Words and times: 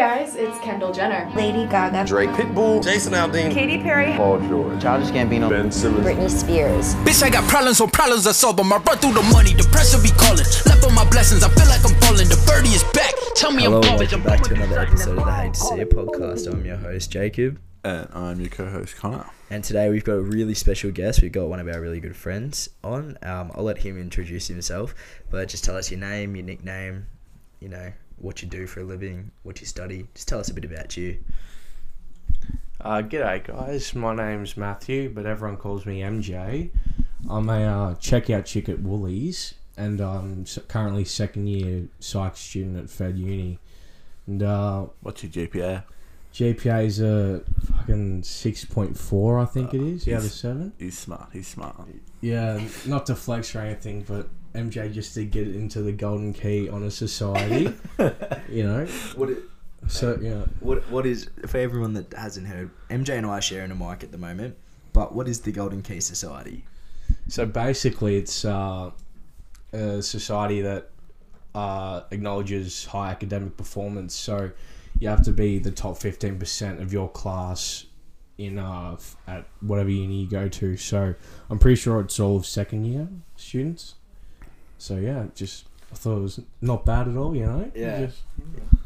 guys, 0.00 0.34
it's 0.34 0.58
Kendall 0.60 0.92
Jenner. 0.94 1.30
Lady 1.36 1.66
Gaga. 1.66 2.06
Drake, 2.06 2.30
Pitbull, 2.30 2.82
Jason 2.82 3.12
Aldean, 3.12 3.52
Katy 3.52 3.82
Perry. 3.82 4.16
Paul 4.16 4.40
George, 4.48 4.80
Childish 4.80 5.10
Gambino, 5.10 5.50
Ben 5.50 5.70
Simmons, 5.70 6.06
Britney 6.06 6.30
Spears. 6.30 6.94
Bitch, 7.04 7.22
I 7.22 7.28
got 7.28 7.46
problems, 7.50 7.76
so 7.76 7.86
problems 7.86 8.26
I 8.26 8.32
solve 8.32 8.56
them. 8.56 8.72
I 8.72 8.78
run 8.78 8.96
through 8.96 9.12
the 9.12 9.22
money, 9.30 9.52
the 9.52 9.64
pressure 9.70 10.00
be 10.02 10.08
calling. 10.16 10.46
Left 10.64 10.84
on 10.84 10.94
my 10.94 11.04
blessings, 11.10 11.42
I 11.42 11.50
feel 11.50 11.66
like 11.68 11.84
I'm 11.84 11.94
falling. 12.00 12.28
The 12.28 12.42
birdie 12.46 12.70
is 12.70 12.82
back. 12.94 13.12
Tell 13.34 13.52
me 13.52 13.64
Hello, 13.64 13.82
I'm 13.82 13.82
and 13.82 13.98
garbage. 13.98 14.12
welcome 14.12 14.22
back 14.26 14.42
to 14.44 14.54
another 14.54 14.80
episode 14.80 15.18
of 15.18 15.24
the 15.26 15.32
Hate 15.34 15.52
to 15.52 15.60
See 15.60 15.80
It 15.80 15.90
podcast. 15.90 16.50
I'm 16.50 16.64
your 16.64 16.76
host, 16.78 17.10
Jacob, 17.10 17.60
And 17.84 18.08
I'm 18.14 18.40
your 18.40 18.48
co-host 18.48 18.96
Connor. 18.96 19.26
and 19.50 19.62
today 19.62 19.90
we've 19.90 20.04
got 20.04 20.14
a 20.14 20.22
really 20.22 20.54
special 20.54 20.90
guest. 20.92 21.20
We've 21.20 21.30
got 21.30 21.48
one 21.50 21.60
of 21.60 21.68
our 21.68 21.78
really 21.78 22.00
good 22.00 22.16
friends 22.16 22.70
on. 22.82 23.18
Um, 23.20 23.52
I'll 23.54 23.64
let 23.64 23.76
him 23.76 24.00
introduce 24.00 24.48
himself, 24.48 24.94
but 25.30 25.48
just 25.50 25.62
tell 25.62 25.76
us 25.76 25.90
your 25.90 26.00
name, 26.00 26.36
your 26.36 26.44
nickname, 26.46 27.06
you 27.60 27.68
know, 27.68 27.92
what 28.20 28.42
you 28.42 28.48
do 28.48 28.66
for 28.66 28.80
a 28.80 28.84
living, 28.84 29.30
what 29.42 29.60
you 29.60 29.66
study. 29.66 30.06
Just 30.14 30.28
tell 30.28 30.38
us 30.38 30.48
a 30.48 30.54
bit 30.54 30.64
about 30.64 30.96
you. 30.96 31.18
Uh, 32.80 33.02
g'day 33.02 33.44
guys, 33.44 33.94
my 33.94 34.14
name's 34.14 34.56
Matthew, 34.56 35.10
but 35.10 35.26
everyone 35.26 35.56
calls 35.56 35.84
me 35.84 36.00
MJ. 36.00 36.70
I'm 37.28 37.48
a 37.50 37.62
uh, 37.62 37.94
checkout 37.96 38.46
chick 38.46 38.68
at 38.68 38.80
Woolies, 38.80 39.54
and 39.76 40.00
I'm 40.00 40.44
currently 40.68 41.04
second 41.04 41.46
year 41.46 41.88
psych 41.98 42.36
student 42.36 42.78
at 42.78 42.88
Fed 42.88 43.18
Uni. 43.18 43.58
And 44.26 44.42
uh, 44.42 44.86
What's 45.00 45.22
your 45.22 45.32
GPA? 45.32 45.84
GPA 46.32 46.86
is 46.86 47.00
a 47.00 47.42
fucking 47.66 48.22
six 48.22 48.64
point 48.64 48.96
four, 48.96 49.38
I 49.38 49.44
think 49.44 49.74
it 49.74 49.82
is, 49.82 50.08
out 50.08 50.24
of 50.24 50.30
seven. 50.30 50.72
He's 50.78 50.96
smart. 50.96 51.28
He's 51.32 51.48
smart. 51.48 51.74
Yeah, 52.20 52.60
not 52.86 53.06
to 53.06 53.16
flex 53.16 53.54
or 53.54 53.60
anything, 53.60 54.04
but 54.06 54.28
MJ 54.54 54.92
just 54.92 55.14
to 55.14 55.24
get 55.24 55.48
into 55.48 55.82
the 55.82 55.92
golden 55.92 56.32
key 56.32 56.68
honour 56.68 56.90
society, 56.90 57.72
you 58.48 58.64
know. 58.64 58.86
What? 59.14 59.30
So 59.88 60.18
yeah, 60.20 60.44
What? 60.60 60.88
What 60.90 61.06
is 61.06 61.28
for 61.46 61.58
everyone 61.58 61.94
that 61.94 62.12
hasn't 62.12 62.46
heard? 62.46 62.70
MJ 62.90 63.10
and 63.16 63.26
I 63.26 63.38
are 63.38 63.42
sharing 63.42 63.70
a 63.70 63.74
mic 63.74 64.02
at 64.02 64.12
the 64.12 64.18
moment. 64.18 64.56
But 64.92 65.14
what 65.14 65.28
is 65.28 65.40
the 65.40 65.52
Golden 65.52 65.82
Key 65.82 66.00
Society? 66.00 66.64
So 67.28 67.46
basically, 67.46 68.16
it's 68.16 68.44
uh, 68.44 68.90
a 69.72 70.02
society 70.02 70.62
that 70.62 70.90
uh, 71.54 72.02
acknowledges 72.10 72.84
high 72.86 73.10
academic 73.10 73.56
performance. 73.56 74.14
So 74.14 74.50
you 74.98 75.08
have 75.08 75.22
to 75.22 75.32
be 75.32 75.58
the 75.58 75.70
top 75.70 75.98
fifteen 75.98 76.38
percent 76.38 76.80
of 76.80 76.92
your 76.92 77.08
class 77.08 77.86
in 78.38 78.58
uh, 78.58 78.96
at 79.26 79.44
whatever 79.60 79.90
uni 79.90 80.22
you 80.22 80.28
go 80.28 80.48
to. 80.48 80.76
So 80.76 81.14
I'm 81.48 81.58
pretty 81.58 81.76
sure 81.76 82.00
it's 82.00 82.18
all 82.18 82.36
of 82.36 82.46
second 82.46 82.84
year 82.84 83.08
students. 83.36 83.94
So 84.80 84.96
yeah, 84.96 85.26
just 85.34 85.66
I 85.92 85.96
thought 85.96 86.16
it 86.18 86.22
was 86.22 86.40
not 86.60 86.84
bad 86.86 87.08
at 87.08 87.16
all. 87.16 87.34
You 87.36 87.46
know. 87.46 87.70
Yeah. 87.74 88.06
Just- 88.06 88.22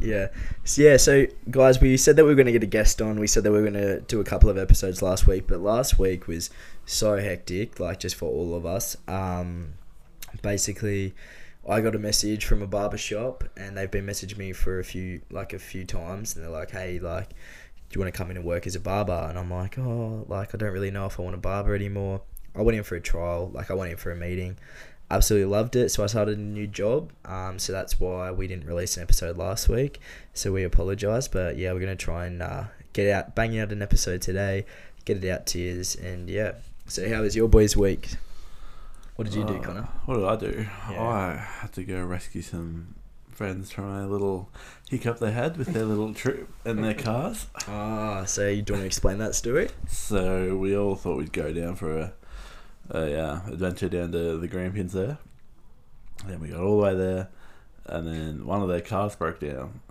Yeah. 0.00 0.28
So, 0.64 0.82
yeah, 0.82 0.96
so 0.98 1.26
guys, 1.50 1.80
we 1.80 1.96
said 1.96 2.16
that 2.16 2.24
we 2.24 2.30
were 2.30 2.34
going 2.34 2.46
to 2.46 2.52
get 2.52 2.62
a 2.62 2.66
guest 2.66 3.00
on. 3.00 3.18
We 3.20 3.26
said 3.26 3.42
that 3.44 3.52
we 3.52 3.58
were 3.62 3.70
going 3.70 3.82
to 3.82 4.00
do 4.02 4.20
a 4.20 4.24
couple 4.24 4.50
of 4.50 4.58
episodes 4.58 5.00
last 5.02 5.26
week, 5.26 5.46
but 5.46 5.60
last 5.60 5.98
week 5.98 6.26
was 6.26 6.50
so 6.84 7.16
hectic, 7.18 7.78
like 7.80 8.00
just 8.00 8.16
for 8.16 8.28
all 8.30 8.54
of 8.54 8.66
us. 8.66 8.96
Um, 9.08 9.74
basically, 10.42 11.14
I 11.68 11.80
got 11.80 11.94
a 11.94 11.98
message 11.98 12.44
from 12.44 12.60
a 12.62 12.66
barber 12.66 12.98
shop, 12.98 13.44
and 13.56 13.76
they've 13.76 13.90
been 13.90 14.06
messaging 14.06 14.36
me 14.38 14.52
for 14.52 14.78
a 14.78 14.84
few, 14.84 15.22
like 15.30 15.52
a 15.52 15.58
few 15.58 15.84
times, 15.84 16.34
and 16.34 16.44
they're 16.44 16.50
like, 16.52 16.70
"Hey, 16.70 16.98
like, 16.98 17.30
do 17.30 17.36
you 17.94 18.00
want 18.00 18.12
to 18.12 18.16
come 18.18 18.30
in 18.30 18.36
and 18.36 18.44
work 18.44 18.66
as 18.66 18.74
a 18.74 18.80
barber?" 18.80 19.26
And 19.28 19.38
I'm 19.38 19.50
like, 19.50 19.78
"Oh, 19.78 20.24
like 20.28 20.54
I 20.54 20.58
don't 20.58 20.72
really 20.72 20.90
know 20.90 21.06
if 21.06 21.18
I 21.18 21.22
want 21.22 21.34
a 21.34 21.38
barber 21.38 21.74
anymore." 21.74 22.22
I 22.56 22.62
went 22.62 22.76
in 22.76 22.84
for 22.84 22.94
a 22.96 23.00
trial, 23.00 23.50
like 23.52 23.70
I 23.70 23.74
went 23.74 23.90
in 23.90 23.96
for 23.96 24.12
a 24.12 24.16
meeting 24.16 24.56
absolutely 25.10 25.50
loved 25.50 25.76
it. 25.76 25.90
So 25.90 26.02
I 26.02 26.06
started 26.06 26.38
a 26.38 26.40
new 26.40 26.66
job. 26.66 27.12
Um, 27.24 27.58
so 27.58 27.72
that's 27.72 27.98
why 28.00 28.30
we 28.30 28.46
didn't 28.46 28.66
release 28.66 28.96
an 28.96 29.02
episode 29.02 29.36
last 29.36 29.68
week. 29.68 30.00
So 30.32 30.52
we 30.52 30.64
apologise, 30.64 31.28
but 31.28 31.56
yeah, 31.56 31.72
we're 31.72 31.80
gonna 31.80 31.96
try 31.96 32.26
and 32.26 32.42
uh, 32.42 32.64
get 32.92 33.10
out, 33.12 33.34
bang 33.34 33.58
out 33.58 33.72
an 33.72 33.82
episode 33.82 34.22
today, 34.22 34.66
get 35.04 35.22
it 35.22 35.28
out 35.30 35.46
to 35.46 35.58
you, 35.58 35.82
and 36.02 36.28
yeah. 36.28 36.52
So 36.86 37.08
how 37.08 37.22
was 37.22 37.34
your 37.36 37.48
boys' 37.48 37.76
week? 37.76 38.10
What 39.16 39.26
did 39.26 39.34
you 39.34 39.44
do, 39.44 39.54
Uh, 39.56 39.62
Connor? 39.62 39.88
What 40.06 40.16
did 40.16 40.24
I 40.24 40.36
do? 40.52 40.66
Yeah. 40.90 41.02
I 41.02 41.36
had 41.36 41.72
to 41.74 41.84
go 41.84 42.02
rescue 42.02 42.42
some 42.42 42.96
friends 43.30 43.70
from 43.70 43.84
a 43.86 44.06
little 44.08 44.48
hiccup 44.90 45.18
they 45.20 45.30
had 45.32 45.56
with 45.56 45.68
their 45.68 45.84
little 45.84 46.12
trip 46.14 46.48
and 46.64 46.82
their 46.82 46.94
cars. 47.08 47.46
Ah, 47.68 48.24
so 48.24 48.48
you 48.48 48.62
do 48.62 48.72
want 48.74 48.82
to 48.82 48.86
explain 48.86 49.18
that 49.18 49.34
story? 49.36 49.68
So 49.88 50.56
we 50.56 50.76
all 50.76 50.96
thought 50.96 51.16
we'd 51.18 51.32
go 51.32 51.52
down 51.52 51.76
for 51.76 51.96
a, 51.98 52.12
a 52.90 53.18
uh, 53.18 53.40
adventure 53.48 53.88
down 53.88 54.12
to 54.12 54.38
the 54.38 54.48
Grampians 54.48 54.92
there. 54.92 55.18
Then 56.26 56.40
we 56.40 56.48
got 56.48 56.60
all 56.60 56.78
the 56.78 56.82
way 56.82 56.94
there, 56.94 57.28
and 57.86 58.06
then 58.06 58.46
one 58.46 58.62
of 58.62 58.68
their 58.68 58.80
cars 58.80 59.16
broke 59.16 59.40
down. 59.40 59.80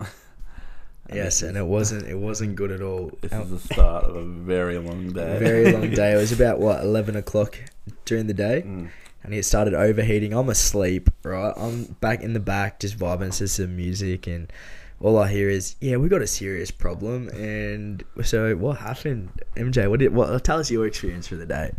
And 1.06 1.18
yes, 1.18 1.42
and 1.42 1.56
it 1.56 1.66
wasn't 1.66 2.06
it 2.06 2.16
wasn't 2.16 2.56
good 2.56 2.70
at 2.70 2.80
all. 2.80 3.10
This 3.20 3.32
is 3.32 3.50
the 3.50 3.58
start 3.58 4.04
of 4.04 4.16
a 4.16 4.24
very 4.24 4.78
long 4.78 5.12
day. 5.12 5.38
very 5.38 5.70
long 5.70 5.90
day. 5.90 6.14
It 6.14 6.16
was 6.16 6.32
about 6.40 6.60
what 6.60 6.80
eleven 6.80 7.14
o'clock 7.14 7.58
during 8.06 8.26
the 8.26 8.34
day. 8.34 8.62
Mm. 8.64 8.88
and 9.22 9.34
it 9.34 9.44
started 9.44 9.74
overheating. 9.74 10.32
I'm 10.32 10.48
asleep, 10.48 11.10
right? 11.22 11.52
I'm 11.56 11.84
back 12.00 12.22
in 12.22 12.32
the 12.32 12.40
back, 12.40 12.80
just 12.80 12.98
vibing 12.98 13.36
to 13.36 13.48
some 13.48 13.76
music, 13.76 14.26
and 14.26 14.50
all 14.98 15.18
I 15.18 15.28
hear 15.30 15.50
is, 15.50 15.76
"Yeah, 15.78 15.96
we 15.96 16.08
got 16.08 16.22
a 16.22 16.26
serious 16.26 16.70
problem." 16.70 17.28
And 17.28 18.02
so, 18.22 18.56
what 18.56 18.78
happened, 18.78 19.42
MJ? 19.56 19.90
What 19.90 20.00
did? 20.00 20.14
What? 20.14 20.42
Tell 20.42 20.58
us 20.58 20.70
your 20.70 20.86
experience 20.86 21.26
for 21.26 21.36
the 21.36 21.44
day. 21.44 21.72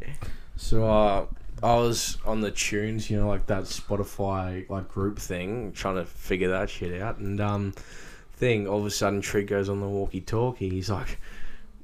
So 0.56 0.88
uh, 0.90 1.26
I 1.62 1.76
was 1.76 2.18
on 2.26 2.42
the 2.42 2.52
tunes, 2.52 3.10
you 3.10 3.18
know, 3.18 3.28
like 3.28 3.48
that 3.48 3.64
Spotify 3.64 4.70
like 4.70 4.90
group 4.90 5.20
thing, 5.20 5.72
trying 5.74 5.96
to 5.96 6.06
figure 6.06 6.50
that 6.50 6.70
shit 6.70 7.02
out. 7.02 7.18
And 7.18 7.40
um, 7.42 7.74
thing 8.34 8.68
all 8.68 8.80
of 8.80 8.86
a 8.86 8.92
sudden, 8.92 9.22
Trig 9.22 9.48
goes 9.48 9.70
on 9.70 9.80
the 9.82 9.88
walkie-talkie. 9.88 10.70
He's 10.70 10.90
like, 10.90 11.20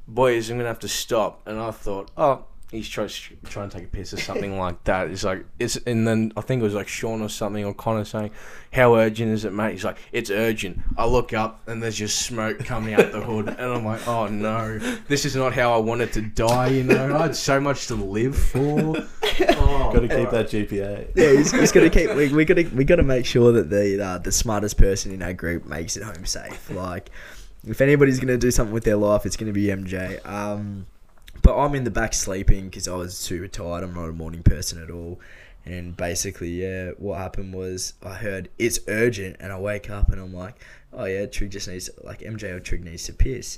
"Boys, 0.08 0.50
I'm 0.50 0.58
gonna 0.58 0.68
have 0.68 0.80
to 0.80 0.88
stop." 0.88 1.48
And 1.48 1.60
I 1.60 1.72
thought, 1.72 2.12
oh. 2.18 2.46
He's 2.72 2.88
trying 2.88 3.10
trying 3.50 3.70
to 3.70 3.78
take 3.78 3.88
a 3.88 3.90
piss 3.90 4.14
or 4.14 4.18
something 4.18 4.58
like 4.58 4.82
that. 4.86 5.12
It's 5.12 5.26
like 5.26 5.44
it's, 5.60 5.76
and 5.76 6.08
then 6.08 6.32
I 6.38 6.42
think 6.42 6.62
it 6.62 6.64
was 6.64 6.74
like 6.74 6.88
Sean 6.88 7.22
or 7.22 7.28
something 7.28 7.66
or 7.66 7.74
Connor 7.74 8.06
saying, 8.06 8.32
"How 8.72 8.96
urgent 8.96 9.30
is 9.30 9.44
it, 9.44 9.52
mate?" 9.52 9.74
He's 9.74 9.84
like, 9.84 9.98
"It's 10.14 10.30
urgent." 10.32 10.80
I 10.98 11.06
look 11.06 11.34
up 11.34 11.60
and 11.68 11.84
there's 11.84 11.98
just 11.98 12.22
smoke 12.26 12.60
coming 12.60 12.94
out 12.94 13.12
the 13.12 13.20
hood, 13.20 13.50
and 13.50 13.60
I'm 13.60 13.84
like, 13.84 14.08
"Oh 14.08 14.28
no, 14.28 14.80
this 15.10 15.26
is 15.26 15.36
not 15.36 15.54
how 15.54 15.74
I 15.74 15.78
wanted 15.80 16.14
to 16.14 16.22
die." 16.22 16.68
You 16.70 16.84
know, 16.84 17.14
I 17.14 17.24
had 17.24 17.36
so 17.36 17.60
much 17.60 17.88
to 17.88 17.96
live 17.96 18.38
for. 18.38 18.96
Oh, 19.44 19.92
Got 19.94 20.02
to 20.02 20.08
keep 20.08 20.30
that 20.30 20.48
GPA. 20.48 21.12
Yeah, 21.16 21.32
he's, 21.32 21.52
he's 21.52 21.72
got 21.72 21.82
to 21.82 21.90
keep. 21.90 22.14
We, 22.14 22.32
we 22.34 22.46
got 22.46 22.56
to 22.56 22.64
we 22.66 22.84
got 22.84 22.98
to 22.98 23.04
make 23.04 23.26
sure 23.26 23.52
that 23.54 23.70
the 23.70 24.04
uh, 24.04 24.18
the 24.20 24.32
smartest 24.32 24.78
person 24.78 25.12
in 25.12 25.22
our 25.22 25.34
group 25.34 25.66
makes 25.66 25.98
it 25.98 26.04
home 26.04 26.26
safe. 26.26 26.70
Like, 26.70 27.10
if 27.66 27.82
anybody's 27.82 28.20
gonna 28.20 28.38
do 28.38 28.52
something 28.52 28.74
with 28.74 28.84
their 28.84 28.98
life, 28.98 29.26
it's 29.26 29.38
gonna 29.38 29.54
be 29.54 29.68
MJ. 29.68 30.24
Um, 30.28 30.86
but 31.42 31.58
I'm 31.58 31.76
in 31.76 31.84
the 31.84 31.92
back 31.92 32.14
sleeping 32.14 32.66
because 32.66 32.88
I 32.88 32.96
was 32.96 33.18
super 33.18 33.48
tired. 33.48 33.84
I'm 33.84 33.94
not 33.94 34.10
a 34.10 34.14
morning 34.14 34.44
person 34.44 34.82
at 34.82 34.90
all. 34.92 35.20
And 35.66 35.96
basically, 35.96 36.50
yeah, 36.50 36.92
what 36.98 37.20
happened 37.20 37.54
was 37.54 37.94
I 38.04 38.16
heard 38.16 38.50
it's 38.58 38.80
urgent, 38.88 39.38
and 39.40 39.52
I 39.52 39.60
wake 39.60 39.90
up 39.90 40.10
and 40.12 40.20
I'm 40.20 40.34
like, 40.34 40.56
oh 40.92 41.06
yeah, 41.06 41.26
Trig 41.28 41.52
just 41.52 41.68
needs 41.68 41.90
like 42.04 42.22
MJ 42.22 42.44
or 42.46 42.60
Trig 42.60 42.84
needs 42.84 43.04
to 43.06 43.14
piss. 43.14 43.58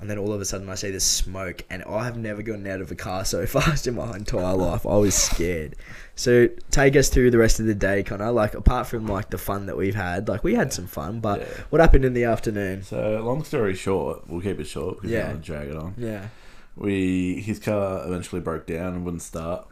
And 0.00 0.08
then 0.08 0.16
all 0.16 0.32
of 0.32 0.40
a 0.40 0.46
sudden 0.46 0.66
I 0.70 0.76
see 0.76 0.90
this 0.90 1.04
smoke, 1.04 1.62
and 1.68 1.82
I 1.84 2.04
have 2.06 2.16
never 2.16 2.40
gotten 2.40 2.66
out 2.66 2.80
of 2.80 2.90
a 2.90 2.94
car 2.94 3.26
so 3.26 3.44
fast 3.56 3.86
in 3.86 3.96
my 3.96 4.16
entire 4.16 4.56
life. 4.56 4.86
I 4.86 4.96
was 4.96 5.14
scared. 5.14 5.76
So 6.16 6.48
take 6.70 6.96
us 6.96 7.10
through 7.10 7.32
the 7.32 7.38
rest 7.38 7.60
of 7.60 7.66
the 7.66 7.74
day, 7.74 8.02
Connor. 8.02 8.32
Like 8.32 8.54
apart 8.54 8.86
from 8.86 9.06
like 9.06 9.28
the 9.28 9.36
fun 9.36 9.66
that 9.66 9.76
we've 9.76 9.94
had, 9.94 10.26
like 10.26 10.42
we 10.42 10.54
had 10.54 10.72
some 10.72 10.86
fun, 10.86 11.20
but 11.20 11.40
Yeah. 11.40 11.46
what 11.68 11.82
happened 11.82 12.06
in 12.06 12.14
the 12.14 12.24
afternoon? 12.24 12.82
So 12.82 13.20
long 13.22 13.44
story 13.44 13.74
short, 13.74 14.26
we'll 14.26 14.40
keep 14.40 14.58
it 14.58 14.64
short 14.64 14.96
because 14.96 15.10
Yeah. 15.10 15.18
yeah. 15.18 15.26
don't 15.32 15.42
drag 15.42 15.68
it 15.68 15.76
on. 15.76 15.94
Yeah. 15.98 16.28
We 16.76 17.40
his 17.40 17.58
car 17.58 18.06
eventually 18.06 18.40
broke 18.40 18.66
down 18.66 18.94
and 18.94 19.04
wouldn't 19.04 19.22
start, 19.22 19.68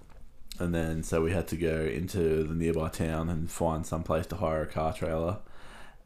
and 0.59 0.75
then 0.75 1.03
so 1.03 1.22
we 1.22 1.32
had 1.32 1.48
to 1.48 1.56
go 1.56 1.82
into 1.82 2.44
the 2.44 2.54
nearby 2.54 2.88
town 2.88 3.28
and 3.28 3.50
find 3.50 3.86
some 3.86 4.03
place 4.03 4.26
to 4.26 4.36
hire 4.36 4.62
a 4.62 4.66
car 4.66 4.92
trailer, 4.92 5.38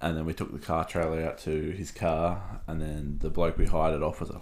and 0.00 0.16
then 0.16 0.24
we 0.24 0.34
took 0.34 0.52
the 0.52 0.58
car 0.58 0.84
trailer 0.84 1.24
out 1.24 1.38
to 1.38 1.70
his 1.70 1.90
car, 1.90 2.60
and 2.66 2.80
then 2.80 3.18
the 3.20 3.30
bloke 3.30 3.58
we 3.58 3.66
hired 3.66 3.94
it 3.94 4.02
off 4.02 4.20
was 4.20 4.30
a 4.30 4.40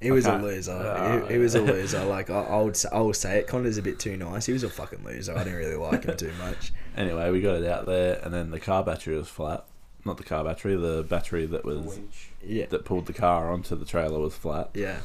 It 0.00 0.12
was 0.12 0.26
a 0.26 0.36
loser. 0.36 0.72
Ah, 0.72 1.16
it, 1.16 1.32
it 1.32 1.38
was 1.38 1.54
a 1.54 1.62
loser. 1.62 2.04
Like 2.14 2.30
I, 2.30 2.40
I 2.40 2.60
would, 2.60 2.76
say, 2.76 2.88
I 2.92 3.00
would 3.00 3.16
say 3.16 3.38
it. 3.38 3.46
Connor's 3.46 3.78
a 3.78 3.82
bit 3.82 3.98
too 3.98 4.16
nice. 4.16 4.46
He 4.46 4.52
was 4.52 4.64
a 4.64 4.68
fucking 4.68 5.04
loser. 5.04 5.34
I 5.34 5.44
didn't 5.44 5.58
really 5.58 5.76
like 5.76 6.04
him 6.04 6.16
too 6.16 6.32
much. 6.38 6.72
anyway. 6.96 7.30
We 7.30 7.40
got 7.40 7.56
it 7.56 7.66
out 7.66 7.86
there, 7.86 8.20
and 8.22 8.32
then 8.32 8.50
the 8.50 8.60
car 8.60 8.82
battery 8.84 9.16
was 9.16 9.28
flat. 9.28 9.64
Not 10.04 10.16
the 10.18 10.24
car 10.24 10.44
battery, 10.44 10.76
the 10.76 11.02
battery 11.02 11.46
that 11.46 11.64
was 11.64 11.98
Yeah. 12.44 12.66
that 12.70 12.84
pulled 12.84 13.06
the 13.06 13.12
car 13.14 13.50
onto 13.50 13.74
the 13.76 13.84
trailer 13.86 14.18
was 14.20 14.34
flat. 14.36 14.70
Yeah. 14.74 14.98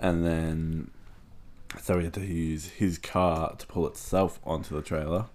and 0.00 0.24
then 0.24 0.90
so 1.82 1.98
we 1.98 2.04
had 2.04 2.14
to 2.14 2.24
use 2.24 2.66
his 2.66 2.98
car 2.98 3.54
to 3.56 3.66
pull 3.66 3.86
itself 3.88 4.38
onto 4.44 4.74
the 4.74 4.82
trailer. 4.82 5.26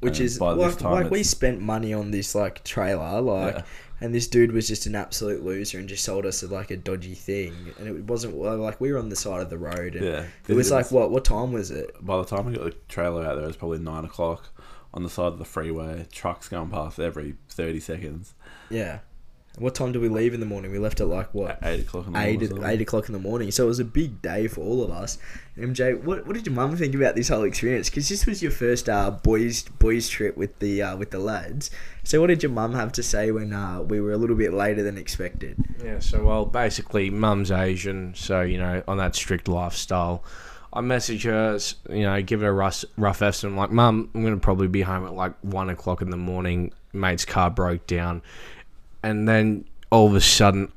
Which 0.00 0.18
And 0.20 0.26
is 0.26 0.38
by 0.38 0.54
this 0.54 0.62
like, 0.74 0.78
time 0.78 0.92
like 0.92 1.10
we 1.10 1.22
spent 1.22 1.60
money 1.60 1.92
on 1.92 2.10
this 2.12 2.34
like 2.34 2.64
trailer, 2.64 3.20
like, 3.20 3.56
Yeah. 3.56 3.62
and 4.00 4.14
this 4.14 4.26
dude 4.28 4.52
was 4.52 4.66
just 4.68 4.86
an 4.86 4.94
absolute 4.94 5.44
loser 5.44 5.78
and 5.78 5.88
just 5.88 6.04
sold 6.04 6.24
us 6.26 6.42
like 6.44 6.70
a 6.70 6.76
dodgy 6.76 7.14
thing, 7.14 7.52
and 7.78 7.88
it 7.88 8.04
wasn't 8.04 8.36
like 8.36 8.80
we 8.80 8.90
were 8.92 8.98
on 8.98 9.08
the 9.10 9.16
side 9.16 9.42
of 9.42 9.50
the 9.50 9.58
road, 9.58 9.96
and 9.96 10.04
Yeah, 10.06 10.26
it 10.48 10.54
was 10.54 10.70
like 10.70 10.90
what 10.90 11.10
what 11.10 11.24
time 11.24 11.52
was 11.52 11.70
it? 11.70 11.94
By 12.00 12.16
the 12.18 12.24
time 12.24 12.46
we 12.46 12.54
got 12.56 12.64
the 12.64 12.76
trailer 12.88 13.24
out 13.26 13.34
there, 13.34 13.44
it 13.44 13.48
was 13.48 13.56
probably 13.56 13.80
nine 13.80 14.04
o'clock 14.04 14.48
on 14.94 15.02
the 15.02 15.10
side 15.10 15.26
of 15.26 15.38
the 15.38 15.44
freeway. 15.44 16.06
Trucks 16.10 16.48
going 16.48 16.70
past 16.70 16.98
every 16.98 17.34
thirty 17.50 17.80
seconds, 17.80 18.32
Yeah, 18.70 19.00
What 19.58 19.74
time 19.74 19.92
did 19.92 20.00
we 20.02 20.08
leave 20.08 20.34
in 20.34 20.40
the 20.40 20.46
morning? 20.46 20.70
We 20.72 20.78
left 20.78 21.00
at 21.00 21.06
like 21.08 21.34
what? 21.34 21.58
Eight 21.62 21.80
o'clock 21.80 22.06
in 22.06 22.12
the 22.14 22.18
Eight, 22.20 22.40
morning. 22.50 22.64
eight 22.70 22.80
o'clock 22.80 23.08
in 23.08 23.12
the 23.12 23.18
morning. 23.20 23.50
So 23.50 23.64
it 23.64 23.68
was 23.68 23.78
a 23.80 23.84
big 23.84 24.22
day 24.22 24.48
for 24.48 24.62
all 24.62 24.82
of 24.82 24.90
us. 24.90 25.18
MJ, 25.58 26.00
what, 26.02 26.26
what 26.26 26.34
did 26.34 26.46
your 26.46 26.54
mum 26.56 26.76
think 26.76 26.94
about 26.94 27.14
this 27.14 27.28
whole 27.28 27.44
experience? 27.44 27.88
Because 27.90 28.08
this 28.08 28.24
was 28.26 28.42
your 28.42 28.50
first 28.50 28.88
uh, 28.88 29.10
boys 29.12 29.62
boys 29.62 30.08
trip 30.08 30.36
with 30.36 30.58
the 30.60 30.82
uh, 30.82 30.96
with 30.96 31.10
the 31.12 31.18
lads. 31.20 31.70
So 32.04 32.20
what 32.20 32.28
did 32.28 32.42
your 32.42 32.50
mum 32.52 32.74
have 32.74 32.92
to 32.92 33.02
say 33.02 33.30
when 33.32 33.52
uh, 33.52 33.82
we 33.82 34.00
were 34.00 34.12
a 34.12 34.16
little 34.16 34.36
bit 34.36 34.52
later 34.52 34.82
than 34.82 34.96
expected? 34.98 35.56
Yeah, 35.84 35.98
so 36.00 36.24
well, 36.24 36.46
basically, 36.46 37.10
mum's 37.10 37.50
Asian, 37.52 38.14
so 38.16 38.42
you 38.42 38.58
know, 38.58 38.82
on 38.88 38.96
that 38.98 39.14
strict 39.16 39.46
lifestyle. 39.48 40.24
I 40.74 40.80
message 40.80 41.22
her, 41.22 41.58
you 41.88 42.02
know, 42.02 42.20
give 42.20 42.40
her 42.40 42.48
a 42.48 42.52
rough, 42.52 42.84
rough 42.96 43.22
estimate. 43.22 43.52
I'm 43.52 43.56
Like, 43.56 43.70
mum, 43.70 44.10
I'm 44.12 44.24
gonna 44.24 44.38
probably 44.38 44.66
be 44.66 44.82
home 44.82 45.06
at 45.06 45.14
like 45.14 45.32
one 45.42 45.70
o'clock 45.70 46.02
in 46.02 46.10
the 46.10 46.16
morning. 46.16 46.72
Mate's 46.92 47.24
car 47.24 47.48
broke 47.48 47.86
down, 47.86 48.22
and 49.02 49.28
then 49.28 49.66
all 49.90 50.08
of 50.08 50.14
a 50.14 50.20
sudden, 50.20 50.72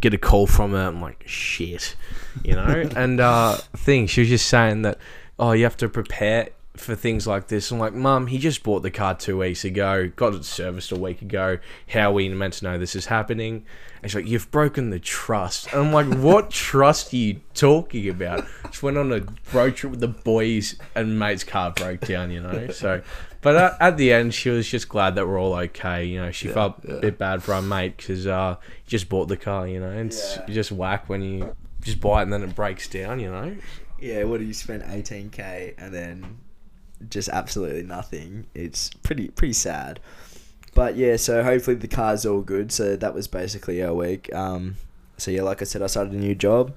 get 0.00 0.12
a 0.12 0.18
call 0.18 0.48
from 0.48 0.72
her. 0.72 0.88
I'm 0.88 1.00
like, 1.00 1.22
shit, 1.26 1.94
you 2.42 2.54
know. 2.54 2.90
and 2.96 3.20
uh, 3.20 3.56
thing, 3.76 4.08
she 4.08 4.22
was 4.22 4.28
just 4.28 4.48
saying 4.48 4.82
that, 4.82 4.98
oh, 5.38 5.52
you 5.52 5.62
have 5.64 5.76
to 5.78 5.88
prepare 5.88 6.50
for 6.78 6.94
things 6.94 7.26
like 7.26 7.48
this. 7.48 7.70
I'm 7.70 7.78
like, 7.78 7.94
mum, 7.94 8.26
he 8.26 8.38
just 8.38 8.62
bought 8.62 8.80
the 8.80 8.90
car 8.90 9.14
two 9.14 9.38
weeks 9.38 9.64
ago, 9.64 10.10
got 10.14 10.34
it 10.34 10.44
serviced 10.44 10.92
a 10.92 10.96
week 10.96 11.22
ago. 11.22 11.58
How 11.88 12.10
are 12.10 12.14
we 12.14 12.28
meant 12.28 12.54
to 12.54 12.64
know 12.64 12.78
this 12.78 12.96
is 12.96 13.06
happening? 13.06 13.64
And 14.02 14.10
she's 14.10 14.14
like, 14.14 14.26
you've 14.26 14.50
broken 14.50 14.90
the 14.90 14.98
trust. 14.98 15.72
And 15.72 15.86
I'm 15.86 15.92
like, 15.92 16.06
what 16.18 16.50
trust 16.52 17.12
are 17.12 17.16
you 17.16 17.40
talking 17.54 18.08
about? 18.08 18.46
Just 18.64 18.82
went 18.82 18.96
on 18.96 19.12
a 19.12 19.22
road 19.52 19.76
trip 19.76 19.90
with 19.90 20.00
the 20.00 20.08
boys, 20.08 20.76
and 20.94 21.18
mate's 21.18 21.44
car 21.44 21.72
broke 21.72 22.00
down, 22.00 22.30
you 22.30 22.40
know. 22.40 22.68
So, 22.68 23.02
but 23.40 23.56
at, 23.56 23.76
at 23.80 23.96
the 23.96 24.12
end, 24.12 24.34
she 24.34 24.50
was 24.50 24.68
just 24.68 24.88
glad 24.88 25.14
that 25.16 25.26
we're 25.26 25.40
all 25.40 25.54
okay. 25.54 26.04
You 26.04 26.20
know, 26.20 26.30
she 26.30 26.48
felt 26.48 26.84
a 26.84 27.00
bit 27.00 27.18
bad 27.18 27.42
for 27.42 27.54
our 27.54 27.62
mate 27.62 27.96
because 27.96 28.26
uh, 28.26 28.56
he 28.84 28.90
just 28.90 29.08
bought 29.08 29.28
the 29.28 29.36
car, 29.36 29.66
you 29.66 29.80
know. 29.80 29.90
And 29.90 30.10
it's 30.10 30.38
just 30.48 30.70
whack 30.72 31.08
when 31.08 31.22
you 31.22 31.56
just 31.80 32.00
buy 32.00 32.20
it 32.20 32.24
and 32.24 32.32
then 32.32 32.42
it 32.42 32.54
breaks 32.54 32.88
down, 32.88 33.20
you 33.20 33.30
know. 33.30 33.56
Yeah, 34.00 34.24
what 34.24 34.38
do 34.38 34.46
you 34.46 34.54
spend 34.54 34.82
18k 34.84 35.74
and 35.76 35.92
then 35.92 36.38
just 37.08 37.28
absolutely 37.28 37.82
nothing? 37.82 38.46
It's 38.54 38.90
pretty 39.02 39.28
pretty 39.28 39.52
sad. 39.54 40.00
But 40.74 40.96
yeah, 40.96 41.16
so 41.16 41.42
hopefully 41.42 41.76
the 41.76 41.88
car's 41.88 42.24
all 42.24 42.40
good. 42.40 42.70
So 42.70 42.96
that 42.96 43.14
was 43.14 43.26
basically 43.26 43.82
our 43.82 43.94
week. 43.94 44.32
Um, 44.34 44.76
so 45.16 45.30
yeah, 45.30 45.42
like 45.42 45.60
I 45.60 45.64
said, 45.64 45.82
I 45.82 45.86
started 45.86 46.12
a 46.12 46.16
new 46.16 46.34
job. 46.34 46.74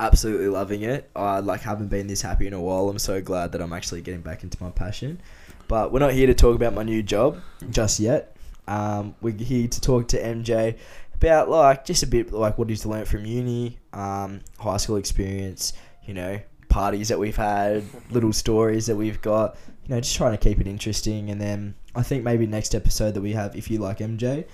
Absolutely 0.00 0.48
loving 0.48 0.82
it. 0.82 1.10
I 1.16 1.40
like 1.40 1.62
haven't 1.62 1.88
been 1.88 2.06
this 2.06 2.22
happy 2.22 2.46
in 2.46 2.52
a 2.52 2.60
while. 2.60 2.88
I'm 2.88 2.98
so 2.98 3.20
glad 3.20 3.52
that 3.52 3.60
I'm 3.60 3.72
actually 3.72 4.02
getting 4.02 4.20
back 4.20 4.44
into 4.44 4.62
my 4.62 4.70
passion. 4.70 5.20
But 5.66 5.92
we're 5.92 5.98
not 5.98 6.12
here 6.12 6.28
to 6.28 6.34
talk 6.34 6.54
about 6.54 6.72
my 6.72 6.82
new 6.82 7.02
job 7.02 7.40
just 7.70 7.98
yet. 7.98 8.36
Um, 8.68 9.14
we're 9.20 9.34
here 9.34 9.66
to 9.66 9.80
talk 9.80 10.08
to 10.08 10.22
MJ 10.22 10.78
about 11.14 11.48
like 11.48 11.84
just 11.84 12.02
a 12.02 12.06
bit 12.06 12.32
like 12.32 12.58
what 12.58 12.68
he's 12.68 12.86
learnt 12.86 13.08
from 13.08 13.26
uni, 13.26 13.78
um, 13.92 14.40
high 14.58 14.76
school 14.76 14.96
experience, 14.96 15.72
you 16.04 16.14
know, 16.14 16.38
parties 16.68 17.08
that 17.08 17.18
we've 17.18 17.36
had, 17.36 17.84
little 18.10 18.32
stories 18.32 18.86
that 18.86 18.96
we've 18.96 19.20
got, 19.22 19.56
you 19.86 19.94
know, 19.94 20.00
just 20.00 20.16
trying 20.16 20.32
to 20.32 20.38
keep 20.38 20.60
it 20.60 20.66
interesting. 20.66 21.30
And 21.30 21.40
then 21.40 21.74
I 21.94 22.02
think 22.02 22.24
maybe 22.24 22.46
next 22.46 22.74
episode 22.74 23.14
that 23.14 23.20
we 23.20 23.32
have, 23.32 23.56
if 23.56 23.70
you 23.70 23.78
like 23.78 23.98
MJ, 23.98 24.46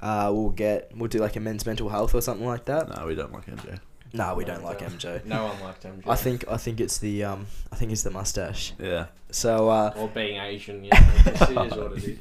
uh, 0.00 0.30
we'll 0.34 0.50
get 0.50 0.90
we'll 0.96 1.08
do 1.08 1.18
like 1.18 1.36
a 1.36 1.40
men's 1.40 1.64
mental 1.64 1.88
health 1.88 2.14
or 2.14 2.20
something 2.20 2.46
like 2.46 2.64
that. 2.66 2.96
No, 2.96 3.06
we 3.06 3.14
don't 3.14 3.32
like 3.32 3.46
MJ. 3.46 3.78
No, 4.14 4.34
we 4.34 4.44
don't 4.44 4.62
like 4.62 4.80
MJ. 4.80 5.24
No 5.24 5.44
one 5.44 5.60
liked 5.60 5.84
him. 5.84 6.02
I 6.06 6.16
think 6.16 6.44
I 6.48 6.56
think 6.56 6.80
it's 6.80 6.98
the 6.98 7.24
um 7.24 7.46
I 7.70 7.76
think 7.76 7.92
it's 7.92 8.02
the 8.02 8.10
mustache. 8.10 8.74
Yeah. 8.78 9.06
So 9.30 9.70
uh, 9.70 9.94
or 9.96 10.08
being 10.08 10.38
Asian, 10.38 10.84
yeah, 10.84 10.92
it 11.26 11.40
is 11.40 11.76
what 11.76 11.92
it 11.92 12.04
is. 12.04 12.18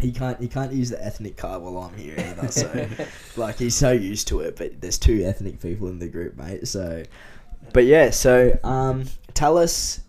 he 0.00 0.10
can't 0.10 0.40
he 0.40 0.48
can't 0.48 0.72
use 0.72 0.90
the 0.90 1.04
ethnic 1.04 1.36
card 1.36 1.62
while 1.62 1.78
I'm 1.78 1.96
here 1.96 2.16
either. 2.18 2.48
So 2.50 2.88
like 3.36 3.58
he's 3.58 3.76
so 3.76 3.92
used 3.92 4.26
to 4.28 4.40
it, 4.40 4.56
but 4.56 4.80
there's 4.80 4.98
two 4.98 5.22
ethnic 5.24 5.60
people 5.60 5.88
in 5.88 5.98
the 5.98 6.08
group, 6.08 6.36
mate. 6.36 6.66
So, 6.66 7.04
but 7.72 7.84
yeah, 7.84 8.10
so 8.10 8.58
um, 8.64 9.04
tell 9.34 9.58
us 9.58 10.00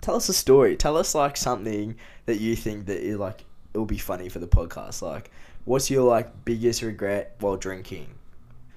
tell 0.00 0.16
us 0.16 0.28
a 0.28 0.32
story. 0.34 0.76
Tell 0.76 0.96
us 0.96 1.14
like 1.14 1.36
something 1.36 1.96
that 2.26 2.38
you 2.38 2.56
think 2.56 2.86
that 2.86 3.02
you 3.02 3.16
like 3.18 3.44
it 3.74 3.78
will 3.78 3.86
be 3.86 3.98
funny 3.98 4.28
for 4.28 4.38
the 4.38 4.46
podcast. 4.46 5.00
Like, 5.02 5.30
what's 5.64 5.90
your 5.90 6.02
like 6.04 6.44
biggest 6.44 6.82
regret 6.82 7.34
while 7.40 7.56
drinking? 7.56 8.06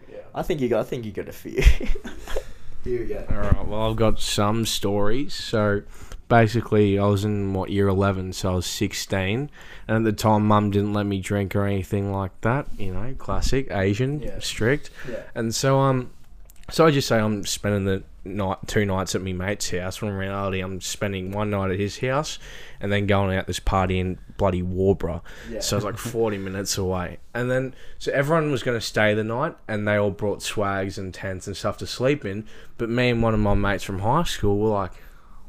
Yeah. 0.10 0.19
I 0.34 0.42
think 0.44 0.62
you 0.62 0.69
got 0.69 0.80
I 0.81 0.84
think 0.84 1.06
you 1.06 1.12
got 1.12 1.28
a 1.28 1.34
few. 1.34 1.62
here 2.84 3.00
we 3.02 3.06
go. 3.06 3.25
All 3.30 3.38
right. 3.38 3.68
Well, 3.68 3.90
I've 3.90 3.96
got 3.96 4.19
some 4.19 4.66
stories. 4.66 5.34
So, 5.34 5.81
basically, 6.30 6.98
I 7.00 7.06
was 7.07 7.25
in 7.25 7.54
what 7.54 7.69
year 7.72 7.88
eleven, 7.88 8.31
so 8.34 8.52
I 8.52 8.56
was 8.56 8.66
sixteen, 8.66 9.50
and 9.88 9.98
at 9.98 10.04
the 10.04 10.13
time, 10.13 10.48
Mum 10.48 10.72
didn't 10.72 10.94
let 10.94 11.06
me 11.06 11.19
drink 11.19 11.56
or 11.56 11.66
anything 11.66 12.12
like 12.12 12.40
that. 12.42 12.68
You 12.78 12.94
know, 12.94 13.13
classic 13.18 13.68
Asian, 13.72 14.22
Yeah. 14.22 14.40
strict. 14.40 14.90
Yeah. 15.10 15.24
And 15.34 15.54
so, 15.54 15.80
um, 15.80 16.12
so 16.72 16.86
I 16.86 16.92
just 16.92 17.08
say 17.08 17.20
I'm 17.20 17.46
spending 17.46 17.86
the 17.86 18.04
night, 18.24 18.58
two 18.66 18.86
nights 18.86 19.14
at 19.14 19.22
my 19.22 19.34
mate's 19.34 19.70
house. 19.70 20.02
When 20.02 20.12
in 20.12 20.18
reality, 20.18 20.62
I'm 20.62 20.82
spending 20.82 21.32
one 21.32 21.52
night 21.52 21.72
at 21.72 21.80
his 21.80 22.00
house, 22.00 22.40
and 22.80 22.92
then 22.92 23.06
going 23.06 23.38
out 23.38 23.46
this 23.46 23.60
party 23.60 24.00
in 24.00 24.18
bloody 24.38 24.64
Warborough. 24.64 25.24
Yeah. 25.50 25.60
So 25.60 25.78
it's 25.78 25.86
like 25.86 25.98
40 25.98 26.38
minutes 26.40 26.78
away. 26.78 27.20
And 27.34 27.52
then, 27.52 27.76
so 28.00 28.12
everyone 28.12 28.52
was 28.52 28.64
going 28.64 28.78
to 28.78 28.86
stay 28.86 29.14
the 29.14 29.24
night, 29.24 29.56
and 29.68 29.88
they 29.88 29.96
all 29.96 30.12
brought 30.12 30.42
swags 30.42 30.98
and 30.98 31.14
tents 31.14 31.46
and 31.46 31.56
stuff 31.56 31.78
to 31.78 31.88
sleep 31.88 32.26
in. 32.26 32.46
But 32.78 32.90
me 32.90 33.10
and 33.10 33.22
one 33.22 33.34
of 33.34 33.40
my 33.40 33.54
mates 33.54 33.84
from 33.84 34.00
high 34.00 34.24
school 34.24 34.58
were 34.58 34.70
like, 34.70 34.92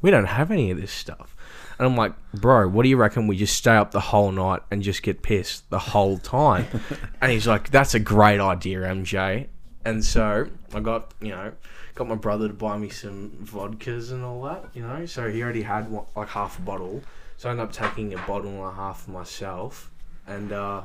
we 0.03 0.11
don't 0.11 0.27
have 0.27 0.51
any 0.51 0.71
of 0.71 0.79
this 0.81 0.93
stuff. 0.93 1.35
And 1.79 1.87
I'm 1.87 1.97
like, 1.97 2.15
bro, 2.33 2.69
what 2.69 2.85
do 2.85 2.89
you 2.89 2.97
reckon 2.97 3.27
we 3.27 3.37
just 3.37 3.55
stay 3.57 3.75
up 3.75 3.91
the 3.91 4.01
whole 4.01 4.33
night 4.33 4.63
and 4.71 4.83
just 4.83 5.03
get 5.03 5.23
pissed 5.23 5.69
the 5.71 5.79
whole 5.79 6.19
time? 6.19 6.67
and 7.21 7.33
he's 7.33 7.47
like, 7.47 7.71
that's 7.71 7.95
a 7.95 8.01
great 8.01 8.41
idea, 8.41 8.81
MJ. 8.81 9.49
And 9.87 10.05
so 10.05 10.49
I 10.75 10.81
got, 10.81 11.15
you 11.21 11.29
know, 11.29 11.53
got 11.95 12.09
my 12.09 12.17
brother 12.17 12.49
to 12.49 12.55
buy 12.55 12.77
me 12.77 12.89
some 12.89 13.31
vodkas 13.45 14.11
and 14.11 14.25
all 14.25 14.43
that, 14.43 14.65
you 14.75 14.83
know. 14.83 15.07
So 15.07 15.31
he 15.31 15.41
already 15.41 15.63
had 15.63 15.89
one, 15.89 16.07
like 16.17 16.27
half 16.27 16.59
a 16.59 16.63
bottle. 16.63 17.05
So 17.37 17.49
I 17.49 17.53
ended 17.53 17.67
up 17.67 17.73
taking 17.73 18.13
a 18.13 18.19
bottle 18.27 18.51
and 18.51 18.65
a 18.65 18.73
half 18.73 19.03
for 19.03 19.13
myself. 19.13 19.93
And, 20.27 20.51
uh, 20.51 20.83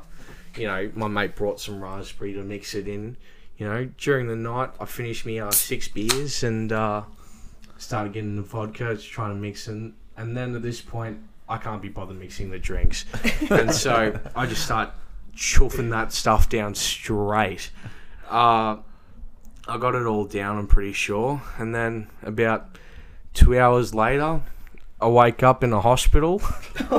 you 0.55 0.67
know, 0.67 0.91
my 0.93 1.07
mate 1.07 1.35
brought 1.35 1.59
some 1.59 1.83
raspberry 1.83 2.33
to 2.33 2.43
mix 2.43 2.75
it 2.75 2.87
in. 2.87 3.17
You 3.57 3.67
know, 3.67 3.89
during 3.97 4.27
the 4.27 4.35
night, 4.35 4.69
I 4.79 4.85
finished 4.85 5.25
me 5.25 5.39
uh, 5.39 5.49
six 5.49 5.87
beers 5.87 6.43
and 6.43 6.71
uh, 6.71 7.01
started 7.79 8.13
getting 8.13 8.35
the 8.35 8.43
vodka, 8.43 8.93
just 8.93 9.09
trying 9.09 9.33
to 9.33 9.41
mix 9.41 9.67
in. 9.67 9.95
And 10.15 10.37
then 10.37 10.55
at 10.55 10.61
this 10.61 10.79
point, 10.79 11.17
I 11.49 11.57
can't 11.57 11.81
be 11.81 11.89
bothered 11.89 12.19
mixing 12.19 12.51
the 12.51 12.59
drinks. 12.59 13.05
and 13.49 13.73
so 13.73 14.19
I 14.35 14.45
just 14.45 14.63
start 14.63 14.91
chuffing 15.35 15.89
that 15.89 16.13
stuff 16.13 16.49
down 16.49 16.75
straight. 16.75 17.71
Uh, 18.29 18.77
I 19.71 19.77
got 19.77 19.95
it 19.95 20.05
all 20.05 20.25
down, 20.25 20.57
I'm 20.57 20.67
pretty 20.67 20.91
sure. 20.91 21.41
And 21.57 21.73
then 21.73 22.07
about 22.23 22.77
two 23.33 23.57
hours 23.57 23.95
later, 23.95 24.41
I 24.99 25.07
wake 25.07 25.43
up 25.43 25.63
in 25.63 25.71
a 25.71 25.79
hospital. 25.79 26.41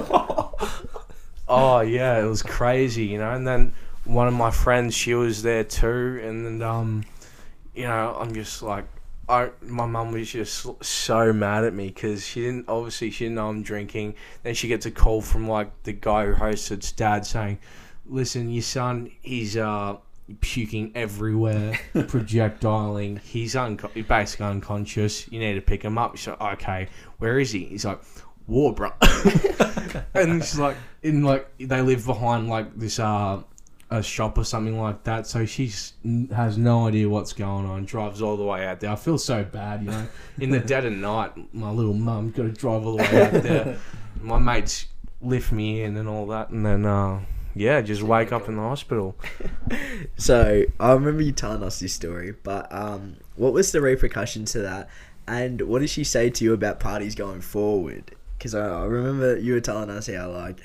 oh, 1.48 1.80
yeah, 1.86 2.18
it 2.18 2.26
was 2.26 2.42
crazy, 2.42 3.04
you 3.04 3.18
know. 3.18 3.30
And 3.30 3.46
then 3.46 3.74
one 4.04 4.26
of 4.26 4.32
my 4.32 4.50
friends, 4.50 4.94
she 4.94 5.12
was 5.12 5.42
there 5.42 5.64
too. 5.64 6.18
And 6.24 6.62
um, 6.62 7.04
you 7.74 7.84
know, 7.84 8.16
I'm 8.18 8.32
just 8.32 8.62
like, 8.62 8.86
I, 9.28 9.50
my 9.60 9.84
mum 9.84 10.12
was 10.12 10.32
just 10.32 10.66
so 10.82 11.30
mad 11.30 11.64
at 11.64 11.74
me 11.74 11.88
because 11.88 12.26
she 12.26 12.40
didn't 12.40 12.70
obviously 12.70 13.10
she 13.10 13.26
didn't 13.26 13.34
know 13.34 13.50
I'm 13.50 13.62
drinking. 13.62 14.14
Then 14.44 14.54
she 14.54 14.66
gets 14.66 14.86
a 14.86 14.90
call 14.90 15.20
from 15.20 15.46
like 15.46 15.82
the 15.82 15.92
guy 15.92 16.24
who 16.24 16.32
hosts 16.32 16.70
it's 16.70 16.90
dad 16.90 17.26
saying, 17.26 17.58
"Listen, 18.06 18.48
your 18.48 18.62
son, 18.62 19.10
he's 19.20 19.58
uh 19.58 19.98
puking 20.40 20.92
everywhere, 20.94 21.78
projectiling. 22.08 23.18
He's 23.18 23.56
unco- 23.56 23.90
basically 24.08 24.46
unconscious. 24.46 25.30
You 25.30 25.40
need 25.40 25.54
to 25.54 25.60
pick 25.60 25.82
him 25.82 25.98
up." 25.98 26.16
She's 26.16 26.28
like, 26.28 26.40
"Okay, 26.54 26.88
where 27.18 27.38
is 27.38 27.52
he?" 27.52 27.64
He's 27.64 27.84
like, 27.84 28.00
"Warborough," 28.46 28.94
and 30.14 30.42
she's 30.42 30.58
like, 30.58 30.76
"In 31.02 31.22
like 31.22 31.48
they 31.58 31.80
live 31.80 32.04
behind 32.06 32.48
like 32.48 32.76
this 32.78 32.98
uh." 32.98 33.42
a 33.92 34.02
shop 34.02 34.38
or 34.38 34.44
something 34.44 34.80
like 34.80 35.04
that. 35.04 35.26
So 35.26 35.44
she 35.44 35.70
has 36.34 36.56
no 36.56 36.86
idea 36.88 37.08
what's 37.08 37.34
going 37.34 37.66
on. 37.66 37.84
Drives 37.84 38.22
all 38.22 38.38
the 38.38 38.44
way 38.44 38.66
out 38.66 38.80
there. 38.80 38.90
I 38.90 38.96
feel 38.96 39.18
so 39.18 39.44
bad, 39.44 39.82
you 39.82 39.90
know. 39.90 40.08
In 40.38 40.50
the 40.50 40.60
dead 40.60 40.86
of 40.86 40.94
night, 40.94 41.32
my 41.54 41.70
little 41.70 41.92
mum 41.92 42.30
got 42.30 42.44
to 42.44 42.52
drive 42.52 42.86
all 42.86 42.96
the 42.96 43.02
way 43.02 43.22
out 43.22 43.42
there. 43.42 43.78
My 44.22 44.38
mates 44.38 44.86
lift 45.20 45.52
me 45.52 45.82
in 45.82 45.96
and 45.96 46.08
all 46.08 46.26
that, 46.28 46.50
and 46.50 46.64
then 46.64 46.86
uh, 46.86 47.20
yeah, 47.54 47.80
just 47.80 48.02
wake 48.02 48.32
up 48.32 48.48
in 48.48 48.56
the 48.56 48.62
hospital. 48.62 49.16
So 50.16 50.64
I 50.78 50.92
remember 50.92 51.22
you 51.22 51.32
telling 51.32 51.62
us 51.62 51.80
this 51.80 51.92
story, 51.94 52.34
but 52.42 52.72
um, 52.72 53.16
what 53.36 53.52
was 53.52 53.72
the 53.72 53.80
repercussion 53.80 54.44
to 54.46 54.60
that? 54.60 54.88
And 55.26 55.62
what 55.62 55.78
did 55.80 55.90
she 55.90 56.04
say 56.04 56.28
to 56.30 56.44
you 56.44 56.52
about 56.52 56.80
parties 56.80 57.14
going 57.14 57.40
forward? 57.40 58.14
Because 58.36 58.54
I, 58.54 58.66
I 58.68 58.84
remember 58.84 59.38
you 59.38 59.54
were 59.54 59.60
telling 59.60 59.90
us 59.90 60.08
how 60.08 60.30
like, 60.30 60.60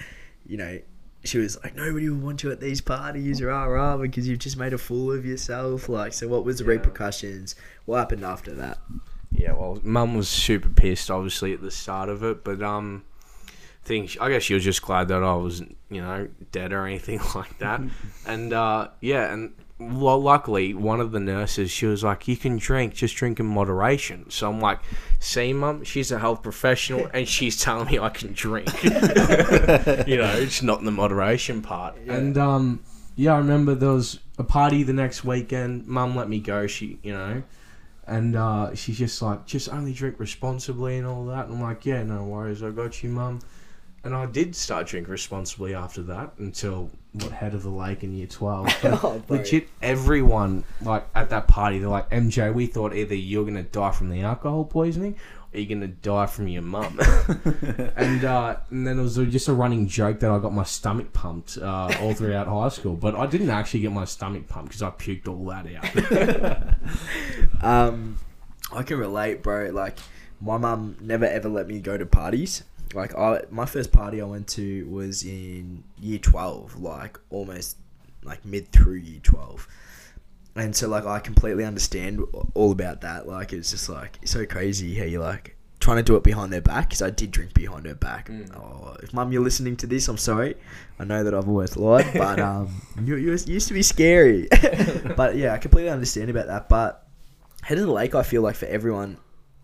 you 0.46 0.58
know, 0.58 0.80
she 1.24 1.38
was 1.38 1.58
like, 1.64 1.76
nobody 1.76 2.10
will 2.10 2.18
want 2.20 2.44
you 2.44 2.52
at 2.52 2.60
these 2.60 2.82
parties, 2.82 3.42
rah 3.42 3.66
rah, 3.66 3.98
because 3.98 4.28
you've 4.28 4.40
just 4.40 4.58
made 4.58 4.74
a 4.74 4.78
fool 4.78 5.12
of 5.12 5.26
yourself. 5.26 5.88
Like, 5.90 6.14
so 6.14 6.28
what 6.28 6.44
was 6.46 6.58
the 6.60 6.64
Yeah. 6.66 6.72
repercussions? 6.72 7.56
What 7.86 7.98
happened 8.00 8.26
after 8.26 8.54
that? 8.56 8.80
Yeah, 9.32 9.54
well, 9.54 9.80
mum 9.84 10.16
was 10.16 10.30
super 10.30 10.70
pissed, 10.70 11.10
obviously, 11.12 11.54
at 11.54 11.62
the 11.62 11.72
start 11.72 12.10
of 12.10 12.24
it, 12.24 12.44
but 12.44 12.62
um, 12.62 13.04
think 13.88 14.18
I 14.20 14.30
guess 14.30 14.44
she 14.44 14.54
was 14.54 14.64
just 14.64 14.82
glad 14.82 15.08
that 15.08 15.24
I 15.24 15.36
was 15.36 15.62
you 15.90 16.02
know 16.02 16.28
dead 16.52 16.74
or 16.74 16.86
anything 16.86 17.20
like 17.36 17.58
that, 17.60 17.82
and 18.26 18.54
uh, 18.54 18.90
yeah, 19.02 19.34
and 19.34 19.54
well, 19.80 20.20
luckily 20.20 20.74
one 20.74 21.00
of 21.00 21.12
the 21.12 21.20
nurses 21.20 21.72
she 21.72 21.86
was 21.86 22.04
like, 22.04 22.28
"You 22.28 22.36
can 22.36 22.58
drink, 22.58 22.94
just 22.94 23.16
drink 23.16 23.40
in 23.40 23.46
moderation." 23.46 24.30
So 24.30 24.50
I'm 24.50 24.60
like, 24.60 24.80
"See, 25.20 25.54
mum, 25.54 25.84
she's 25.84 26.12
a 26.12 26.20
health 26.20 26.44
professional, 26.44 27.10
and 27.14 27.28
she's 27.28 27.62
telling 27.62 27.88
me 27.88 27.98
I 28.00 28.10
can 28.10 28.34
drink." 28.34 28.84
you 28.84 28.90
know, 30.18 30.34
it's 30.36 30.62
not 30.62 30.80
in 30.80 30.86
the 30.86 30.92
moderation 30.92 31.62
part. 31.62 31.96
And 32.08 32.38
um, 32.38 32.84
yeah, 33.16 33.36
I 33.36 33.38
remember 33.38 33.76
there 33.76 33.92
was 33.92 34.20
a 34.38 34.44
party 34.44 34.84
the 34.84 34.94
next 34.94 35.24
weekend. 35.24 35.88
Mum 35.88 36.16
let 36.16 36.28
me 36.28 36.40
go. 36.40 36.68
She, 36.68 37.00
you 37.04 37.14
know. 37.14 37.44
And 38.10 38.38
uh, 38.38 38.74
she's 38.74 38.98
just 38.98 39.22
like, 39.22 39.46
just 39.46 39.68
only 39.68 39.92
drink 39.92 40.16
responsibly 40.18 40.98
and 40.98 41.06
all 41.06 41.26
that. 41.26 41.48
And 41.48 41.56
I'm 41.56 41.62
like, 41.62 41.86
yeah, 41.86 42.04
no 42.04 42.24
worries, 42.24 42.64
I 42.64 42.70
got 42.70 43.04
you, 43.04 43.10
mum. 43.10 43.42
And 44.08 44.16
I 44.16 44.26
did 44.26 44.56
start 44.56 44.88
drinking 44.88 45.12
responsibly 45.12 45.76
after 45.76 46.02
that 46.04 46.32
until 46.38 46.90
what 47.12 47.34
head 47.34 47.54
of 47.54 47.64
the 47.64 47.70
lake 47.70 48.06
in 48.06 48.16
year 48.16 48.26
twelve. 48.26 48.74
But 48.82 49.04
Oh, 49.04 49.22
legit, 49.28 49.68
everyone 49.82 50.64
like 50.82 51.06
at 51.14 51.30
that 51.32 51.50
party, 51.50 51.80
they're 51.80 51.90
like, 51.90 52.10
MJ, 52.10 52.54
we 52.54 52.68
thought 52.68 52.96
either 52.96 53.16
you're 53.16 53.44
gonna 53.44 53.64
die 53.64 53.92
from 53.92 54.10
the 54.10 54.22
alcohol 54.22 54.64
poisoning 54.64 55.18
or 55.54 55.60
you're 55.60 55.68
gonna 55.68 55.90
die 55.90 56.26
from 56.26 56.48
your 56.48 56.62
mum. 56.62 56.98
and 57.98 58.24
uh, 58.24 58.56
and 58.70 58.88
then 58.88 58.98
it 58.98 59.02
was 59.02 59.18
just 59.18 59.50
a 59.50 59.54
running 59.54 59.90
joke 59.90 60.22
that 60.22 60.32
I 60.32 60.40
got 60.40 60.54
my 60.54 60.64
stomach 60.64 61.12
pumped 61.12 61.58
uh, 61.58 61.94
all 62.00 62.14
throughout 62.14 62.48
high 62.48 62.70
school, 62.70 62.96
but 62.96 63.14
I 63.14 63.26
didn't 63.26 63.50
actually 63.50 63.82
get 63.82 63.92
my 63.92 64.06
stomach 64.06 64.48
pumped 64.48 64.70
because 64.70 64.84
I 64.84 64.92
puked 64.92 65.28
all 65.28 65.44
that 65.48 65.68
out. 67.62 67.92
Um, 67.92 68.20
I 68.74 68.84
can 68.84 69.00
relate, 69.00 69.44
bro. 69.44 69.70
Like, 69.72 69.98
my 70.40 70.58
mum 70.58 70.96
never 71.02 71.26
ever 71.26 71.50
let 71.50 71.68
me 71.68 71.82
go 71.82 71.98
to 71.98 72.06
parties. 72.06 72.64
Like, 72.94 73.16
I 73.16 73.42
my 73.50 73.66
first 73.66 73.92
party 73.92 74.22
I 74.22 74.26
went 74.26 74.48
to 74.50 74.88
was 74.90 75.24
in 75.24 75.84
year 76.00 76.20
twelve, 76.20 76.80
like 76.80 77.20
almost 77.30 77.78
like 78.24 78.44
mid 78.46 78.72
through 78.72 78.96
year 78.96 79.20
twelve. 79.22 79.68
And 80.56 80.76
so, 80.76 80.88
like, 80.88 81.06
I 81.06 81.20
completely 81.20 81.64
understand 81.64 82.22
all 82.56 82.72
about 82.72 83.02
that. 83.02 83.28
Like, 83.28 83.54
it's 83.54 83.70
just 83.72 83.90
like 83.90 84.18
it's 84.22 84.32
so 84.32 84.46
crazy 84.46 84.96
how 84.96 85.06
you 85.06 85.20
like 85.20 85.58
trying 85.80 85.98
to 85.98 86.04
do 86.04 86.16
it 86.16 86.24
behind 86.24 86.52
their 86.52 86.62
back 86.62 86.90
because 86.90 87.02
I 87.02 87.10
did 87.10 87.32
drink 87.32 87.54
behind 87.54 87.86
her 87.86 87.96
back. 87.96 88.30
Oh, 88.56 88.98
if 89.02 89.14
mum 89.14 89.32
you're 89.32 89.44
listening 89.44 89.78
to 89.78 89.88
this, 89.88 90.08
I'm 90.08 90.18
sorry. 90.18 90.56
I 91.00 91.04
know 91.04 91.24
that 91.24 91.34
I've 91.34 91.48
always 91.48 91.78
lied, 91.78 92.12
but 92.14 92.40
um, 92.40 92.82
you, 93.04 93.16
you 93.16 93.32
used 93.32 93.68
to 93.68 93.74
be 93.74 93.84
scary. 93.84 94.48
but 95.16 95.36
yeah, 95.36 95.54
I 95.54 95.58
completely 95.60 95.92
understand 95.92 96.30
about 96.30 96.48
that. 96.48 96.70
But 96.70 97.08
Head 97.62 97.78
of 97.78 97.86
the 97.86 97.92
Lake, 97.92 98.16
I 98.16 98.24
feel 98.24 98.42
like 98.42 98.56
for 98.56 98.66
everyone, 98.66 99.18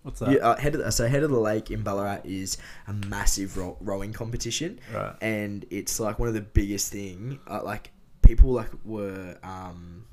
What's 0.04 0.20
that? 0.20 0.32
yeah, 0.32 0.38
uh, 0.40 0.58
head 0.58 0.76
of 0.76 0.84
the, 0.84 0.92
so 0.92 1.08
Head 1.08 1.24
of 1.24 1.32
the 1.32 1.40
Lake 1.40 1.72
in 1.72 1.82
Ballarat 1.82 2.22
is 2.26 2.58
a 2.88 2.94
massive 2.94 3.58
row, 3.58 3.78
rowing 3.82 4.14
competition, 4.14 4.80
Right. 4.94 5.16
and 5.22 5.66
it's 5.70 6.00
like 6.00 6.20
one 6.20 6.28
of 6.28 6.34
the 6.34 6.42
biggest 6.42 6.92
thing. 6.92 7.40
Uh, 7.50 7.62
like 7.64 7.92
people 8.22 8.52
like 8.52 8.70
were 8.86 9.38
um, 9.44 10.06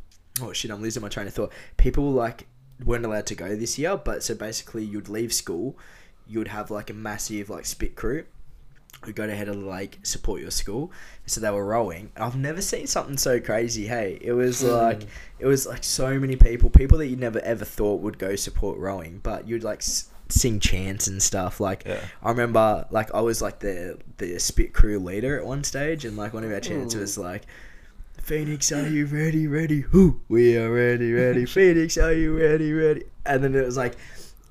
oh 0.43 0.53
shit, 0.53 0.71
I'm 0.71 0.81
losing 0.81 1.03
my 1.03 1.09
train 1.09 1.27
of 1.27 1.35
thought. 1.35 1.53
People 1.77 2.11
like 2.13 2.47
weren't 2.85 3.05
allowed 3.05 3.27
to 3.27 3.35
go 3.35 3.55
this 3.57 3.79
year, 3.79 3.97
but 3.97 4.23
so 4.23 4.35
basically 4.35 4.85
you'd 4.85 5.09
leave 5.09 5.33
school, 5.33 5.77
you'd 6.27 6.49
have 6.49 6.71
like 6.71 6.89
a 6.91 6.95
massive 6.95 7.51
like 7.51 7.67
spit 7.67 7.95
crew. 7.97 8.25
Who 9.03 9.13
go 9.13 9.27
to 9.27 9.35
head 9.35 9.49
of 9.49 9.59
the 9.59 9.67
lake, 9.67 9.99
support 10.03 10.43
your 10.43 10.51
school. 10.51 10.93
So 11.25 11.41
they 11.41 11.51
were 11.51 11.65
rowing. 11.65 12.13
I've 12.17 12.37
never 12.37 12.61
seen 12.61 12.87
something 12.87 13.17
so 13.17 13.41
crazy. 13.41 13.87
Hey, 13.87 14.19
it 14.21 14.33
was 14.33 14.61
hmm. 14.61 14.69
like 14.69 15.07
it 15.39 15.47
was 15.47 15.67
like 15.67 15.85
so 15.85 16.19
many 16.19 16.37
people, 16.37 16.69
people 16.69 16.99
that 16.99 17.07
you 17.07 17.17
never 17.17 17.41
ever 17.41 17.65
thought 17.65 18.01
would 18.03 18.19
go 18.19 18.37
support 18.37 18.79
rowing, 18.79 19.21
but 19.23 19.49
you'd 19.49 19.65
like 19.65 19.79
s- 19.79 20.11
sing 20.29 20.61
chants 20.61 21.07
and 21.07 21.23
stuff. 21.23 21.61
Like 21.61 21.85
Yeah. 21.87 22.01
I 22.23 22.31
remember, 22.31 22.87
like 22.91 23.15
I 23.15 23.23
was 23.23 23.41
like 23.41 23.61
the 23.61 23.99
the 24.19 24.39
spit 24.39 24.75
crew 24.75 24.99
leader 24.99 25.39
at 25.39 25.47
one 25.47 25.65
stage, 25.65 26.05
and 26.05 26.17
like 26.17 26.35
one 26.35 26.45
of 26.45 26.53
our 26.53 26.61
chants 26.61 26.95
was 26.95 27.17
hmm. 27.17 27.23
like. 27.23 27.47
Phoenix, 28.23 28.71
are 28.71 28.87
you 28.87 29.07
ready? 29.07 29.47
Ready? 29.47 29.81
Who? 29.81 30.21
We 30.29 30.57
are 30.57 30.71
ready, 30.71 31.11
ready. 31.13 31.47
Phoenix, 31.47 31.97
are 31.97 32.13
you 32.13 32.39
ready? 32.39 32.71
Ready? 32.73 33.05
And 33.25 33.43
then 33.43 33.55
it 33.55 33.65
was 33.65 33.79
like 33.79 33.97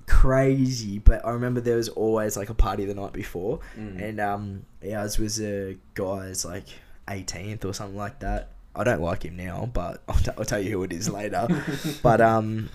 crazy, 0.10 1.00
but 1.00 1.26
I 1.26 1.32
remember 1.32 1.62
there 1.62 1.78
was 1.78 1.88
always 1.90 2.36
like 2.36 2.50
a 2.50 2.54
party 2.54 2.86
the 2.86 2.96
night 2.96 3.14
before, 3.14 3.60
and 3.78 4.20
um, 4.20 4.66
ours 4.92 5.18
was 5.18 5.40
a 5.40 5.78
guy's 5.94 6.44
like 6.44 6.66
18th 7.08 7.64
or 7.64 7.74
something 7.74 7.98
like 7.98 8.20
that. 8.20 8.50
I 8.76 8.84
don't 8.84 9.02
like 9.02 9.24
him 9.24 9.38
now, 9.38 9.70
but 9.72 10.02
I'll, 10.10 10.16
t- 10.16 10.32
I'll 10.38 10.46
tell 10.46 10.60
you 10.60 10.72
who 10.72 10.84
it 10.84 10.92
is 10.92 11.10
later. 11.10 11.48
but 12.04 12.20
um, 12.22 12.70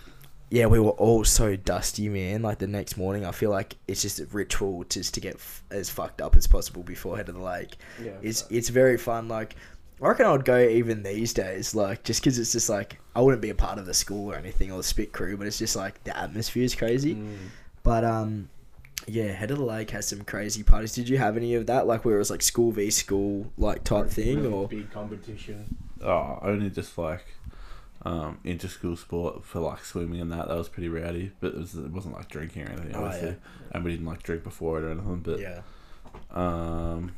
yeah, 0.51 0.67
we 0.67 0.79
were 0.81 0.91
all 0.91 1.25
so 1.25 1.57
dusty, 1.57 2.09
man. 2.09 2.43
Like 2.43 2.59
the 2.59 2.67
next 2.67 2.97
morning, 2.97 3.27
I 3.27 3.33
feel 3.33 3.51
like 3.51 3.77
it's 3.89 4.03
just 4.03 4.21
a 4.21 4.27
ritual 4.27 4.85
just 4.85 5.15
to 5.15 5.21
get 5.21 5.35
f- 5.35 5.63
as 5.71 5.91
fucked 5.91 6.21
up 6.23 6.37
as 6.37 6.47
possible 6.47 6.83
before 6.83 7.17
head 7.17 7.29
of 7.29 7.35
the 7.35 7.43
lake. 7.43 7.77
Yeah, 8.03 8.13
it's 8.23 8.45
it's 8.51 8.69
very 8.69 8.97
fun. 8.97 9.29
Like 9.29 9.57
I 10.01 10.09
reckon 10.09 10.27
I 10.27 10.33
would 10.33 10.45
go 10.45 10.59
even 10.61 11.03
these 11.03 11.33
days, 11.33 11.75
like 11.75 12.05
just 12.05 12.21
because 12.23 12.39
it's 12.39 12.53
just 12.53 12.69
like 12.69 12.99
I 13.15 13.21
wouldn't 13.21 13.43
be 13.43 13.51
a 13.51 13.55
part 13.55 13.79
of 13.79 13.87
the 13.87 13.95
school 13.95 14.33
or 14.33 14.37
anything 14.37 14.73
or 14.73 14.79
the 14.79 14.83
spit 14.83 15.13
crew, 15.13 15.37
but 15.37 15.47
it's 15.47 15.59
just 15.59 15.77
like 15.77 16.03
the 16.05 16.17
atmosphere 16.17 16.65
is 16.65 16.75
crazy. 16.75 17.17
But 17.83 18.05
um, 18.05 18.49
yeah, 19.07 19.33
head 19.33 19.51
of 19.51 19.59
the 19.59 19.65
lake 19.65 19.91
has 19.91 20.09
some 20.09 20.23
crazy 20.23 20.63
parties. 20.63 20.95
Did 20.95 21.09
you 21.09 21.19
have 21.19 21.37
any 21.37 21.55
of 21.55 21.67
that, 21.67 21.87
like 21.87 22.05
where 22.05 22.17
it 22.17 22.19
was 22.19 22.31
like 22.31 22.43
school 22.43 22.73
v 22.73 22.91
school 22.91 23.53
like 23.57 23.85
type 23.85 24.09
thing, 24.09 24.45
or 24.47 24.67
big 24.69 24.91
competition. 24.91 25.77
Oh, 26.03 26.39
only 26.43 26.71
just 26.71 26.99
like 26.99 27.25
um, 28.03 28.39
inter 28.45 28.69
school 28.69 28.97
sport 28.97 29.45
for 29.45 29.61
like 29.61 29.85
swimming 29.85 30.21
and 30.21 30.33
that. 30.33 30.49
That 30.49 30.57
was 30.57 30.69
pretty 30.69 30.89
rowdy, 30.89 31.33
but 31.41 31.49
it, 31.55 31.57
was, 31.59 31.75
it 31.75 31.91
wasn't 31.93 32.15
like 32.15 32.29
drinking 32.29 32.63
or 32.69 32.73
anything, 32.73 32.95
Oh, 32.97 33.05
obviously. 33.05 33.29
yeah. 33.29 33.35
And 33.73 33.85
we 33.85 33.93
didn't 33.93 34.07
like 34.07 34.23
drink 34.23 34.43
before 34.45 34.79
it 34.79 34.85
or 34.85 34.91
anything. 34.91 35.21
But 35.21 35.39
yeah? 35.41 35.61
um, 36.33 37.13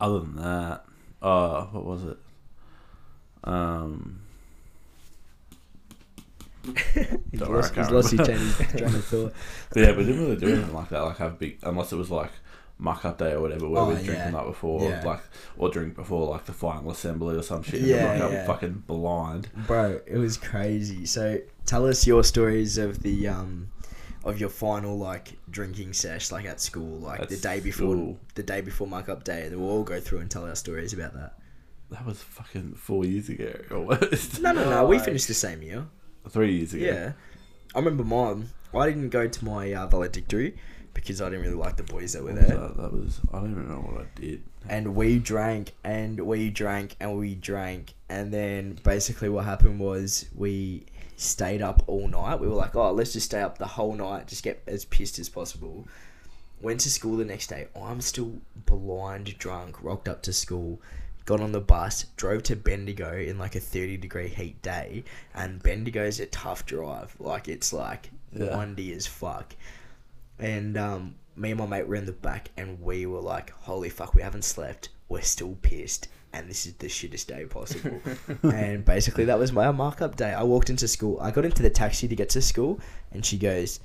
other 0.00 0.20
than 0.20 0.36
that, 0.36 0.84
uh, 1.20 1.64
what 1.66 1.84
was 1.84 2.04
it? 2.04 2.16
Um, 3.44 4.20
He's 6.64 7.40
Don't 7.40 7.50
worry, 7.50 7.58
I 7.58 7.62
lost, 7.62 7.74
he's 7.74 7.90
lost 7.90 8.10
his 8.12 8.20
train, 8.26 8.84
of 8.84 9.04
thought. 9.04 9.32
but 9.72 9.80
yeah, 9.82 9.96
we 9.96 10.04
didn't 10.04 10.20
really 10.22 10.36
do 10.36 10.48
anything 10.48 10.72
like 10.74 10.88
that. 10.90 11.00
Like 11.02 11.16
have 11.18 11.38
big, 11.38 11.58
unless 11.62 11.92
it 11.92 11.96
was 11.96 12.10
like 12.10 12.30
muck 12.78 13.04
up 13.04 13.18
day 13.18 13.32
or 13.32 13.40
whatever, 13.40 13.68
where 13.68 13.82
Oh, 13.82 13.88
we 13.88 13.94
drink 13.94 14.08
yeah. 14.08 14.26
the 14.30 14.36
night 14.38 14.46
before, 14.46 14.82
Yeah. 14.88 15.02
like 15.04 15.20
or 15.56 15.68
drink 15.70 15.94
before 15.94 16.28
like 16.30 16.44
the 16.46 16.52
final 16.52 16.90
assembly 16.90 17.36
or 17.36 17.42
some 17.42 17.62
shit. 17.62 17.80
Yeah, 17.80 18.12
up 18.24 18.46
fucking 18.46 18.84
blind. 18.86 19.48
Bro, 19.66 20.00
it 20.06 20.18
was 20.18 20.36
crazy. 20.36 21.06
So 21.06 21.38
tell 21.66 21.86
us 21.86 22.06
your 22.06 22.22
stories 22.24 22.78
of 22.78 23.02
the 23.02 23.28
um 23.28 23.68
of 24.24 24.38
your 24.38 24.48
final 24.50 24.96
like 24.96 25.32
drinking 25.50 25.92
sesh 25.92 26.30
like 26.30 26.44
at 26.44 26.60
school, 26.60 26.98
like 27.00 27.20
At 27.20 27.28
the 27.28 27.36
day 27.36 27.58
before 27.60 27.94
school. 27.96 28.18
the 28.36 28.42
day 28.44 28.60
before 28.60 28.86
muck 28.86 29.08
up 29.08 29.24
day. 29.24 29.48
We'll 29.50 29.68
all 29.68 29.82
go 29.84 30.00
through 30.00 30.18
and 30.20 30.30
tell 30.30 30.46
our 30.46 30.54
stories 30.54 30.92
about 30.92 31.14
that. 31.14 31.34
That 31.90 32.06
was 32.06 32.22
fucking 32.22 32.74
four 32.76 33.04
years 33.04 33.28
ago, 33.28 33.52
almost. 33.70 34.40
No, 34.40 34.52
no, 34.52 34.68
no. 34.70 34.86
We 34.86 34.98
finished 34.98 35.28
the 35.28 35.34
same 35.34 35.60
year. 35.62 35.86
Three 36.28 36.56
years 36.56 36.72
ago. 36.74 36.84
Yeah, 36.84 37.12
I 37.74 37.78
remember 37.78 38.04
mine. 38.04 38.48
I 38.74 38.86
didn't 38.88 39.10
go 39.10 39.28
to 39.28 39.44
my 39.44 39.72
uh, 39.72 39.86
valedictory 39.86 40.56
because 40.94 41.20
I 41.20 41.26
didn't 41.30 41.42
really 41.42 41.56
like 41.56 41.76
the 41.76 41.82
boys 41.82 42.12
that 42.14 42.22
were 42.22 42.32
there. 42.32 42.56
that? 42.56 42.76
That 42.76 42.92
was 42.92 43.20
I 43.32 43.38
don't 43.40 43.50
even 43.52 43.68
know 43.68 43.80
what 43.80 44.02
I 44.02 44.20
did. 44.20 44.42
and 44.68 44.94
we 44.94 45.18
drank 45.18 45.72
and 45.84 46.20
we 46.20 46.50
drank 46.50 46.96
and 47.00 47.18
we 47.18 47.34
drank 47.34 47.94
and 48.08 48.32
then 48.32 48.78
basically 48.84 49.28
what 49.28 49.44
happened 49.44 49.80
was 49.80 50.26
we 50.34 50.84
stayed 51.16 51.60
up 51.62 51.82
all 51.86 52.08
night 52.08 52.40
we 52.40 52.46
were 52.48 52.54
like 52.54 52.74
oh 52.76 52.92
let's 52.92 53.12
just 53.12 53.26
stay 53.26 53.40
up 53.40 53.58
the 53.58 53.66
whole 53.66 53.94
night 53.94 54.26
just 54.26 54.42
get 54.42 54.62
as 54.66 54.84
pissed 54.84 55.18
as 55.18 55.28
possible 55.28 55.86
went 56.60 56.80
to 56.80 56.90
school 56.90 57.16
the 57.16 57.24
next 57.24 57.46
day 57.48 57.66
i'm 57.80 58.00
still 58.00 58.32
blind 58.66 59.36
drunk 59.38 59.82
rocked 59.82 60.08
up 60.08 60.22
to 60.22 60.32
school 60.32 60.80
got 61.24 61.40
on 61.40 61.52
the 61.52 61.60
bus 61.60 62.06
drove 62.16 62.42
to 62.42 62.56
bendigo 62.56 63.16
in 63.16 63.38
like 63.38 63.54
a 63.54 63.60
30 63.60 63.96
degree 63.96 64.28
heat 64.28 64.60
day 64.62 65.04
and 65.34 65.62
bendigo's 65.62 66.18
a 66.20 66.26
tough 66.26 66.66
drive 66.66 67.14
like 67.18 67.48
it's 67.48 67.72
like 67.72 68.10
Yeah. 68.32 68.56
windy 68.56 68.92
as 68.92 69.06
fuck 69.06 69.54
and 70.38 70.76
um, 70.76 71.14
me 71.36 71.50
and 71.50 71.58
my 71.60 71.66
mate 71.66 71.86
were 71.86 71.94
in 71.94 72.04
the 72.06 72.12
back, 72.12 72.50
and 72.56 72.80
we 72.82 73.06
were 73.06 73.20
like, 73.20 73.50
"Holy 73.60 73.88
fuck, 73.88 74.14
we 74.14 74.22
haven't 74.22 74.44
slept. 74.44 74.88
We're 75.08 75.20
still 75.22 75.56
pissed, 75.62 76.08
and 76.32 76.48
this 76.50 76.66
is 76.66 76.74
the 76.74 76.88
shittest 76.88 77.26
day 77.28 77.44
possible." 77.44 78.00
and 78.42 78.84
basically, 78.84 79.24
that 79.26 79.38
was 79.38 79.52
my 79.52 79.70
muck 79.70 80.02
up 80.02 80.16
day. 80.16 80.32
I 80.32 80.42
walked 80.42 80.68
into 80.68 80.88
school. 80.88 81.18
I 81.20 81.30
got 81.30 81.44
into 81.44 81.62
the 81.62 81.70
taxi 81.70 82.08
to 82.08 82.16
get 82.16 82.28
to 82.30 82.42
school, 82.42 82.80
and 83.12 83.24
she 83.24 83.38
goes, 83.38 83.78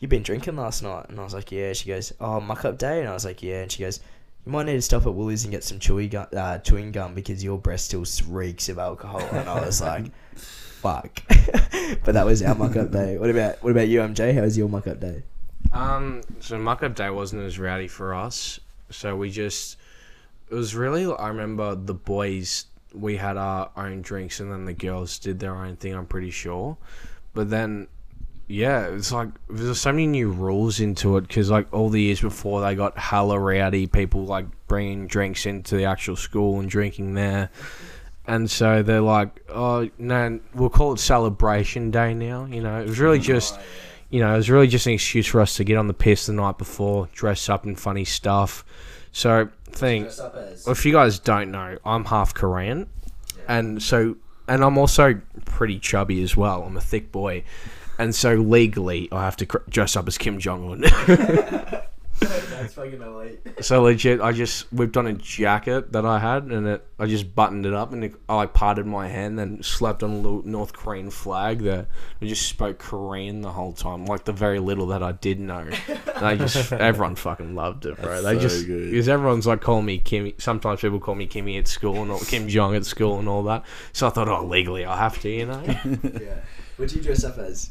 "You've 0.00 0.10
been 0.10 0.22
drinking 0.24 0.56
last 0.56 0.82
night?" 0.82 1.06
And 1.10 1.20
I 1.20 1.24
was 1.24 1.34
like, 1.34 1.52
"Yeah." 1.52 1.72
She 1.74 1.88
goes, 1.88 2.12
"Oh, 2.20 2.40
muck 2.40 2.64
up 2.64 2.76
day," 2.76 3.00
and 3.00 3.08
I 3.08 3.12
was 3.14 3.24
like, 3.24 3.42
"Yeah." 3.42 3.62
And 3.62 3.70
she 3.70 3.82
goes. 3.82 4.00
You 4.46 4.52
might 4.52 4.66
need 4.66 4.74
to 4.74 4.82
stop 4.82 5.06
at 5.06 5.14
Woolies 5.14 5.44
and 5.44 5.52
get 5.52 5.62
some 5.62 5.78
chewy 5.78 6.10
gum, 6.10 6.26
uh, 6.34 6.58
chewing 6.58 6.92
gum 6.92 7.14
because 7.14 7.44
your 7.44 7.58
breath 7.58 7.80
still 7.80 8.04
reeks 8.28 8.68
of 8.68 8.78
alcohol. 8.78 9.20
And 9.32 9.48
I 9.48 9.60
was 9.64 9.80
like, 9.80 10.10
"Fuck!" 10.36 11.22
but 12.04 12.14
that 12.14 12.24
was 12.24 12.42
our 12.42 12.54
muck-up 12.54 12.90
day. 12.90 13.18
What 13.18 13.30
about 13.30 13.62
what 13.62 13.70
about 13.70 13.88
you, 13.88 14.00
MJ? 14.00 14.34
How 14.34 14.42
was 14.42 14.56
your 14.56 14.68
muck-up 14.68 15.00
day? 15.00 15.22
Um, 15.72 16.22
so 16.40 16.58
muck 16.58 16.82
up 16.82 16.94
day 16.94 17.10
wasn't 17.10 17.42
as 17.42 17.58
rowdy 17.58 17.88
for 17.88 18.14
us. 18.14 18.58
So 18.90 19.16
we 19.16 19.30
just, 19.30 19.76
it 20.50 20.54
was 20.54 20.74
really. 20.74 21.04
I 21.14 21.28
remember 21.28 21.74
the 21.74 21.94
boys. 21.94 22.66
We 22.94 23.16
had 23.16 23.36
our 23.36 23.70
own 23.76 24.00
drinks, 24.00 24.40
and 24.40 24.50
then 24.50 24.64
the 24.64 24.72
girls 24.72 25.18
did 25.18 25.40
their 25.40 25.54
own 25.54 25.76
thing. 25.76 25.94
I'm 25.94 26.06
pretty 26.06 26.30
sure, 26.30 26.78
but 27.34 27.50
then 27.50 27.88
yeah, 28.48 28.86
it's 28.86 29.12
like 29.12 29.28
there's 29.50 29.78
so 29.78 29.92
many 29.92 30.06
new 30.06 30.30
rules 30.30 30.80
into 30.80 31.18
it 31.18 31.22
because 31.22 31.50
like 31.50 31.72
all 31.72 31.90
the 31.90 32.00
years 32.00 32.22
before 32.22 32.62
they 32.62 32.74
got 32.74 32.96
hella 32.98 33.38
rowdy 33.38 33.86
people 33.86 34.24
like 34.24 34.46
bringing 34.66 35.06
drinks 35.06 35.44
into 35.44 35.76
the 35.76 35.84
actual 35.84 36.16
school 36.16 36.58
and 36.58 36.70
drinking 36.70 37.12
there, 37.12 37.50
and 38.26 38.50
so 38.50 38.82
they're 38.82 39.02
like, 39.02 39.44
oh 39.50 39.90
no, 39.98 40.40
we'll 40.54 40.70
call 40.70 40.94
it 40.94 40.98
celebration 40.98 41.90
day 41.90 42.14
now. 42.14 42.46
You 42.46 42.62
know, 42.62 42.80
it 42.80 42.88
was 42.88 42.98
really 42.98 43.18
just, 43.18 43.58
you 44.08 44.20
know, 44.20 44.32
it 44.32 44.38
was 44.38 44.50
really 44.50 44.66
just 44.66 44.86
an 44.86 44.94
excuse 44.94 45.26
for 45.26 45.42
us 45.42 45.56
to 45.56 45.64
get 45.64 45.76
on 45.76 45.86
the 45.86 45.94
piss 45.94 46.26
the 46.26 46.32
night 46.32 46.56
before, 46.56 47.08
dress 47.12 47.50
up 47.50 47.66
in 47.66 47.76
funny 47.76 48.06
stuff. 48.06 48.64
So 49.12 49.50
thing, 49.70 50.08
if 50.66 50.86
you 50.86 50.92
guys 50.92 51.18
don't 51.18 51.50
know, 51.50 51.78
I'm 51.84 52.06
half 52.06 52.32
Korean, 52.32 52.88
and 53.46 53.82
so 53.82 54.16
and 54.48 54.64
I'm 54.64 54.78
also 54.78 55.20
pretty 55.44 55.78
chubby 55.78 56.22
as 56.22 56.34
well. 56.34 56.62
I'm 56.62 56.76
a 56.78 56.80
thick 56.80 57.12
boy, 57.12 57.44
and 57.98 58.14
so 58.14 58.34
legally 58.34 59.08
I 59.12 59.24
have 59.24 59.36
to 59.36 59.46
cr- 59.46 59.58
dress 59.68 59.96
up 59.96 60.06
as 60.08 60.18
Kim 60.18 60.38
Jong 60.38 60.70
Un. 60.70 61.82
That's 62.20 62.74
fucking 62.74 63.00
elite. 63.00 63.40
so 63.60 63.82
legit, 63.82 64.20
I 64.20 64.32
just 64.32 64.72
whipped 64.72 64.96
on 64.96 65.06
a 65.06 65.12
jacket 65.12 65.92
that 65.92 66.04
I 66.04 66.18
had, 66.18 66.44
and 66.44 66.66
it, 66.66 66.86
I 66.98 67.06
just 67.06 67.32
buttoned 67.32 67.64
it 67.64 67.72
up, 67.72 67.92
and 67.92 68.02
it, 68.02 68.14
I 68.28 68.34
like 68.34 68.52
parted 68.54 68.86
my 68.86 69.06
hand, 69.06 69.38
then 69.38 69.62
slapped 69.62 70.02
on 70.02 70.10
a 70.10 70.16
little 70.16 70.42
North 70.42 70.72
Korean 70.72 71.10
flag 71.10 71.60
there. 71.60 71.86
I 72.20 72.24
just 72.26 72.48
spoke 72.48 72.80
Korean 72.80 73.42
the 73.42 73.52
whole 73.52 73.72
time, 73.72 74.04
like 74.06 74.24
the 74.24 74.32
very 74.32 74.58
little 74.58 74.88
that 74.88 75.04
I 75.04 75.12
did 75.12 75.38
know. 75.38 75.68
And 76.16 76.26
I 76.26 76.34
just 76.34 76.72
everyone 76.72 77.14
fucking 77.14 77.54
loved 77.54 77.86
it, 77.86 77.96
bro. 78.02 78.20
That's 78.20 78.24
they 78.24 78.34
so 78.34 78.40
just 78.40 78.66
because 78.66 79.08
everyone's 79.08 79.46
like 79.46 79.60
calling 79.60 79.86
me 79.86 80.00
Kimmy. 80.00 80.40
Sometimes 80.40 80.80
people 80.80 80.98
call 80.98 81.14
me 81.14 81.28
Kimmy 81.28 81.56
at 81.58 81.68
school 81.68 82.02
and 82.02 82.10
all, 82.10 82.18
Kim 82.18 82.48
Jong 82.48 82.74
at 82.74 82.84
school 82.84 83.20
and 83.20 83.28
all 83.28 83.44
that. 83.44 83.62
So 83.92 84.08
I 84.08 84.10
thought, 84.10 84.28
oh, 84.28 84.44
legally 84.44 84.84
I 84.84 84.96
have 84.96 85.20
to, 85.20 85.28
you 85.28 85.46
know. 85.46 85.62
Yeah. 86.20 86.40
What 86.76 86.88
do 86.88 86.96
you 86.96 87.02
dress 87.02 87.24
up 87.24 87.38
as? 87.38 87.70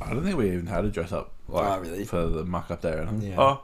I 0.00 0.10
don't 0.12 0.24
think 0.24 0.36
we 0.36 0.48
even 0.48 0.66
had 0.66 0.82
to 0.82 0.90
dress 0.90 1.12
up 1.12 1.32
like 1.48 1.64
Oh, 1.64 1.80
really? 1.80 2.04
for 2.04 2.26
the 2.26 2.44
muck 2.44 2.70
up 2.70 2.82
day. 2.82 2.92
Or. 2.92 3.08
Yeah. 3.20 3.36
Oh, 3.38 3.62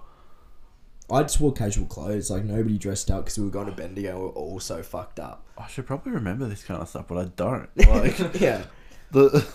I 1.12 1.22
just 1.22 1.40
wore 1.40 1.52
casual 1.52 1.86
clothes. 1.86 2.30
Like 2.30 2.44
nobody 2.44 2.78
dressed 2.78 3.10
up 3.10 3.24
because 3.24 3.38
we 3.38 3.44
were 3.44 3.50
going 3.50 3.66
to 3.66 3.72
Bendigo. 3.72 4.10
and 4.10 4.18
We 4.18 4.24
were 4.26 4.30
all 4.30 4.60
so 4.60 4.82
fucked 4.82 5.18
up. 5.18 5.44
I 5.58 5.66
should 5.66 5.86
probably 5.86 6.12
remember 6.12 6.46
this 6.46 6.62
kind 6.62 6.80
of 6.80 6.88
stuff, 6.88 7.06
but 7.08 7.18
I 7.18 7.24
don't. 7.24 7.68
Like 7.76 8.18
yeah. 8.40 8.64
the 9.10 9.46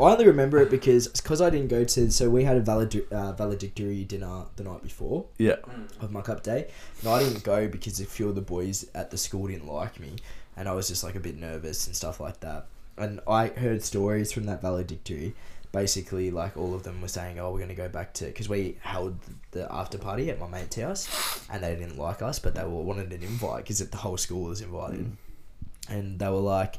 I 0.00 0.12
only 0.12 0.26
remember 0.26 0.58
it 0.58 0.70
because 0.70 1.06
because 1.08 1.40
I 1.40 1.50
didn't 1.50 1.68
go 1.68 1.84
to. 1.84 2.10
So 2.10 2.28
we 2.28 2.44
had 2.44 2.56
a 2.56 3.14
uh, 3.14 3.32
valedictory 3.32 4.04
dinner 4.04 4.44
the 4.56 4.64
night 4.64 4.82
before 4.82 5.26
yeah. 5.38 5.56
of 6.00 6.10
Muck 6.10 6.28
Up 6.28 6.42
Day, 6.42 6.68
and 7.00 7.08
I 7.08 7.20
didn't 7.22 7.44
go 7.44 7.68
because 7.68 8.00
a 8.00 8.04
few 8.04 8.28
of 8.28 8.34
the 8.34 8.40
boys 8.40 8.86
at 8.94 9.10
the 9.10 9.18
school 9.18 9.46
didn't 9.46 9.68
like 9.68 10.00
me, 10.00 10.16
and 10.56 10.68
I 10.68 10.72
was 10.72 10.88
just 10.88 11.04
like 11.04 11.14
a 11.14 11.20
bit 11.20 11.36
nervous 11.38 11.86
and 11.86 11.94
stuff 11.94 12.18
like 12.18 12.40
that. 12.40 12.66
And 12.96 13.20
I 13.28 13.48
heard 13.48 13.82
stories 13.82 14.32
from 14.32 14.46
that 14.46 14.62
valedictory. 14.62 15.34
Basically, 15.74 16.30
like 16.30 16.56
all 16.56 16.72
of 16.72 16.84
them 16.84 17.02
were 17.02 17.08
saying, 17.08 17.40
"Oh, 17.40 17.52
we're 17.52 17.58
gonna 17.58 17.74
go 17.74 17.88
back 17.88 18.14
to," 18.14 18.26
because 18.26 18.48
we 18.48 18.78
held 18.80 19.18
the 19.50 19.66
after 19.72 19.98
party 19.98 20.30
at 20.30 20.38
my 20.38 20.46
mate's 20.46 20.76
house, 20.76 21.40
and 21.50 21.64
they 21.64 21.74
didn't 21.74 21.98
like 21.98 22.22
us, 22.22 22.38
but 22.38 22.54
they 22.54 22.62
were 22.62 22.82
wanted 22.82 23.12
an 23.12 23.22
invite 23.24 23.64
because 23.64 23.80
the 23.80 23.96
whole 23.96 24.16
school 24.16 24.44
was 24.44 24.60
invited, 24.60 25.04
mm. 25.04 25.16
and 25.88 26.20
they 26.20 26.28
were 26.28 26.38
like, 26.38 26.76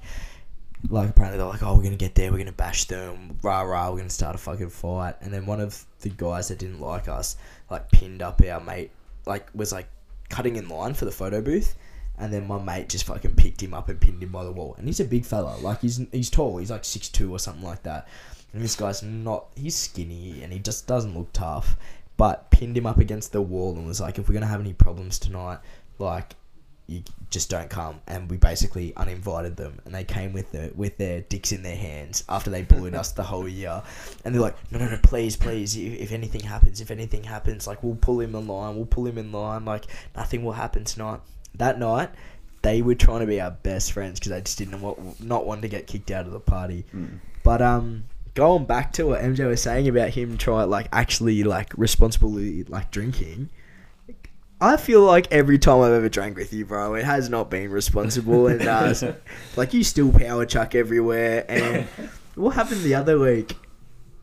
like 0.90 1.10
apparently 1.10 1.38
they're 1.38 1.48
like, 1.48 1.62
oh, 1.64 1.76
we're 1.76 1.84
gonna 1.84 1.96
get 1.96 2.16
there, 2.16 2.32
we're 2.32 2.38
gonna 2.38 2.52
bash 2.52 2.86
them, 2.86 3.38
rah 3.42 3.62
rah, 3.62 3.92
we're 3.92 3.98
gonna 3.98 4.10
start 4.10 4.36
a 4.36 4.38
fucking 4.38 4.70
fight. 4.70 5.16
And 5.22 5.34
then 5.34 5.46
one 5.46 5.60
of 5.60 5.84
the 6.02 6.10
guys 6.10 6.48
that 6.48 6.60
didn't 6.60 6.80
like 6.80 7.08
us, 7.08 7.38
like 7.70 7.92
pinned 7.92 8.22
up 8.22 8.42
our 8.44 8.62
mate, 8.62 8.92
like 9.26 9.50
was 9.54 9.72
like 9.72 9.88
cutting 10.30 10.56
in 10.56 10.70
line 10.70 10.94
for 10.94 11.06
the 11.06 11.12
photo 11.12 11.42
booth. 11.42 11.76
And 12.18 12.32
then 12.32 12.48
my 12.48 12.58
mate 12.58 12.88
just 12.88 13.06
fucking 13.06 13.36
picked 13.36 13.62
him 13.62 13.74
up 13.74 13.90
and 13.90 14.00
pinned 14.00 14.24
him 14.24 14.32
by 14.32 14.46
the 14.46 14.52
wall. 14.52 14.76
And 14.78 14.88
he's 14.88 15.02
a 15.02 15.06
big 15.06 15.26
fella, 15.26 15.58
like 15.58 15.82
he's 15.82 16.02
he's 16.12 16.30
tall, 16.30 16.58
he's 16.58 16.72
like 16.72 16.86
six 16.86 17.10
two 17.10 17.34
or 17.34 17.40
something 17.40 17.64
like 17.64 17.84
that. 17.84 18.08
And 18.54 18.62
this 18.62 18.76
guy's 18.76 19.04
not, 19.04 19.48
he's 19.56 19.76
skinny 19.76 20.42
and 20.44 20.54
he 20.54 20.60
just 20.60 20.88
doesn't 20.88 21.18
look 21.18 21.32
tough. 21.34 21.78
But 22.18 22.50
pinned 22.50 22.78
him 22.78 22.86
up 22.86 23.00
against 23.00 23.34
the 23.34 23.42
wall 23.42 23.76
and 23.76 23.86
was 23.86 24.00
like, 24.00 24.18
if 24.18 24.30
we're 24.30 24.34
gonna 24.34 24.46
have 24.46 24.62
any 24.62 24.74
problems 24.74 25.20
tonight, 25.20 25.60
like 26.00 26.36
you 26.88 27.04
just 27.30 27.50
don't 27.50 27.70
come. 27.70 28.00
And 28.08 28.30
we 28.30 28.38
basically 28.38 28.96
uninvited 28.96 29.58
them 29.58 29.80
and 29.86 29.94
they 29.94 30.04
came 30.04 30.34
with 30.34 30.52
the 30.52 30.72
with 30.76 30.98
their 30.98 31.22
dicks 31.22 31.52
in 31.52 31.64
their 31.64 31.76
hands 31.76 32.24
after 32.30 32.50
they 32.50 32.62
bullied 32.62 32.96
us 32.96 33.12
the 33.12 33.24
whole 33.24 33.48
year. 33.48 33.82
And 34.24 34.34
they're 34.34 34.42
like 34.42 34.56
no 34.72 34.80
no 34.80 34.90
no 34.90 35.00
please 35.02 35.36
please 35.36 35.76
if, 35.76 35.94
if 35.94 36.12
anything 36.12 36.42
happens 36.42 36.82
if 36.82 36.92
anything 36.92 37.24
happens 37.24 37.68
like 37.68 37.84
we'll 37.84 37.96
pull 37.96 38.20
him 38.20 38.36
in 38.36 38.48
line 38.48 38.76
we'll 38.76 38.86
pull 38.86 39.08
him 39.08 39.18
in 39.18 39.32
line 39.32 39.66
like 39.66 39.86
nothing 40.16 40.44
will 40.44 40.54
happen 40.54 40.84
tonight. 40.84 41.22
That 41.56 41.80
night 41.80 42.12
they 42.62 42.82
were 42.82 42.96
trying 42.96 43.22
to 43.22 43.28
be 43.28 43.42
our 43.42 43.52
best 43.52 43.92
friends 43.92 44.20
because 44.20 44.32
they 44.32 44.42
just 44.42 44.58
didn't 44.58 44.82
want 44.82 45.20
not 45.22 45.46
want 45.46 45.62
to 45.64 45.68
get 45.68 45.88
kicked 45.88 46.12
out 46.12 46.26
of 46.26 46.32
the 46.32 46.40
party. 46.40 46.86
But 47.44 47.62
um 47.62 48.06
going 48.36 48.66
back 48.66 48.94
to 48.94 49.08
what 49.08 49.22
MJ 49.22 49.48
was 49.48 49.62
saying 49.62 49.88
about 49.88 50.10
him 50.10 50.38
trying 50.38 50.70
like 50.70 50.88
actually 50.92 51.44
like 51.44 51.74
responsibly 51.78 52.64
like 52.66 52.92
drinking 52.92 53.50
I 54.62 54.78
feel 54.78 55.04
like 55.04 55.32
every 55.32 55.60
time 55.60 55.82
I've 55.82 55.92
ever 55.92 56.08
drank 56.08 56.38
with 56.38 56.54
you, 56.54 56.66
bro, 56.66 56.96
it 56.96 57.04
has 57.04 57.30
not 57.30 57.50
been 57.50 57.70
responsible, 57.72 58.48
and 58.48 58.62
uh, 58.62 58.94
like 59.58 59.74
you 59.74 59.84
still 59.84 60.12
power 60.12 60.46
chuck 60.46 60.76
everywhere. 60.76 61.46
And 61.50 61.86
what 62.36 62.56
happened 62.56 62.82
the 62.82 62.96
other 62.96 63.20
week? 63.20 63.58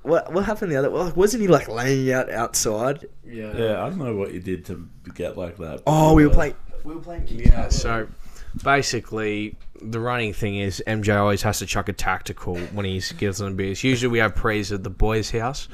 What 0.03 0.33
what 0.33 0.47
happened 0.47 0.73
the 0.73 0.77
other? 0.77 0.91
Well, 0.91 1.05
like, 1.05 1.17
wasn't 1.17 1.43
he 1.43 1.49
like 1.49 1.69
laying 1.69 2.11
out 2.13 2.31
outside? 2.31 3.07
Yeah. 3.25 3.57
Yeah, 3.57 3.85
I 3.85 3.91
don't 3.91 3.99
know 3.99 4.17
what 4.17 4.33
you 4.33 4.41
did 4.41 4.65
to 4.67 4.89
get 5.15 5.37
like 5.37 5.59
that. 5.59 5.83
Oh, 5.87 6.15
we 6.15 6.27
were 6.27 6.33
playing. 6.33 6.57
We 6.83 6.95
were 6.95 7.01
playing. 7.01 7.27
Yeah, 7.29 7.69
so 7.69 8.09
basically, 8.63 9.57
the 9.81 10.01
running 10.01 10.33
thing 10.33 10.57
is 10.57 10.83
MJ 10.87 11.19
always 11.19 11.43
has 11.43 11.59
to 11.61 11.67
chuck 11.67 11.89
a 11.89 11.93
tactical 11.93 12.57
when 12.57 12.85
he 12.85 13.01
gets 13.19 13.41
on 13.41 13.51
the 13.51 13.57
beers. 13.57 13.83
Usually, 13.85 14.11
we 14.11 14.19
have 14.19 14.35
praise 14.35 14.73
at 14.73 14.83
the 14.83 14.91
boys' 14.91 15.31
house. 15.31 15.69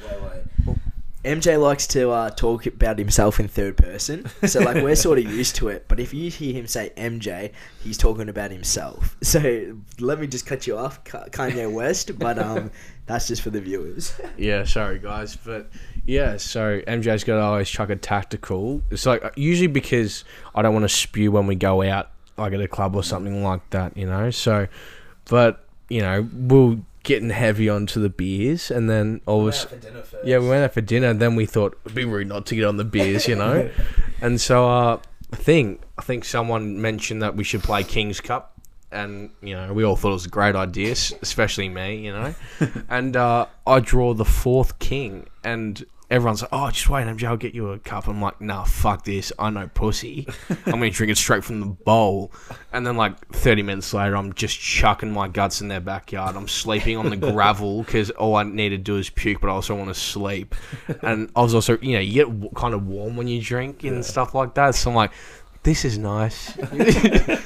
MJ 1.25 1.61
likes 1.61 1.85
to 1.87 2.11
uh, 2.11 2.29
talk 2.29 2.65
about 2.65 2.97
himself 2.97 3.41
in 3.41 3.49
third 3.49 3.75
person, 3.75 4.25
so 4.47 4.61
like 4.61 4.81
we're 4.81 4.95
sort 5.07 5.19
of 5.19 5.25
used 5.25 5.57
to 5.57 5.67
it. 5.67 5.83
But 5.89 5.99
if 5.99 6.13
you 6.13 6.31
hear 6.31 6.53
him 6.53 6.65
say 6.65 6.93
MJ, 6.95 7.51
he's 7.83 7.97
talking 7.97 8.29
about 8.29 8.51
himself. 8.51 9.17
So 9.29 9.77
let 9.99 10.19
me 10.19 10.27
just 10.27 10.45
cut 10.45 10.65
you 10.65 10.77
off, 10.77 11.03
Ka- 11.03 11.25
Kanye 11.25 11.71
West. 11.71 12.17
But 12.17 12.39
um, 12.39 12.71
that's 13.05 13.27
just 13.27 13.41
for 13.41 13.49
the 13.49 13.59
viewers. 13.59 14.13
Yeah, 14.37 14.63
sorry 14.63 14.99
guys, 14.99 15.35
but 15.35 15.69
yeah, 16.05 16.37
so 16.37 16.79
MJ's 16.87 17.25
got 17.25 17.35
to 17.35 17.41
always 17.41 17.69
chuck 17.69 17.89
a 17.89 17.97
tactical. 17.97 18.81
It's 18.89 19.05
like 19.05 19.21
usually 19.35 19.67
because 19.67 20.23
I 20.55 20.61
don't 20.61 20.73
want 20.73 20.85
to 20.85 20.89
spew 20.89 21.31
when 21.33 21.45
we 21.45 21.55
go 21.55 21.81
out, 21.83 22.11
like 22.39 22.53
at 22.53 22.61
a 22.61 22.67
club 22.67 22.95
or 22.95 23.03
something 23.03 23.43
like 23.43 23.67
that, 23.71 23.95
you 23.95 24.05
know. 24.05 24.29
So, 24.31 24.67
but 25.25 25.65
you 25.89 26.01
know, 26.01 26.27
we'll 26.33 26.81
getting 27.03 27.29
heavy 27.29 27.69
onto 27.69 28.01
the 28.01 28.09
beers, 28.09 28.69
and 28.69 28.89
then 28.89 29.21
all 29.25 29.51
sudden. 29.51 30.03
Yeah, 30.23 30.39
we 30.39 30.49
went 30.49 30.63
out 30.63 30.73
for 30.73 30.81
dinner, 30.81 31.07
and 31.07 31.19
then 31.19 31.35
we 31.35 31.45
thought 31.45 31.77
it'd 31.85 31.95
be 31.95 32.05
rude 32.05 32.27
not 32.27 32.45
to 32.47 32.55
get 32.55 32.65
on 32.65 32.77
the 32.77 32.83
beers, 32.83 33.27
you 33.27 33.35
know. 33.35 33.69
and 34.21 34.39
so, 34.39 34.69
uh, 34.69 34.99
I 35.31 35.35
think 35.35 35.81
I 35.97 36.01
think 36.01 36.25
someone 36.25 36.81
mentioned 36.81 37.21
that 37.21 37.35
we 37.35 37.43
should 37.43 37.63
play 37.63 37.83
King's 37.83 38.19
Cup, 38.19 38.59
and 38.91 39.29
you 39.41 39.55
know 39.55 39.73
we 39.73 39.83
all 39.83 39.95
thought 39.95 40.11
it 40.11 40.13
was 40.13 40.25
a 40.25 40.29
great 40.29 40.55
idea, 40.55 40.91
especially 40.91 41.69
me, 41.69 41.97
you 41.97 42.11
know. 42.11 42.35
and 42.89 43.15
uh, 43.15 43.45
I 43.65 43.79
draw 43.79 44.13
the 44.13 44.25
fourth 44.25 44.79
king, 44.79 45.27
and 45.43 45.85
everyone's 46.09 46.41
like, 46.41 46.49
"Oh, 46.51 46.69
just 46.71 46.89
wait, 46.89 47.07
MJ, 47.07 47.27
I'll 47.27 47.37
get 47.37 47.53
you 47.53 47.69
a 47.71 47.79
cup." 47.79 48.07
I'm 48.07 48.21
like, 48.21 48.39
"Nah, 48.41 48.63
fuck 48.63 49.03
this. 49.03 49.31
I 49.37 49.49
know 49.49 49.69
pussy. 49.73 50.27
I'm 50.65 50.73
gonna 50.73 50.89
drink 50.89 51.11
it 51.11 51.17
straight 51.17 51.43
from 51.43 51.59
the 51.59 51.65
bowl." 51.67 52.31
And 52.73 52.85
then 52.85 52.97
like 52.97 53.27
30 53.29 53.63
minutes 53.63 53.93
later, 53.93 54.15
I'm 54.15 54.33
just 54.33 54.59
chucking 54.59 55.11
my 55.11 55.27
guts 55.27 55.61
in 55.61 55.67
their 55.67 55.79
backyard. 55.79 56.35
I'm 56.35 56.47
sleeping 56.47 56.97
on 56.97 57.09
the 57.09 57.17
gravel 57.31 57.83
because 57.83 58.09
all 58.11 58.35
I 58.35 58.43
need 58.43 58.69
to 58.69 58.77
do 58.77 58.97
is 58.97 59.09
puke, 59.09 59.41
but 59.41 59.49
I 59.49 59.53
also 59.53 59.75
want 59.75 59.89
to 59.89 59.99
sleep. 59.99 60.55
And 61.01 61.31
I 61.35 61.41
was 61.41 61.55
also, 61.55 61.77
you 61.79 61.93
know, 61.93 61.99
you 61.99 62.13
get 62.13 62.27
w- 62.27 62.51
kind 62.55 62.73
of 62.73 62.85
warm 62.87 63.15
when 63.15 63.27
you 63.27 63.41
drink 63.41 63.83
and 63.83 64.05
stuff 64.05 64.35
like 64.35 64.55
that. 64.55 64.75
So 64.75 64.89
I'm 64.89 64.95
like, 64.95 65.11
this 65.69 65.85
is 65.85 65.99
nice. 65.99 66.53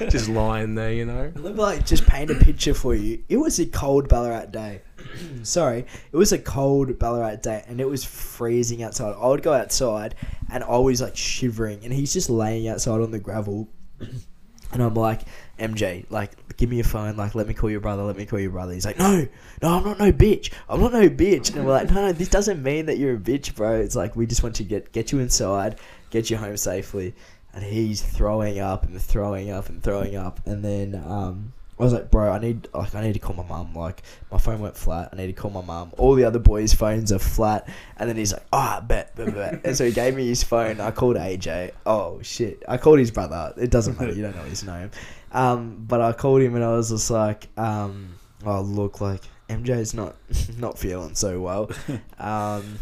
just 0.08 0.30
lying 0.30 0.74
there, 0.74 0.90
you 0.90 1.04
know. 1.04 1.30
Let 1.36 1.54
me 1.54 1.60
like 1.60 1.84
just 1.84 2.06
paint 2.06 2.30
a 2.30 2.34
picture 2.34 2.72
for 2.72 2.94
you. 2.94 3.22
It 3.28 3.36
was 3.36 3.58
a 3.58 3.66
cold 3.66 4.08
Ballarat 4.08 4.46
day. 4.46 4.80
Sorry, 5.42 5.84
it 6.10 6.16
was 6.16 6.32
a 6.32 6.38
cold 6.38 6.98
Ballarat 6.98 7.42
day, 7.42 7.62
and 7.68 7.82
it 7.82 7.84
was 7.86 8.02
freezing 8.02 8.82
outside. 8.82 9.14
I 9.20 9.26
would 9.26 9.42
go 9.42 9.52
outside, 9.52 10.14
and 10.50 10.64
I 10.64 10.78
was 10.78 11.02
like 11.02 11.14
shivering, 11.14 11.84
and 11.84 11.92
he's 11.92 12.14
just 12.14 12.30
laying 12.30 12.66
outside 12.66 13.02
on 13.02 13.10
the 13.10 13.18
gravel, 13.18 13.68
and 14.00 14.82
I'm 14.82 14.94
like, 14.94 15.20
MJ, 15.58 16.06
like, 16.08 16.56
give 16.56 16.70
me 16.70 16.76
your 16.76 16.86
phone, 16.86 17.18
like, 17.18 17.34
let 17.34 17.46
me 17.46 17.52
call 17.52 17.68
your 17.68 17.80
brother, 17.80 18.04
let 18.04 18.16
me 18.16 18.24
call 18.24 18.40
your 18.40 18.52
brother. 18.52 18.72
He's 18.72 18.86
like, 18.86 18.98
no, 18.98 19.28
no, 19.60 19.68
I'm 19.68 19.84
not 19.84 19.98
no 19.98 20.10
bitch, 20.12 20.50
I'm 20.66 20.80
not 20.80 20.94
no 20.94 21.10
bitch, 21.10 21.54
and 21.54 21.66
we're 21.66 21.72
like, 21.72 21.90
no, 21.90 22.06
no, 22.06 22.12
this 22.12 22.30
doesn't 22.30 22.62
mean 22.62 22.86
that 22.86 22.96
you're 22.96 23.16
a 23.16 23.18
bitch, 23.18 23.54
bro. 23.54 23.80
It's 23.80 23.94
like 23.96 24.16
we 24.16 24.24
just 24.24 24.42
want 24.42 24.54
to 24.56 24.64
get 24.64 24.92
get 24.92 25.12
you 25.12 25.18
inside, 25.18 25.78
get 26.08 26.30
you 26.30 26.38
home 26.38 26.56
safely 26.56 27.14
and 27.54 27.64
he's 27.64 28.02
throwing 28.02 28.58
up 28.58 28.84
and 28.84 29.00
throwing 29.00 29.50
up 29.50 29.68
and 29.68 29.82
throwing 29.82 30.16
up 30.16 30.40
and 30.46 30.64
then 30.64 31.02
um 31.06 31.52
I 31.78 31.82
was 31.82 31.92
like, 31.92 32.10
bro, 32.10 32.30
I 32.30 32.38
need 32.38 32.68
like 32.72 32.94
I 32.94 33.02
need 33.02 33.14
to 33.14 33.18
call 33.18 33.34
my 33.34 33.42
mum. 33.42 33.74
Like 33.74 34.02
my 34.30 34.38
phone 34.38 34.60
went 34.60 34.76
flat. 34.76 35.08
I 35.12 35.16
need 35.16 35.26
to 35.26 35.32
call 35.32 35.50
my 35.50 35.60
mum. 35.60 35.92
All 35.98 36.14
the 36.14 36.24
other 36.24 36.38
boys' 36.38 36.72
phones 36.72 37.10
are 37.10 37.18
flat. 37.18 37.68
And 37.96 38.08
then 38.08 38.16
he's 38.16 38.32
like, 38.32 38.44
ah, 38.52 38.80
bet, 38.86 39.16
bet, 39.16 39.34
bet. 39.34 39.60
and 39.64 39.76
so 39.76 39.84
he 39.84 39.90
gave 39.90 40.14
me 40.14 40.28
his 40.28 40.44
phone. 40.44 40.80
I 40.80 40.92
called 40.92 41.16
AJ. 41.16 41.72
Oh 41.84 42.22
shit! 42.22 42.62
I 42.68 42.76
called 42.76 43.00
his 43.00 43.10
brother. 43.10 43.52
It 43.56 43.70
doesn't 43.70 43.98
matter. 43.98 44.12
You 44.12 44.22
don't 44.22 44.36
know 44.36 44.44
his 44.44 44.62
name. 44.62 44.92
Um, 45.32 45.84
but 45.88 46.00
I 46.00 46.12
called 46.12 46.42
him 46.42 46.54
and 46.54 46.64
I 46.64 46.70
was 46.70 46.90
just 46.90 47.10
like, 47.10 47.48
um, 47.58 48.14
oh 48.46 48.60
look, 48.60 49.00
like 49.00 49.22
MJ's 49.48 49.94
not 49.94 50.14
not 50.58 50.78
feeling 50.78 51.14
so 51.14 51.40
well. 51.40 51.70
Um, 52.18 52.78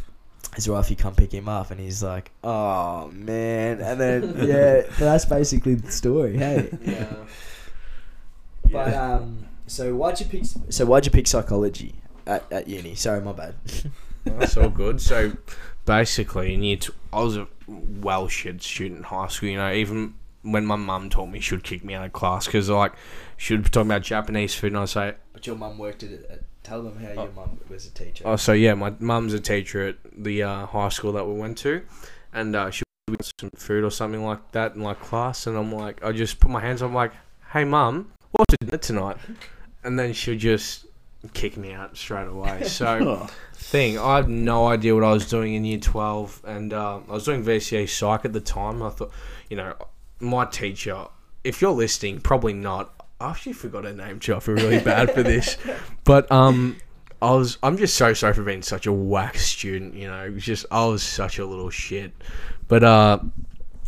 his 0.54 0.68
wifey 0.68 0.94
come 0.94 1.14
pick 1.14 1.32
him 1.32 1.48
up, 1.48 1.70
and 1.70 1.80
he's 1.80 2.02
like, 2.02 2.30
"Oh 2.44 3.08
man!" 3.12 3.80
And 3.80 4.00
then 4.00 4.34
yeah, 4.46 4.82
that's 4.98 5.24
basically 5.24 5.74
the 5.76 5.90
story. 5.90 6.36
Hey, 6.36 6.70
Yeah. 6.82 7.14
but 8.70 8.94
um, 8.94 9.46
so 9.66 9.94
why'd 9.94 10.20
you 10.20 10.26
pick? 10.26 10.42
So 10.70 10.84
why'd 10.86 11.04
you 11.06 11.12
pick 11.12 11.26
psychology 11.26 11.94
at, 12.26 12.50
at 12.52 12.68
uni? 12.68 12.94
Sorry, 12.94 13.20
my 13.20 13.32
bad. 13.32 13.54
That's 14.24 14.56
all 14.56 14.68
good. 14.68 15.00
So 15.00 15.32
basically, 15.84 16.54
in 16.54 16.62
year 16.62 16.76
tw- 16.76 16.90
I 17.12 17.22
was 17.22 17.36
a 17.36 17.48
well 17.66 18.28
shit 18.28 18.62
student 18.62 18.98
in 18.98 19.04
high 19.04 19.26
school. 19.28 19.48
You 19.48 19.56
know, 19.56 19.72
even 19.72 20.14
when 20.42 20.64
my 20.64 20.76
mum 20.76 21.10
told 21.10 21.30
me 21.32 21.40
she 21.40 21.54
would 21.54 21.64
kick 21.64 21.84
me 21.84 21.94
out 21.94 22.04
of 22.04 22.12
class 22.12 22.46
because 22.46 22.68
like 22.70 22.92
she 23.36 23.54
would 23.54 23.64
be 23.64 23.70
talking 23.70 23.90
about 23.90 24.02
Japanese 24.02 24.54
food, 24.54 24.72
and 24.72 24.78
I 24.78 24.84
say, 24.84 25.14
But 25.32 25.46
your 25.46 25.56
mum 25.56 25.76
worked 25.78 26.02
at 26.04 26.10
it. 26.10 26.44
Tell 26.72 26.84
them 26.84 26.98
how 27.04 27.12
your 27.12 27.32
mum 27.32 27.60
was 27.68 27.84
a 27.84 27.90
teacher. 27.90 28.24
oh, 28.26 28.36
so 28.36 28.54
yeah, 28.54 28.72
my 28.72 28.94
mum's 28.98 29.34
a 29.34 29.40
teacher 29.40 29.88
at 29.88 29.96
the 30.16 30.42
uh, 30.42 30.64
high 30.64 30.88
school 30.88 31.12
that 31.12 31.26
we 31.26 31.34
went 31.34 31.58
to, 31.58 31.82
and 32.32 32.56
uh, 32.56 32.70
she 32.70 32.82
would 33.08 33.18
get 33.18 33.30
some 33.38 33.50
food 33.54 33.84
or 33.84 33.90
something 33.90 34.24
like 34.24 34.52
that 34.52 34.74
in 34.74 34.80
like 34.80 34.98
class, 34.98 35.46
and 35.46 35.54
I'm 35.58 35.70
like, 35.70 36.02
I 36.02 36.12
just 36.12 36.40
put 36.40 36.50
my 36.50 36.62
hands. 36.62 36.80
up, 36.80 36.88
I'm 36.88 36.94
like, 36.94 37.12
hey 37.52 37.64
mum, 37.64 38.10
what's 38.30 38.54
for 38.54 38.64
dinner 38.64 38.78
tonight? 38.78 39.18
And 39.84 39.98
then 39.98 40.14
she'd 40.14 40.38
just 40.38 40.86
kick 41.34 41.58
me 41.58 41.74
out 41.74 41.94
straight 41.94 42.28
away. 42.28 42.62
So. 42.66 42.86
Oh, 42.86 43.30
thing. 43.52 43.98
I 43.98 44.16
had 44.16 44.30
no 44.30 44.66
idea 44.68 44.94
what 44.94 45.04
I 45.04 45.12
was 45.12 45.28
doing 45.28 45.52
in 45.52 45.66
year 45.66 45.78
12, 45.78 46.40
and 46.46 46.72
um, 46.72 47.04
I 47.06 47.12
was 47.12 47.26
doing 47.26 47.44
VCE 47.44 47.86
Psych 47.86 48.24
at 48.24 48.32
the 48.32 48.40
time. 48.40 48.82
I 48.82 48.88
thought, 48.88 49.12
you 49.50 49.58
know, 49.58 49.74
my 50.20 50.46
teacher, 50.46 51.04
if 51.44 51.60
you're 51.60 51.72
listening, 51.72 52.22
probably 52.22 52.54
not. 52.54 52.94
I 53.22 53.30
actually 53.30 53.52
forgot 53.52 53.84
her 53.84 53.92
name, 53.92 54.18
too. 54.18 54.34
I 54.34 54.40
feel 54.40 54.54
really 54.54 54.80
bad 54.80 55.12
for 55.12 55.22
this. 55.22 55.56
But 56.04 56.30
um, 56.32 56.78
I 57.20 57.30
was, 57.30 57.58
I'm 57.62 57.76
just 57.76 57.94
so 57.94 58.12
sorry 58.12 58.34
for 58.34 58.42
being 58.42 58.62
such 58.62 58.86
a 58.86 58.92
whack 58.92 59.36
student, 59.36 59.94
you 59.94 60.08
know. 60.08 60.24
It 60.24 60.34
was 60.34 60.44
just, 60.44 60.66
I 60.72 60.84
was 60.84 61.02
such 61.02 61.38
a 61.38 61.46
little 61.46 61.70
shit. 61.70 62.12
But 62.66 62.82
uh, 62.82 63.20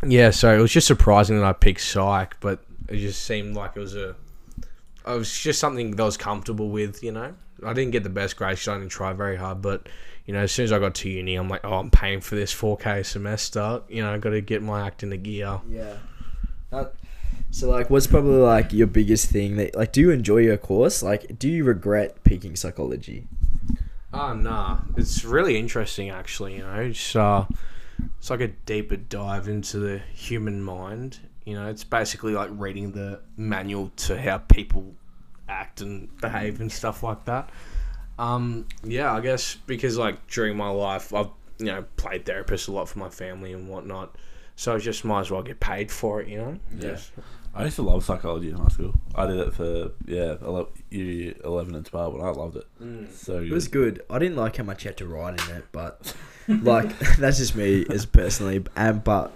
yeah, 0.07 0.31
so 0.31 0.57
it 0.57 0.61
was 0.61 0.71
just 0.71 0.87
surprising 0.87 1.39
that 1.39 1.45
I 1.45 1.53
picked 1.53 1.81
Psych, 1.81 2.39
but 2.39 2.65
it 2.89 2.99
just 2.99 3.25
seemed 3.25 3.57
like 3.57 3.73
it 3.75 3.81
was 3.81 3.97
a, 3.97 4.11
it 5.07 5.19
was 5.19 5.37
just 5.37 5.59
something 5.59 5.91
that 5.91 6.01
I 6.01 6.07
was 6.07 6.17
comfortable 6.17 6.69
with, 6.69 7.03
you 7.03 7.11
know. 7.11 7.35
I 7.65 7.73
didn't 7.73 7.91
get 7.91 8.05
the 8.05 8.11
best 8.11 8.37
grades 8.37 8.69
I 8.69 8.79
didn't 8.79 8.91
try 8.91 9.13
very 9.13 9.37
hard, 9.37 9.61
but 9.61 9.89
you 10.27 10.35
know, 10.35 10.41
as 10.41 10.53
soon 10.53 10.65
as 10.65 10.73
I 10.73 10.79
got 10.79 10.95
to 10.97 11.11
uni, 11.11 11.35
I'm 11.35 11.49
like, 11.49 11.65
oh, 11.65 11.75
I'm 11.75 11.91
paying 11.91 12.21
for 12.21 12.35
this 12.35 12.55
4K 12.55 13.05
semester. 13.05 13.83
You 13.89 14.03
know, 14.03 14.13
I 14.13 14.19
got 14.19 14.31
to 14.31 14.41
get 14.41 14.63
my 14.63 14.87
act 14.87 15.03
into 15.03 15.17
gear. 15.17 15.61
Yeah. 15.69 15.97
That, 16.71 16.95
so 17.51 17.71
like, 17.71 17.91
what's 17.91 18.07
probably 18.07 18.39
like 18.39 18.73
your 18.73 18.87
biggest 18.87 19.31
thing 19.31 19.57
that 19.57 19.77
like? 19.77 19.93
Do 19.93 20.01
you 20.01 20.11
enjoy 20.11 20.39
your 20.39 20.57
course? 20.57 21.03
Like, 21.03 21.39
do 21.39 21.49
you 21.49 21.65
regret 21.65 22.25
picking 22.25 22.57
psychology? 22.57 23.29
Ah, 24.13 24.33
nah, 24.33 24.79
it's 24.97 25.25
really 25.25 25.57
interesting 25.59 26.11
actually. 26.11 26.57
You 26.57 26.63
know, 26.63 26.81
it's 26.81 27.17
uh, 27.17 27.47
it's 28.19 28.31
like 28.31 28.41
a 28.41 28.49
deeper 28.49 28.97
dive 28.97 29.49
into 29.49 29.79
the 29.79 29.99
human 29.99 30.63
mind. 30.63 31.19
You 31.45 31.55
know, 31.55 31.69
it's 31.69 31.85
basically 31.85 32.33
like 32.33 32.51
reading 32.53 32.93
the 32.93 33.21
manual 33.37 33.93
to 33.97 34.21
how 34.21 34.39
people 34.39 34.95
act 35.49 35.81
and 35.81 36.15
behave 36.21 36.61
and 36.61 36.71
stuff 36.71 37.03
like 37.03 37.25
that. 37.27 37.51
Um, 38.19 38.67
yeah, 38.83 39.13
I 39.13 39.21
guess 39.21 39.57
because 39.67 39.99
like 39.99 40.27
during 40.29 40.57
my 40.57 40.71
life, 40.71 41.13
I've 41.13 41.31
you 41.59 41.67
know 41.67 41.85
played 41.97 42.27
therapist 42.27 42.69
a 42.69 42.73
lot 42.73 42.89
for 42.89 42.99
my 42.99 43.09
family 43.09 43.53
and 43.53 43.69
whatnot, 43.69 44.17
so 44.57 44.75
I 44.75 44.79
just 44.79 45.05
might 45.05 45.21
as 45.21 45.31
well 45.31 45.43
get 45.43 45.61
paid 45.61 45.91
for 45.91 46.21
it. 46.21 46.29
You 46.29 46.39
know. 46.39 46.59
Yeah. 46.77 46.91
Just- 46.93 47.13
I 47.57 47.63
used 47.65 47.77
to 47.77 47.83
love 47.83 48.05
psychology 48.05 48.49
in 48.51 48.57
high 48.57 48.67
school. 48.67 48.93
I 49.15 49.27
did 49.27 49.39
it 49.39 49.55
for 49.55 49.93
yeah, 50.07 50.35
ele- 50.43 50.73
year 50.91 51.35
eleven 51.45 51.77
and 51.77 51.87
twelve, 51.87 52.15
and 52.15 52.23
I 52.25 52.31
loved 52.31 52.57
it. 52.57 52.65
Mm. 52.83 53.13
So 53.13 53.39
It 53.39 53.51
was 53.53 53.69
good. 53.69 53.97
good. 53.99 54.05
I 54.11 54.19
didn't 54.19 54.37
like 54.37 54.57
how 54.57 54.65
much 54.65 54.83
you 54.85 54.89
had 54.89 54.97
to 54.99 55.07
write 55.07 55.41
in 55.49 55.57
it, 55.57 55.65
but 55.71 56.15
like 56.49 56.99
that's 57.19 57.39
just 57.39 57.55
me 57.55 57.87
as 57.91 58.07
personally. 58.07 58.65
And 58.75 59.05
but 59.05 59.31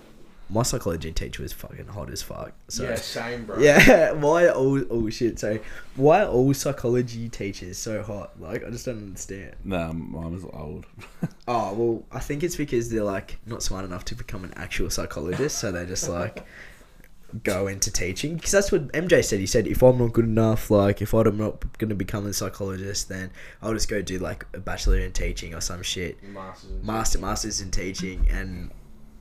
my 0.51 0.63
psychology 0.63 1.13
teacher 1.13 1.43
was 1.43 1.53
fucking 1.53 1.87
hot 1.87 2.11
as 2.11 2.23
fuck. 2.23 2.53
So 2.69 2.85
yeah, 2.85 2.95
same, 2.95 3.45
bro. 3.45 3.59
Yeah, 3.59 4.13
why 4.13 4.47
are 4.47 4.53
all 4.53 4.81
oh 4.91 5.11
shit? 5.11 5.39
So 5.39 5.59
why 5.97 6.23
are 6.23 6.29
all 6.29 6.55
psychology 6.55 7.29
teachers 7.29 7.77
so 7.79 8.03
hot? 8.03 8.41
Like 8.41 8.65
I 8.65 8.71
just 8.71 8.87
don't 8.87 8.99
understand. 8.99 9.57
Nah, 9.65 9.93
mine 9.93 10.33
was 10.33 10.45
old. 10.45 10.87
Oh 11.51 11.73
well, 11.73 12.05
I 12.13 12.21
think 12.21 12.43
it's 12.43 12.57
because 12.57 12.91
they're 12.91 13.03
like 13.03 13.39
not 13.47 13.63
smart 13.63 13.87
enough 13.87 14.05
to 14.07 14.15
become 14.15 14.45
an 14.45 14.53
actual 14.55 14.91
psychologist, 14.91 15.57
so 15.59 15.73
they 15.73 15.87
just 15.87 16.07
like 16.07 16.45
go 17.43 17.67
into 17.67 17.91
teaching. 17.91 18.35
Because 18.37 18.51
that's 18.51 18.71
what 18.71 18.89
MJ 18.93 19.25
said. 19.25 19.41
He 19.41 19.47
said 19.47 19.67
if 19.67 19.83
I'm 19.83 19.97
not 19.97 20.13
good 20.13 20.27
enough, 20.27 20.71
like 20.71 21.01
if 21.01 21.15
I'm 21.15 21.39
not 21.39 21.79
going 21.79 21.89
to 21.89 21.95
become 21.95 22.27
a 22.27 22.35
psychologist, 22.35 23.09
then 23.09 23.31
I'll 23.63 23.73
just 23.73 23.89
go 23.89 24.03
do 24.03 24.19
like 24.19 24.45
a 24.53 24.59
bachelor 24.59 24.99
in 24.99 25.13
teaching 25.13 25.55
or 25.55 25.63
some 25.63 25.83
shit, 25.83 26.23
masters, 26.23 26.71
master 26.83 27.19
masters 27.19 27.61
in 27.63 27.71
teaching, 27.71 28.27
and 28.31 28.71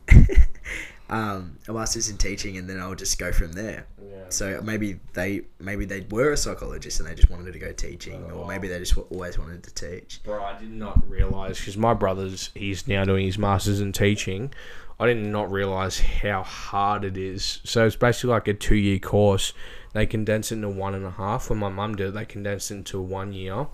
um, 1.09 1.57
a 1.67 1.73
master's 1.73 2.09
in 2.09 2.17
teaching, 2.17 2.57
and 2.57 2.69
then 2.69 2.79
I'll 2.79 2.95
just 2.95 3.17
go 3.17 3.31
from 3.31 3.53
there. 3.53 3.87
Yeah. 4.01 4.17
So 4.29 4.61
maybe 4.63 4.99
they 5.13 5.41
maybe 5.59 5.85
they 5.85 6.05
were 6.09 6.31
a 6.31 6.37
psychologist 6.37 6.99
and 6.99 7.07
they 7.07 7.15
just 7.15 7.29
wanted 7.29 7.51
to 7.53 7.59
go 7.59 7.71
teaching, 7.71 8.29
or 8.31 8.45
maybe 8.45 8.67
they 8.67 8.79
just 8.79 8.95
w- 8.95 9.07
always 9.13 9.37
wanted 9.37 9.63
to 9.63 9.73
teach. 9.73 10.21
Bro, 10.23 10.43
I 10.43 10.59
did 10.59 10.71
not 10.71 11.09
realize 11.09 11.59
because 11.59 11.77
my 11.77 11.93
brother's 11.93 12.51
he's 12.53 12.87
now 12.87 13.05
doing 13.05 13.25
his 13.25 13.37
masters 13.37 13.79
in 13.79 13.91
teaching. 13.91 14.53
I 14.99 15.05
did 15.05 15.17
not 15.17 15.51
realize 15.51 15.99
how 15.99 16.41
hard 16.43 17.03
it 17.03 17.17
is. 17.17 17.61
So 17.63 17.85
it's 17.85 17.95
basically 17.95 18.31
like 18.31 18.47
a 18.47 18.53
two 18.53 18.75
year 18.75 18.99
course. 18.99 19.53
They 19.93 20.05
condense 20.05 20.51
it 20.51 20.55
into 20.55 20.69
one 20.69 20.95
and 20.95 21.05
a 21.05 21.11
half. 21.11 21.49
When 21.49 21.59
my 21.59 21.69
mum 21.69 21.95
did, 21.95 22.09
it, 22.09 22.13
they 22.13 22.25
condensed 22.25 22.71
it 22.71 22.75
into 22.75 22.99
one 22.99 23.31
year. 23.33 23.67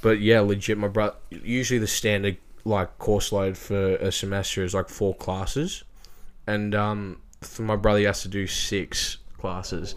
But 0.00 0.20
yeah, 0.20 0.40
legit, 0.40 0.78
my 0.78 0.88
brother. 0.88 1.16
Usually 1.30 1.78
the 1.78 1.86
standard 1.86 2.36
like 2.68 2.98
course 2.98 3.32
load 3.32 3.56
for 3.56 3.96
a 3.96 4.12
semester 4.12 4.62
is 4.62 4.74
like 4.74 4.88
four 4.88 5.14
classes, 5.14 5.84
and 6.46 6.74
um, 6.74 7.20
for 7.40 7.62
my 7.62 7.76
brother 7.76 7.98
he 7.98 8.04
has 8.04 8.22
to 8.22 8.28
do 8.28 8.46
six 8.46 9.18
classes. 9.38 9.94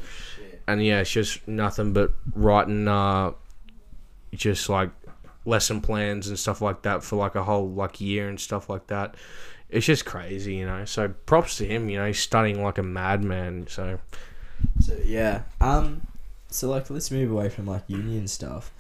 and 0.68 0.84
yeah, 0.84 1.02
it's 1.02 1.12
just 1.12 1.48
nothing 1.48 1.94
but 1.94 2.14
writing 2.34 2.88
uh, 2.88 3.32
just 4.34 4.70
like 4.70 4.90
lesson 5.46 5.82
plans 5.82 6.28
and 6.28 6.38
stuff 6.38 6.62
like 6.62 6.84
that 6.84 7.04
for 7.04 7.16
like 7.16 7.36
a 7.36 7.44
whole 7.44 7.70
like 7.70 8.00
year 8.00 8.30
and 8.30 8.40
stuff 8.40 8.70
like 8.70 8.88
that. 8.88 9.16
It's 9.70 9.86
just 9.86 10.06
crazy, 10.06 10.56
you 10.56 10.66
know. 10.66 10.86
So 10.86 11.10
props 11.26 11.58
to 11.58 11.66
him, 11.66 11.90
you 11.90 11.98
know. 11.98 12.08
He's 12.08 12.20
studying 12.20 12.62
like 12.62 12.78
a 12.78 12.84
madman. 12.84 13.68
So 13.68 14.00
So 14.80 14.98
yeah. 15.06 15.44
Um. 15.60 16.08
So 16.50 16.70
like, 16.70 16.90
let's 16.90 17.10
move 17.12 17.32
away 17.32 17.50
from 17.50 17.66
like 17.66 17.84
union 17.88 18.28
stuff. 18.28 18.72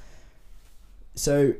So, 1.15 1.53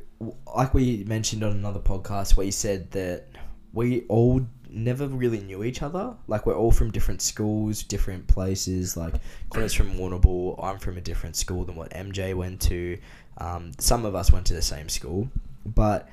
like 0.56 0.74
we 0.74 1.04
mentioned 1.06 1.44
on 1.44 1.52
another 1.52 1.80
podcast, 1.80 2.38
where 2.38 2.46
you 2.46 2.52
said 2.52 2.92
that 2.92 3.28
we 3.74 4.02
all 4.08 4.46
never 4.70 5.08
really 5.08 5.40
knew 5.42 5.64
each 5.64 5.82
other. 5.82 6.14
Like 6.28 6.46
we're 6.46 6.56
all 6.56 6.72
from 6.72 6.92
different 6.92 7.22
schools, 7.22 7.84
different 7.84 8.28
places. 8.28 8.96
Like 8.96 9.16
Connor's 9.52 9.74
from 9.74 9.94
Warrnambool. 9.96 10.64
I'm 10.64 10.80
from 10.80 10.98
a 10.98 11.02
different 11.02 11.36
school 11.36 11.66
than 11.66 11.76
what 11.76 11.92
MJ 11.92 12.34
went 12.34 12.62
to. 12.62 12.98
Um, 13.38 13.72
some 13.80 14.06
of 14.06 14.16
us 14.16 14.32
went 14.32 14.46
to 14.48 14.54
the 14.54 14.62
same 14.62 14.90
school, 14.90 15.30
but 15.66 16.08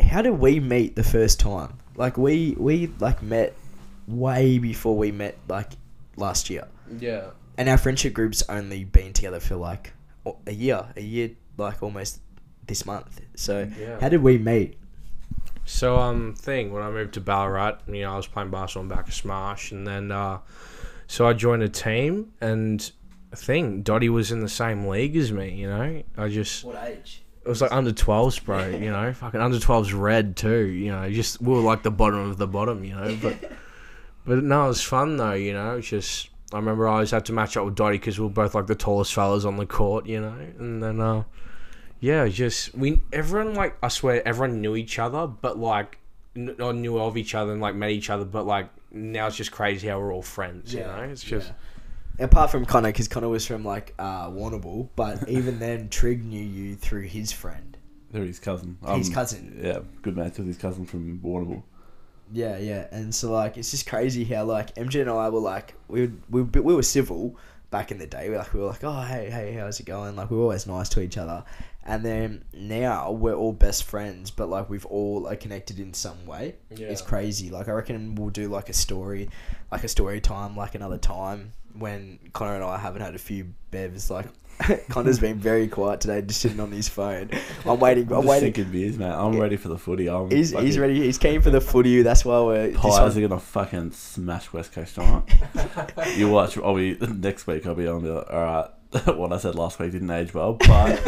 how 0.00 0.22
did 0.22 0.38
we 0.38 0.60
meet 0.60 0.96
the 0.96 1.04
first 1.04 1.38
time? 1.40 1.78
Like 1.96 2.16
we 2.16 2.54
we 2.58 2.88
like 2.98 3.22
met 3.22 3.54
way 4.06 4.58
before 4.58 4.96
we 4.96 5.12
met 5.12 5.36
like 5.48 5.72
last 6.16 6.48
year 6.48 6.66
yeah, 6.98 7.30
and 7.56 7.68
our 7.68 7.78
friendship 7.78 8.14
group's 8.14 8.42
only 8.48 8.84
been 8.84 9.12
together 9.12 9.40
for 9.40 9.56
like 9.56 9.92
a 10.46 10.52
year, 10.52 10.86
a 10.96 11.00
year, 11.00 11.30
like 11.56 11.82
almost 11.82 12.20
this 12.68 12.86
month. 12.86 13.20
So 13.34 13.68
Yeah. 13.78 13.98
how 14.00 14.08
did 14.08 14.22
we 14.22 14.38
meet? 14.38 14.78
So 15.64 15.96
um 15.98 16.34
thing 16.34 16.72
when 16.72 16.82
I 16.82 16.90
moved 16.90 17.14
to 17.14 17.20
Ballarat, 17.20 17.78
you 17.88 18.02
know, 18.02 18.12
I 18.14 18.16
was 18.16 18.26
playing 18.26 18.50
basketball 18.50 18.88
back 18.96 19.08
at 19.08 19.14
Smash 19.14 19.72
and 19.72 19.86
then 19.86 20.10
uh 20.12 20.38
so 21.06 21.26
I 21.26 21.32
joined 21.32 21.62
a 21.62 21.68
team 21.68 22.32
and 22.40 22.90
thing, 23.34 23.82
Dottie 23.82 24.08
was 24.08 24.30
in 24.32 24.40
the 24.40 24.48
same 24.48 24.86
league 24.86 25.16
as 25.16 25.32
me, 25.32 25.50
you 25.54 25.68
know. 25.68 26.02
I 26.16 26.28
just 26.28 26.64
What 26.64 26.82
age? 26.86 27.22
it 27.44 27.48
was 27.48 27.60
like 27.62 27.72
under 27.72 27.92
12s, 27.92 28.44
bro, 28.44 28.68
you 28.68 28.90
know. 28.90 29.12
Fucking 29.14 29.40
under 29.40 29.58
12s 29.58 29.98
red 29.98 30.36
too, 30.36 30.64
you 30.66 30.90
know. 30.90 31.10
Just 31.10 31.40
we 31.42 31.52
were 31.52 31.60
like 31.60 31.82
the 31.82 31.90
bottom 31.90 32.20
of 32.30 32.38
the 32.38 32.46
bottom, 32.46 32.84
you 32.84 32.94
know, 32.94 33.16
but 33.22 33.36
but 34.26 34.42
no, 34.42 34.64
it 34.66 34.68
was 34.68 34.82
fun 34.82 35.16
though, 35.18 35.32
you 35.32 35.52
know. 35.52 35.76
It's 35.76 35.88
just 35.88 36.30
I 36.52 36.56
remember 36.56 36.88
I 36.88 36.92
always 36.92 37.10
had 37.10 37.26
to 37.26 37.32
match 37.34 37.56
up 37.58 37.66
with 37.66 37.74
Dottie 37.74 37.98
because 37.98 38.18
we 38.18 38.24
were 38.24 38.32
both 38.32 38.54
like 38.54 38.66
the 38.66 38.74
tallest 38.74 39.12
fellas 39.12 39.44
on 39.44 39.56
the 39.56 39.66
court, 39.66 40.06
you 40.06 40.20
know. 40.20 40.34
And 40.58 40.82
then 40.82 41.00
uh 41.00 41.24
yeah, 42.00 42.26
just 42.28 42.74
we 42.74 43.00
everyone 43.12 43.54
like 43.54 43.76
I 43.82 43.88
swear 43.88 44.26
everyone 44.26 44.60
knew 44.60 44.76
each 44.76 44.98
other, 44.98 45.26
but 45.26 45.58
like 45.58 45.98
n- 46.36 46.56
or 46.60 46.72
knew 46.72 46.98
of 46.98 47.16
each 47.16 47.34
other 47.34 47.52
and 47.52 47.60
like 47.60 47.74
met 47.74 47.90
each 47.90 48.10
other, 48.10 48.24
but 48.24 48.46
like 48.46 48.68
now 48.90 49.26
it's 49.26 49.36
just 49.36 49.52
crazy 49.52 49.88
how 49.88 49.98
we're 49.98 50.12
all 50.12 50.22
friends. 50.22 50.72
You 50.72 50.80
know, 50.80 51.00
it's 51.10 51.22
just 51.22 51.52
Apart 52.20 52.50
from 52.50 52.64
Connor, 52.66 52.88
because 52.88 53.06
Connor 53.06 53.28
was 53.28 53.46
from 53.46 53.64
like 53.64 53.94
uh, 53.98 54.28
Warrnambool, 54.28 54.88
but 54.96 55.28
even 55.28 55.60
then, 55.60 55.88
Trig 55.88 56.24
knew 56.24 56.42
you 56.42 56.74
through 56.74 57.02
his 57.02 57.30
friend. 57.30 57.76
They're 58.10 58.24
his 58.24 58.40
cousin. 58.40 58.76
His 58.96 59.08
cousin. 59.08 59.60
Yeah, 59.62 59.80
good 60.02 60.16
man. 60.16 60.30
Through 60.32 60.46
his 60.46 60.56
cousin 60.56 60.84
from 60.84 61.20
Warrnambool. 61.20 61.62
Yeah, 62.32 62.58
yeah, 62.58 62.88
and 62.90 63.14
so 63.14 63.30
like 63.32 63.56
it's 63.56 63.70
just 63.70 63.86
crazy 63.88 64.24
how 64.24 64.44
like 64.44 64.74
MJ 64.74 65.00
and 65.02 65.10
I 65.10 65.28
were 65.28 65.38
like 65.40 65.74
we 65.88 66.02
would, 66.02 66.22
we 66.28 66.42
were- 66.42 66.62
we 66.62 66.74
were 66.74 66.82
civil 66.82 67.36
back 67.70 67.90
in 67.92 67.98
the 67.98 68.06
day. 68.06 68.28
We 68.28 68.36
like 68.36 68.52
we 68.52 68.60
were 68.60 68.66
like 68.66 68.82
oh 68.82 69.00
hey 69.02 69.30
hey 69.30 69.52
how's 69.52 69.78
it 69.78 69.86
going? 69.86 70.16
Like 70.16 70.30
we 70.30 70.36
were 70.38 70.42
always 70.42 70.66
nice 70.66 70.88
to 70.90 71.00
each 71.00 71.16
other, 71.18 71.44
and 71.88 72.04
then 72.04 72.44
now 72.52 73.10
we're 73.10 73.34
all 73.34 73.54
best 73.54 73.84
friends, 73.84 74.30
but 74.30 74.50
like 74.50 74.68
we've 74.68 74.84
all 74.86 75.26
are 75.26 75.36
connected 75.36 75.80
in 75.80 75.94
some 75.94 76.26
way. 76.26 76.56
It's 76.70 77.00
crazy. 77.00 77.48
Like 77.48 77.66
I 77.66 77.72
reckon 77.72 78.14
we'll 78.14 78.28
do 78.28 78.48
like 78.48 78.68
a 78.68 78.74
story, 78.74 79.30
like 79.72 79.84
a 79.84 79.88
story 79.88 80.20
time, 80.20 80.54
like 80.54 80.74
another 80.74 80.98
time 80.98 81.54
when 81.72 82.18
Connor 82.34 82.56
and 82.56 82.64
I 82.64 82.76
haven't 82.76 83.00
had 83.00 83.14
a 83.14 83.18
few 83.18 83.54
bevs. 83.72 84.10
Like 84.10 84.26
Connor's 84.90 85.18
been 85.18 85.38
very 85.38 85.66
quiet 85.66 86.02
today, 86.02 86.20
just 86.20 86.42
sitting 86.42 86.60
on 86.60 86.72
his 86.72 86.90
phone. 86.90 87.30
I'm 87.64 87.80
waiting. 87.80 88.06
I'm 88.08 88.18
I'm 88.18 88.26
waiting. 88.26 88.52
thinking 88.52 88.70
beers, 88.70 88.98
mate. 88.98 89.10
I'm 89.10 89.40
ready 89.40 89.56
for 89.56 89.68
the 89.68 89.78
footy. 89.78 90.10
I'm 90.10 90.30
He's, 90.30 90.50
he's 90.50 90.78
ready. 90.78 91.00
He's 91.00 91.16
keen 91.16 91.40
for 91.40 91.48
the 91.48 91.60
footy. 91.62 92.02
That's 92.02 92.22
why 92.22 92.38
we're. 92.40 92.72
Pies 92.72 93.16
are 93.16 93.20
gonna 93.20 93.40
fucking 93.40 93.92
smash 93.92 94.52
West 94.52 94.72
Coast 94.72 94.96
tonight. 94.96 95.22
you 96.16 96.28
watch. 96.28 96.58
I'll 96.58 96.74
be 96.76 96.98
next 97.00 97.46
week. 97.46 97.66
I'll 97.66 97.74
be 97.74 97.86
on 97.86 98.02
the. 98.02 98.30
All 98.30 98.44
right. 98.44 98.70
what 99.04 99.32
I 99.34 99.36
said 99.38 99.54
last 99.54 99.78
week 99.78 99.92
didn't 99.92 100.10
age 100.10 100.32
well, 100.32 100.54
but 100.54 100.66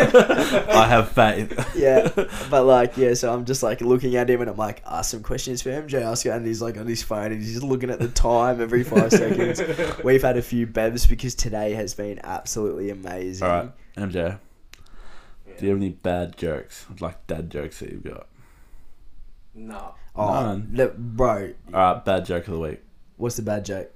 I 0.70 0.86
have 0.86 1.12
faith. 1.12 1.74
yeah, 1.74 2.08
but 2.50 2.64
like, 2.64 2.96
yeah, 2.98 3.14
so 3.14 3.32
I'm 3.32 3.46
just 3.46 3.62
like 3.62 3.80
looking 3.80 4.16
at 4.16 4.28
him 4.28 4.42
and 4.42 4.50
I'm 4.50 4.56
like, 4.56 4.82
ask 4.86 5.10
some 5.10 5.22
questions 5.22 5.62
for 5.62 5.70
MJ 5.70 6.06
Oscar, 6.06 6.32
and 6.32 6.46
he's 6.46 6.60
like 6.60 6.76
on 6.76 6.86
his 6.86 7.02
phone 7.02 7.32
and 7.32 7.40
he's 7.42 7.54
just 7.54 7.62
looking 7.64 7.88
at 7.88 7.98
the 7.98 8.08
time 8.08 8.60
every 8.60 8.84
five 8.84 9.10
seconds. 9.10 9.62
We've 10.04 10.20
had 10.22 10.36
a 10.36 10.42
few 10.42 10.66
bevs 10.66 11.08
because 11.08 11.34
today 11.34 11.72
has 11.72 11.94
been 11.94 12.20
absolutely 12.22 12.90
amazing. 12.90 13.46
All 13.46 13.52
right, 13.54 13.72
MJ. 13.96 14.38
Do 15.58 15.64
you 15.66 15.70
have 15.70 15.78
any 15.78 15.90
bad 15.90 16.36
jokes, 16.36 16.86
like 17.00 17.26
dad 17.26 17.50
jokes 17.50 17.80
that 17.80 17.90
you've 17.90 18.04
got? 18.04 18.26
No. 19.54 19.94
Oh, 20.14 20.28
None. 20.42 20.70
look, 20.72 20.96
bro, 20.98 21.52
All 21.72 21.94
right, 21.94 22.04
bad 22.04 22.24
joke 22.26 22.46
of 22.48 22.54
the 22.54 22.60
week. 22.60 22.82
what's 23.16 23.36
the 23.36 23.42
bad 23.42 23.64
joke? 23.64 23.90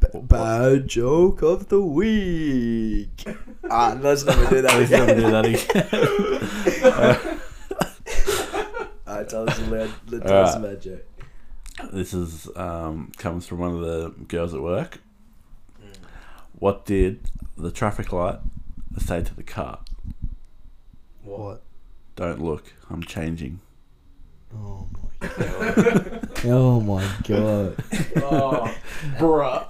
B- 0.00 0.20
bad 0.22 0.88
joke 0.88 1.42
of 1.42 1.68
the 1.68 1.80
week. 1.80 3.24
ah, 3.70 3.96
let's 4.00 4.24
never 4.24 4.48
do 4.50 4.62
that 4.62 4.74
Let's 4.78 4.90
never 4.90 5.14
do 5.14 5.30
that 5.30 5.44
again. 5.46 7.40
Alright, 9.08 9.28
tell 9.28 9.48
us 9.48 9.58
a 9.58 9.70
bad, 9.70 9.90
tell 10.22 10.44
us 10.44 10.56
a 10.56 10.60
bad 10.60 10.80
joke. 10.82 11.06
This 11.92 12.14
is 12.14 12.48
um, 12.56 13.12
comes 13.16 13.46
from 13.46 13.58
one 13.58 13.74
of 13.74 13.80
the 13.80 14.10
girls 14.26 14.54
at 14.54 14.60
work. 14.62 15.00
What 16.58 16.84
did 16.86 17.30
the 17.56 17.70
traffic 17.70 18.12
light 18.12 18.38
say 18.98 19.22
to 19.22 19.34
the 19.34 19.42
car? 19.42 19.80
What? 21.22 21.62
Don't 22.16 22.40
look, 22.42 22.72
I'm 22.90 23.02
changing. 23.02 23.60
Oh 24.54 24.88
my 24.92 24.98
god. 25.02 25.13
oh 26.46 26.80
my 26.80 27.04
god. 27.26 27.76
Oh, 28.16 28.74
bruh. 29.18 29.64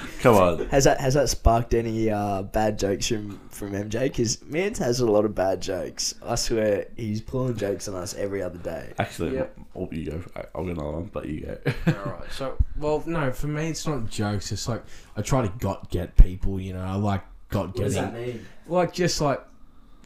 Come 0.20 0.36
on. 0.36 0.68
Has 0.68 0.84
that 0.84 1.00
has 1.00 1.14
that 1.14 1.28
sparked 1.28 1.72
any 1.74 2.10
uh, 2.10 2.42
bad 2.42 2.78
jokes 2.78 3.06
from 3.08 3.38
from 3.50 3.72
MJ? 3.72 4.02
Because 4.04 4.42
Mans 4.44 4.78
has 4.78 5.00
a 5.00 5.06
lot 5.06 5.24
of 5.24 5.34
bad 5.34 5.60
jokes. 5.62 6.14
I 6.22 6.34
swear 6.34 6.86
he's 6.96 7.20
pulling 7.20 7.56
jokes 7.56 7.88
on 7.88 7.94
us 7.94 8.14
every 8.14 8.42
other 8.42 8.58
day. 8.58 8.92
Actually, 8.98 9.34
Yep. 9.36 9.58
oh, 9.76 9.88
you 9.92 10.10
go. 10.10 10.22
I- 10.36 10.44
I'll 10.54 10.64
go 10.64 10.70
another 10.70 10.90
one, 10.92 11.10
but 11.12 11.26
you 11.28 11.40
go. 11.40 11.58
Alright, 11.88 12.32
so, 12.32 12.56
well, 12.76 13.02
no, 13.06 13.32
for 13.32 13.46
me, 13.46 13.68
it's 13.70 13.86
not 13.86 14.08
jokes. 14.10 14.52
It's 14.52 14.68
like, 14.68 14.82
I 15.16 15.22
try 15.22 15.42
to 15.42 15.52
got 15.58 15.90
get 15.90 16.16
people, 16.16 16.60
you 16.60 16.72
know, 16.74 16.80
I 16.82 16.94
like 16.96 17.22
got 17.48 17.74
getting. 17.74 18.12
mean? 18.12 18.46
Like, 18.66 18.92
just 18.92 19.20
like, 19.20 19.40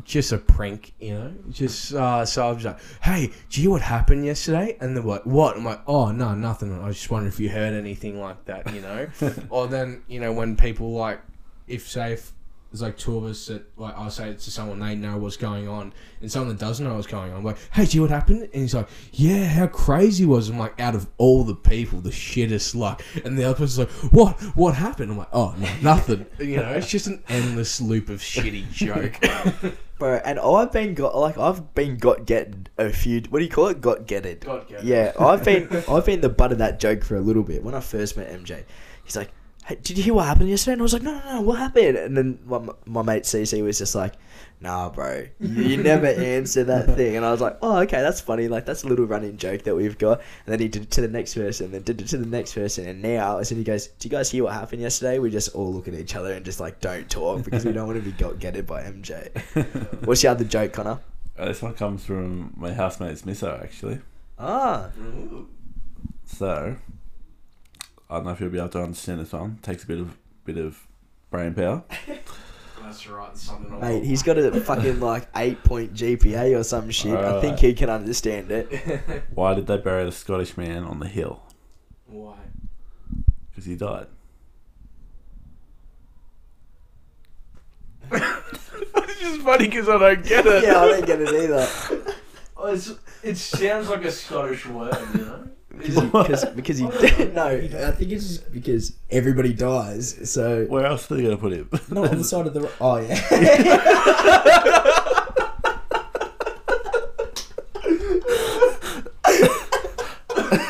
just 0.05 0.33
a 0.33 0.39
prank, 0.39 0.93
you 1.01 1.15
know? 1.15 1.35
Just, 1.51 1.95
uh, 1.95 2.25
so 2.25 2.49
I 2.49 2.53
was 2.53 2.65
like, 2.65 2.79
hey, 3.03 3.31
do 3.51 3.61
you 3.61 3.69
know 3.69 3.73
what 3.73 3.83
happened 3.83 4.25
yesterday? 4.25 4.77
And 4.81 4.97
they're 4.97 5.05
like, 5.05 5.25
what? 5.25 5.57
I'm 5.57 5.65
like, 5.65 5.81
oh, 5.87 6.11
no, 6.11 6.35
nothing. 6.35 6.73
I 6.73 6.87
was 6.87 6.97
just 6.97 7.11
wondering 7.11 7.33
if 7.33 7.41
you 7.41 7.49
heard 7.49 7.75
anything 7.75 8.21
like 8.21 8.45
that, 8.47 8.73
you 8.73 8.81
know? 8.81 9.09
or 9.51 9.67
then, 9.67 10.03
you 10.09 10.21
know, 10.21 10.33
when 10.33 10.57
people 10.57 10.93
like, 10.93 11.21
if, 11.67 11.89
say, 11.89 12.13
if 12.13 12.33
there's 12.75 12.83
like 12.83 12.99
two 12.99 13.17
of 13.17 13.25
us 13.25 13.47
that, 13.47 13.65
like, 13.77 13.97
I'll 13.97 14.11
say 14.11 14.31
it 14.31 14.41
to 14.41 14.51
someone, 14.51 14.81
they 14.81 14.97
know 14.97 15.17
what's 15.17 15.37
going 15.37 15.69
on, 15.69 15.93
and 16.21 16.31
someone 16.31 16.49
that 16.49 16.59
doesn't 16.59 16.85
know 16.85 16.95
what's 16.95 17.07
going 17.07 17.31
on, 17.31 17.39
I'm 17.39 17.45
like, 17.45 17.57
hey, 17.73 17.85
do 17.85 17.97
you 17.97 18.01
know 18.01 18.11
what 18.11 18.11
happened? 18.11 18.43
And 18.53 18.63
he's 18.63 18.75
like, 18.75 18.89
yeah, 19.13 19.47
how 19.47 19.69
crazy 19.69 20.27
was? 20.27 20.49
I'm 20.49 20.59
like, 20.59 20.81
out 20.81 20.97
of 20.97 21.07
all 21.17 21.45
the 21.45 21.55
people, 21.55 22.01
the 22.01 22.11
shittest 22.11 22.75
luck. 22.75 23.01
And 23.25 23.39
the 23.39 23.45
other 23.45 23.55
person's 23.55 23.79
like, 23.79 24.13
what? 24.13 24.41
What 24.57 24.75
happened? 24.75 25.13
I'm 25.13 25.19
like, 25.19 25.29
oh, 25.33 25.55
no, 25.57 25.69
nothing. 25.83 26.27
you 26.41 26.57
know, 26.57 26.71
it's 26.71 26.91
just 26.91 27.07
an 27.07 27.23
endless 27.29 27.81
loop 27.81 28.09
of 28.09 28.19
shitty 28.19 28.69
joke. 28.73 29.21
Bro, 29.99 30.21
and 30.25 30.39
I've 30.41 30.73
been 30.73 30.95
got 30.95 31.17
like 31.17 31.39
I've 31.39 31.75
been 31.75 31.97
got 31.97 32.27
getting 32.27 32.67
a 32.79 32.91
few. 32.91 33.23
What 33.31 33.39
do 33.39 33.45
you 33.45 33.51
call 33.51 33.69
it? 33.69 33.81
Got 33.81 34.07
getted. 34.07 34.41
Got 34.41 34.69
getted. 34.69 34.85
Yeah, 34.85 35.13
I've 35.19 35.45
been 35.45 35.69
I've 35.89 36.05
been 36.05 36.21
the 36.21 36.29
butt 36.29 36.53
of 36.53 36.59
that 36.59 36.81
joke 36.81 37.05
for 37.05 37.17
a 37.17 37.21
little 37.21 37.45
bit. 37.45 37.63
When 37.63 37.75
I 37.75 37.81
first 37.81 38.17
met 38.17 38.29
MJ, 38.31 38.65
he's 39.05 39.17
like, 39.17 39.31
"Hey, 39.65 39.77
did 39.83 39.97
you 39.99 40.05
hear 40.05 40.15
what 40.15 40.27
happened 40.27 40.49
yesterday?" 40.49 40.73
And 40.75 40.83
I 40.83 40.85
was 40.85 40.93
like, 40.93 41.03
"No, 41.03 41.13
no, 41.13 41.35
no, 41.35 41.41
what 41.43 41.59
happened?" 41.59 41.97
And 41.97 42.17
then 42.17 42.39
my, 42.45 42.61
my 42.87 43.03
mate 43.03 43.23
CC 43.25 43.63
was 43.63 43.79
just 43.79 43.95
like, 43.95 44.15
"Nah, 44.61 44.91
bro, 44.91 45.27
you, 45.41 45.63
you 45.63 45.77
never 45.83 46.07
answer 46.07 46.65
that 46.65 46.95
thing." 46.97 47.17
And 47.17 47.25
I 47.25 47.31
was 47.33 47.41
like, 47.41 47.57
"Oh, 47.63 47.79
okay, 47.79 48.01
that's 48.01 48.21
funny. 48.21 48.49
Like 48.49 48.67
that's 48.67 48.83
a 48.85 48.89
little 48.89 49.07
running 49.07 49.37
joke 49.37 49.63
that 49.63 49.75
we've 49.75 49.97
got." 49.99 50.21
And 50.47 50.53
then 50.53 50.61
he 50.61 50.69
did 50.69 50.83
it 50.83 50.91
to 50.93 51.01
the 51.01 51.09
next 51.09 51.35
person, 51.35 51.71
then 51.73 51.83
did 51.83 52.01
it 52.01 52.09
to 52.09 52.19
the 52.19 52.27
next 52.27 52.55
person, 52.55 52.87
and 52.89 53.01
now 53.03 53.39
as 53.39 53.49
soon 53.49 53.57
as 53.59 53.61
he 53.61 53.65
goes, 53.65 53.87
"Do 53.87 54.07
you 54.09 54.11
guys 54.11 54.31
hear 54.31 54.45
what 54.45 54.53
happened 54.53 54.83
yesterday?" 54.83 55.19
We 55.19 55.31
just 55.31 55.55
all 55.55 55.73
look 55.73 55.89
at 55.89 55.95
each 55.95 56.15
other 56.15 56.33
and 56.33 56.45
just 56.45 56.61
like 56.61 56.81
don't 56.81 57.09
talk 57.11 57.45
because 57.45 57.65
we 57.65 57.73
don't 57.73 57.87
want 57.87 57.99
to 58.03 58.05
be 58.05 58.13
got 58.19 58.39
getted 58.39 58.67
by 58.67 58.83
MJ. 58.83 59.31
What's 60.07 60.23
your 60.23 60.33
other 60.33 60.45
joke, 60.45 60.73
Connor? 60.73 61.01
Uh, 61.39 61.47
this 61.47 61.61
one 61.63 61.75
comes 61.75 62.05
from 62.05 62.53
my 62.57 62.73
housemate's 62.73 63.23
misso, 63.23 63.61
actually. 63.63 64.01
Ah, 64.39 64.91
So, 66.27 66.77
I 68.11 68.17
don't 68.17 68.25
know 68.27 68.33
if 68.33 68.41
you'll 68.41 68.51
be 68.51 68.59
able 68.59 68.69
to 68.71 68.83
understand 68.83 69.21
this 69.21 69.33
one. 69.33 69.59
Takes 69.63 69.85
a 69.85 69.87
bit 69.87 69.99
of 69.99 70.17
bit 70.45 70.59
of 70.59 70.87
brain 71.31 71.55
power. 71.55 71.83
That's 72.83 73.07
right. 73.09 73.37
Something 73.37 73.81
mate, 73.81 74.05
he's 74.05 74.23
got 74.23 74.37
a 74.39 74.61
fucking 74.61 75.01
like 75.01 75.27
eight 75.37 75.63
point 75.65 75.95
GPA 75.95 76.59
or 76.59 76.65
some 76.65 76.91
shit. 76.91 77.15
I 77.15 77.41
think 77.41 77.59
he 77.59 77.73
can 77.73 77.89
understand 77.89 78.51
it. 78.51 79.25
Why 79.35 79.55
did 79.55 79.67
they 79.67 79.79
bury 79.79 80.05
the 80.05 80.13
Scottish 80.13 80.57
man 80.57 80.85
on 80.85 81.01
the 81.01 81.09
hill? 81.09 81.43
Why? 82.07 82.37
Because 83.51 83.65
he 83.65 83.75
died. 83.77 84.07
It's 89.17 89.21
just 89.21 89.41
funny 89.43 89.67
because 89.69 89.89
I 89.89 89.97
don't 89.99 90.27
get 90.27 90.45
it. 90.45 90.65
yeah, 90.65 90.81
I 90.81 90.87
don't 90.89 91.07
get 91.07 91.21
it 91.21 91.29
either. 91.29 92.15
Oh, 92.57 92.73
it's, 92.73 92.93
it 93.23 93.37
sounds 93.37 93.89
like 93.91 94.05
a 94.05 94.11
Scottish 94.11 94.65
word, 94.65 94.97
you 95.13 95.21
know? 95.21 95.49
Because 95.85 95.97
he, 96.03 96.11
cause, 96.11 96.45
because 96.47 96.79
he 96.79 96.85
no, 97.35 97.47
I 97.47 97.91
think 97.93 98.11
it's 98.13 98.27
just 98.29 98.53
because 98.53 98.93
everybody 99.11 99.53
dies. 99.53 100.31
So 100.31 100.65
Where 100.67 100.87
else 100.87 101.11
are 101.11 101.17
they 101.17 101.23
going 101.23 101.37
to 101.37 101.41
put 101.41 101.53
him? 101.53 101.69
not 101.91 102.11
on 102.11 102.19
the 102.19 102.25
side 102.33 102.47
of 102.47 102.55
the. 102.55 102.71
Oh 102.81 102.97
yeah. 102.99 103.21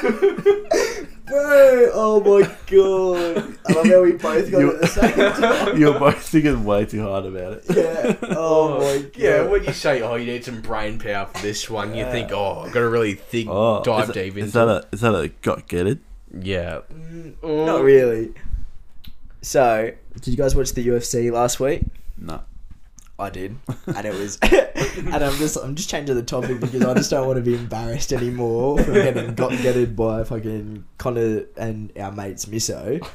Bro, 1.26 1.90
oh 1.94 2.20
my 2.20 2.48
god! 2.66 3.53
I 3.74 3.78
love 3.78 3.86
how 3.86 4.02
we 4.02 4.12
both 4.12 4.50
got 4.50 4.62
it 4.62 4.74
at 4.74 4.80
the 4.80 4.86
same 4.86 5.12
time. 5.42 5.80
You're 5.80 5.98
both 5.98 6.22
thinking 6.22 6.64
way 6.64 6.84
too 6.86 7.02
hard 7.02 7.26
about 7.26 7.52
it. 7.54 7.64
Yeah. 7.74 8.16
Oh 8.36 8.78
my 8.80 9.02
god. 9.02 9.10
Yeah, 9.16 9.42
when 9.42 9.64
you 9.64 9.72
say, 9.72 10.02
oh, 10.02 10.14
you 10.16 10.26
need 10.26 10.44
some 10.44 10.60
brain 10.60 10.98
power 10.98 11.26
for 11.26 11.42
this 11.42 11.68
one, 11.68 11.94
you 11.94 12.04
think, 12.06 12.30
oh, 12.32 12.60
I've 12.66 12.72
got 12.72 12.80
to 12.80 12.88
really 12.88 13.14
think, 13.14 13.48
Oh, 13.50 13.82
dive 13.82 14.08
is, 14.10 14.14
deep 14.14 14.36
it- 14.36 14.40
into 14.40 14.44
is 14.44 14.52
that 14.54 14.68
a 14.68 14.86
is 14.92 15.00
that 15.00 15.14
a 15.14 15.28
got 15.42 15.66
get 15.68 15.86
it? 15.86 15.98
Yeah. 16.38 16.80
Mm, 16.92 17.34
not 17.66 17.82
really. 17.82 18.32
So, 19.42 19.92
did 20.14 20.28
you 20.28 20.36
guys 20.36 20.56
watch 20.56 20.72
the 20.72 20.86
UFC 20.86 21.30
last 21.30 21.60
week? 21.60 21.82
No. 22.18 22.42
I 23.16 23.30
did, 23.30 23.56
and 23.86 24.04
it 24.06 24.12
was, 24.12 24.38
and 24.42 25.14
I'm 25.22 25.36
just, 25.36 25.56
I'm 25.56 25.76
just 25.76 25.88
changing 25.88 26.16
the 26.16 26.22
topic 26.24 26.58
because 26.58 26.82
I 26.84 26.94
just 26.94 27.10
don't 27.12 27.28
want 27.28 27.36
to 27.36 27.42
be 27.48 27.54
embarrassed 27.54 28.12
anymore 28.12 28.76
from 28.82 28.94
getting 28.94 29.34
got 29.36 29.52
getted 29.62 29.94
by 29.94 30.24
fucking 30.24 30.84
Connor 30.98 31.44
and 31.56 31.92
our 31.96 32.10
mates 32.10 32.46
Misso. 32.46 33.06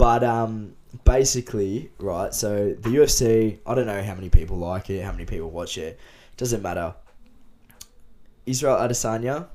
But 0.00 0.24
um, 0.24 0.76
basically, 1.04 1.90
right. 1.98 2.32
So 2.34 2.72
the 2.72 2.88
UFC, 2.88 3.58
I 3.66 3.74
don't 3.74 3.86
know 3.86 4.02
how 4.02 4.14
many 4.14 4.30
people 4.30 4.56
like 4.56 4.88
it, 4.88 5.04
how 5.04 5.12
many 5.12 5.26
people 5.26 5.50
watch 5.50 5.76
it. 5.76 6.00
Doesn't 6.38 6.62
matter. 6.62 6.94
Israel 8.46 8.76
Adesanya, 8.76 9.48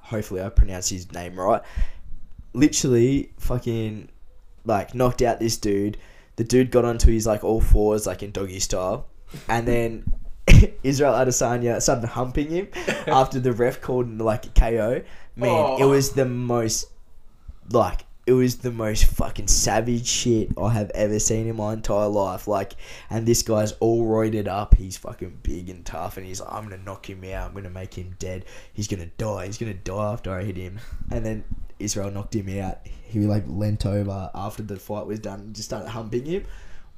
hopefully 0.00 0.42
I 0.42 0.48
pronounced 0.48 0.88
his 0.88 1.12
name 1.12 1.38
right. 1.38 1.60
Literally, 2.54 3.32
fucking, 3.38 4.08
like 4.64 4.94
knocked 4.94 5.20
out 5.20 5.38
this 5.40 5.58
dude. 5.58 5.98
The 6.36 6.44
dude 6.44 6.70
got 6.70 6.86
onto 6.86 7.10
his 7.12 7.26
like 7.26 7.44
all 7.44 7.60
fours, 7.60 8.06
like 8.06 8.22
in 8.22 8.30
doggy 8.30 8.60
style, 8.60 9.08
and 9.46 9.68
then 9.68 10.10
Israel 10.82 11.12
Adesanya 11.12 11.82
started 11.82 12.06
humping 12.06 12.48
him 12.48 12.68
after 13.06 13.38
the 13.38 13.52
ref 13.52 13.82
called 13.82 14.06
him 14.06 14.16
like 14.18 14.46
a 14.46 14.48
KO. 14.48 15.02
Man, 15.36 15.50
it 15.78 15.82
Oh. 15.84 15.88
was 15.90 16.12
the 16.12 16.24
most 16.24 16.86
like 17.70 18.06
it 18.30 18.34
was 18.34 18.58
the 18.58 18.70
most 18.70 19.06
fucking 19.06 19.48
savage 19.48 20.06
shit 20.06 20.50
I 20.56 20.70
have 20.70 20.90
ever 20.90 21.18
seen 21.18 21.48
in 21.48 21.56
my 21.56 21.72
entire 21.72 22.06
life. 22.06 22.46
Like, 22.46 22.74
and 23.10 23.26
this 23.26 23.42
guy's 23.42 23.72
all 23.80 24.06
roided 24.06 24.46
up. 24.46 24.76
He's 24.76 24.96
fucking 24.96 25.40
big 25.42 25.68
and 25.68 25.84
tough, 25.84 26.16
and 26.16 26.24
he's 26.24 26.40
like, 26.40 26.52
I'm 26.52 26.62
gonna 26.62 26.80
knock 26.80 27.10
him 27.10 27.24
out. 27.24 27.48
I'm 27.48 27.54
gonna 27.54 27.70
make 27.70 27.94
him 27.94 28.14
dead. 28.20 28.44
He's 28.72 28.86
gonna 28.86 29.10
die. 29.18 29.46
He's 29.46 29.58
gonna 29.58 29.74
die 29.74 30.12
after 30.12 30.32
I 30.32 30.44
hit 30.44 30.56
him. 30.56 30.78
And 31.10 31.26
then 31.26 31.42
Israel 31.80 32.12
knocked 32.12 32.36
him 32.36 32.56
out. 32.60 32.78
He 33.02 33.18
like 33.18 33.42
leant 33.48 33.84
over 33.84 34.30
after 34.32 34.62
the 34.62 34.76
fight 34.76 35.06
was 35.06 35.18
done 35.18 35.40
and 35.40 35.54
just 35.56 35.68
started 35.68 35.88
humping 35.88 36.24
him. 36.24 36.44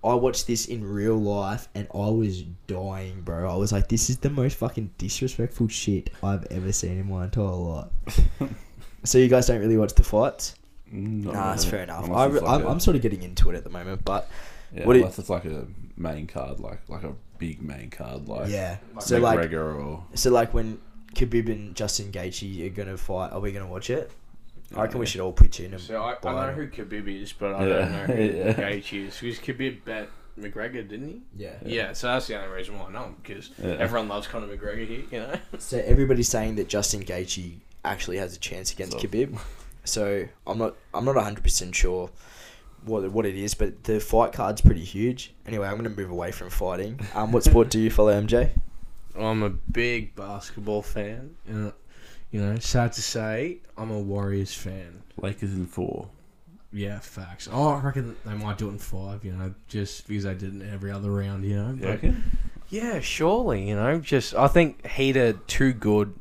I 0.05 0.13
watched 0.13 0.47
this 0.47 0.67
in 0.67 0.85
real 0.85 1.17
life 1.17 1.67
and 1.75 1.89
I 1.95 2.11
was 2.11 2.43
dying, 2.67 3.23
bro. 3.23 3.51
I 3.51 3.57
was 3.57 3.73
like, 3.73 3.89
this 3.89 4.11
is 4.11 4.19
the 4.19 4.29
most 4.29 4.59
fucking 4.59 4.91
disrespectful 4.99 5.69
shit 5.69 6.11
I've 6.23 6.45
ever 6.51 6.73
seen 6.73 6.99
in 6.99 7.09
my 7.09 7.25
entire 7.25 7.45
life. 7.47 7.89
so 9.05 9.17
you 9.17 9.29
guys 9.29 9.47
don't 9.47 9.61
really 9.61 9.79
watch 9.79 9.95
the 9.95 10.03
fights? 10.03 10.57
Not 10.93 11.35
Nah, 11.35 11.53
it's 11.55 11.65
fair 11.65 11.83
enough. 11.85 12.09
I, 12.11 12.27
like 12.27 12.43
I'm, 12.43 12.67
a- 12.67 12.69
I'm 12.69 12.81
sort 12.81 12.97
of 12.97 13.03
getting 13.03 13.23
into 13.23 13.51
it 13.51 13.57
at 13.57 13.65
the 13.65 13.71
moment, 13.71 14.05
but 14.05 14.29
yeah, 14.73 14.87
what 14.87 14.95
it- 14.97 15.01
unless 15.01 15.19
it's 15.19 15.31
like 15.31 15.45
a 15.47 15.67
main 15.97 16.27
card, 16.27 16.61
like 16.61 16.81
like 16.89 17.03
a 17.05 17.15
big 17.39 17.63
main 17.63 17.91
card, 17.91 18.29
like 18.29 18.51
yeah. 18.51 18.77
like 18.95 19.03
So 19.03 19.19
like, 19.19 19.39
McGregor 19.41 19.83
or 19.85 20.05
so 20.15 20.31
like 20.31 20.53
when 20.55 20.79
Khabib 21.15 21.51
and 21.51 21.75
Justin 21.75 22.13
Gaethje 22.13 22.67
are 22.67 22.71
gonna 22.71 22.97
fight, 22.97 23.33
are 23.33 23.41
we 23.41 23.53
gonna 23.53 23.67
watch 23.67 23.91
it? 23.91 24.11
I 24.75 24.83
reckon 24.83 25.01
we 25.01 25.07
should 25.07 25.21
all 25.21 25.33
pitch 25.33 25.61
in 25.61 25.73
and 25.75 25.83
So 25.83 26.01
I, 26.03 26.17
I 26.25 26.33
know 26.33 26.49
it. 26.49 26.55
who 26.55 26.67
Khabib 26.85 27.23
is, 27.23 27.33
but 27.35 27.55
I 27.55 27.67
Yeah. 27.67 27.75
don't 27.79 27.93
know 27.93 28.05
who 28.15 28.23
Yeah. 28.23 28.53
Gaethje 28.55 29.09
is. 29.09 29.19
Because 29.21 29.39
Khabib 29.39 29.85
bet 29.85 30.09
McGregor, 30.41 30.89
didn't 30.89 31.09
he? 31.09 31.21
Yeah. 31.37 31.57
Yeah. 31.65 31.93
so 31.93 32.07
that's 32.07 32.27
the 32.27 32.37
only 32.41 32.55
reason 32.55 32.79
why 32.79 32.87
I 32.87 32.93
know 32.93 33.05
him, 33.05 33.17
because 33.23 33.51
Yeah. 33.63 33.73
everyone 33.73 34.09
loves 34.09 34.27
Conor 34.27 34.47
McGregor 34.47 34.87
here, 34.89 35.03
you 35.11 35.19
know? 35.21 35.35
So 35.59 35.77
everybody's 35.79 36.29
saying 36.31 36.55
that 36.57 36.69
Justin 36.69 37.03
Gaethje 37.03 37.57
actually 37.85 38.17
has 38.17 38.35
a 38.35 38.39
chance 38.39 38.73
against 38.73 38.93
So- 38.99 39.07
Khabib. 39.07 39.39
So 39.85 40.27
I'm 40.47 40.59
not 40.59 40.77
I'm 40.95 41.05
not 41.05 41.15
100 41.17 41.43
percent 41.43 41.75
sure 41.75 42.11
what 42.85 43.11
what 43.11 43.27
it 43.27 43.37
is, 43.37 43.55
but 43.55 43.85
the 43.85 44.01
fight 44.01 44.33
card's 44.33 44.61
pretty 44.61 44.85
huge. 44.85 45.33
Anyway, 45.47 45.67
I'm 45.67 45.77
gonna 45.77 45.89
move 45.91 46.11
away 46.11 46.33
from 46.33 46.51
fighting. 46.51 47.01
Um, 47.15 47.33
what 47.33 47.45
sport 47.45 47.71
do 47.71 47.79
you 47.81 47.91
follow, 47.91 48.13
MJ? 48.21 48.51
I'm 49.19 49.43
a 49.43 49.51
big 49.51 50.15
basketball 50.17 50.83
fan. 50.83 51.37
You 51.47 51.55
know, 51.55 51.73
you 52.31 52.41
know, 52.41 52.59
sad 52.59 52.93
to 52.95 53.03
say, 53.03 53.59
I'm 53.77 53.91
a 53.91 53.99
Warriors 54.01 54.55
fan. 54.55 55.03
Lakers 55.21 55.53
in 55.53 55.67
four. 55.67 56.09
Yeah, 56.73 56.99
facts. 57.01 57.49
Oh, 57.53 57.69
I 57.69 57.81
reckon 57.81 58.17
they 58.25 58.33
might 58.33 58.57
do 58.57 58.69
it 58.69 58.73
in 58.73 58.79
five, 58.79 59.25
you 59.27 59.33
know, 59.33 59.53
just 59.69 60.09
because 60.09 60.25
they 60.25 60.33
did 60.33 60.55
it 60.57 60.63
in 60.63 60.73
every 60.73 60.91
other 60.91 61.11
round, 61.13 61.45
you 61.45 61.57
know. 61.57 61.71
You 61.73 61.77
But- 61.81 61.89
reckon? 61.89 62.25
Yeah, 62.71 63.01
surely. 63.01 63.69
You 63.69 63.75
know, 63.77 63.99
just 64.01 64.35
I 64.35 64.49
think 64.49 64.87
Heat 64.87 65.19
are 65.19 65.35
too 65.35 65.75
good 65.75 66.15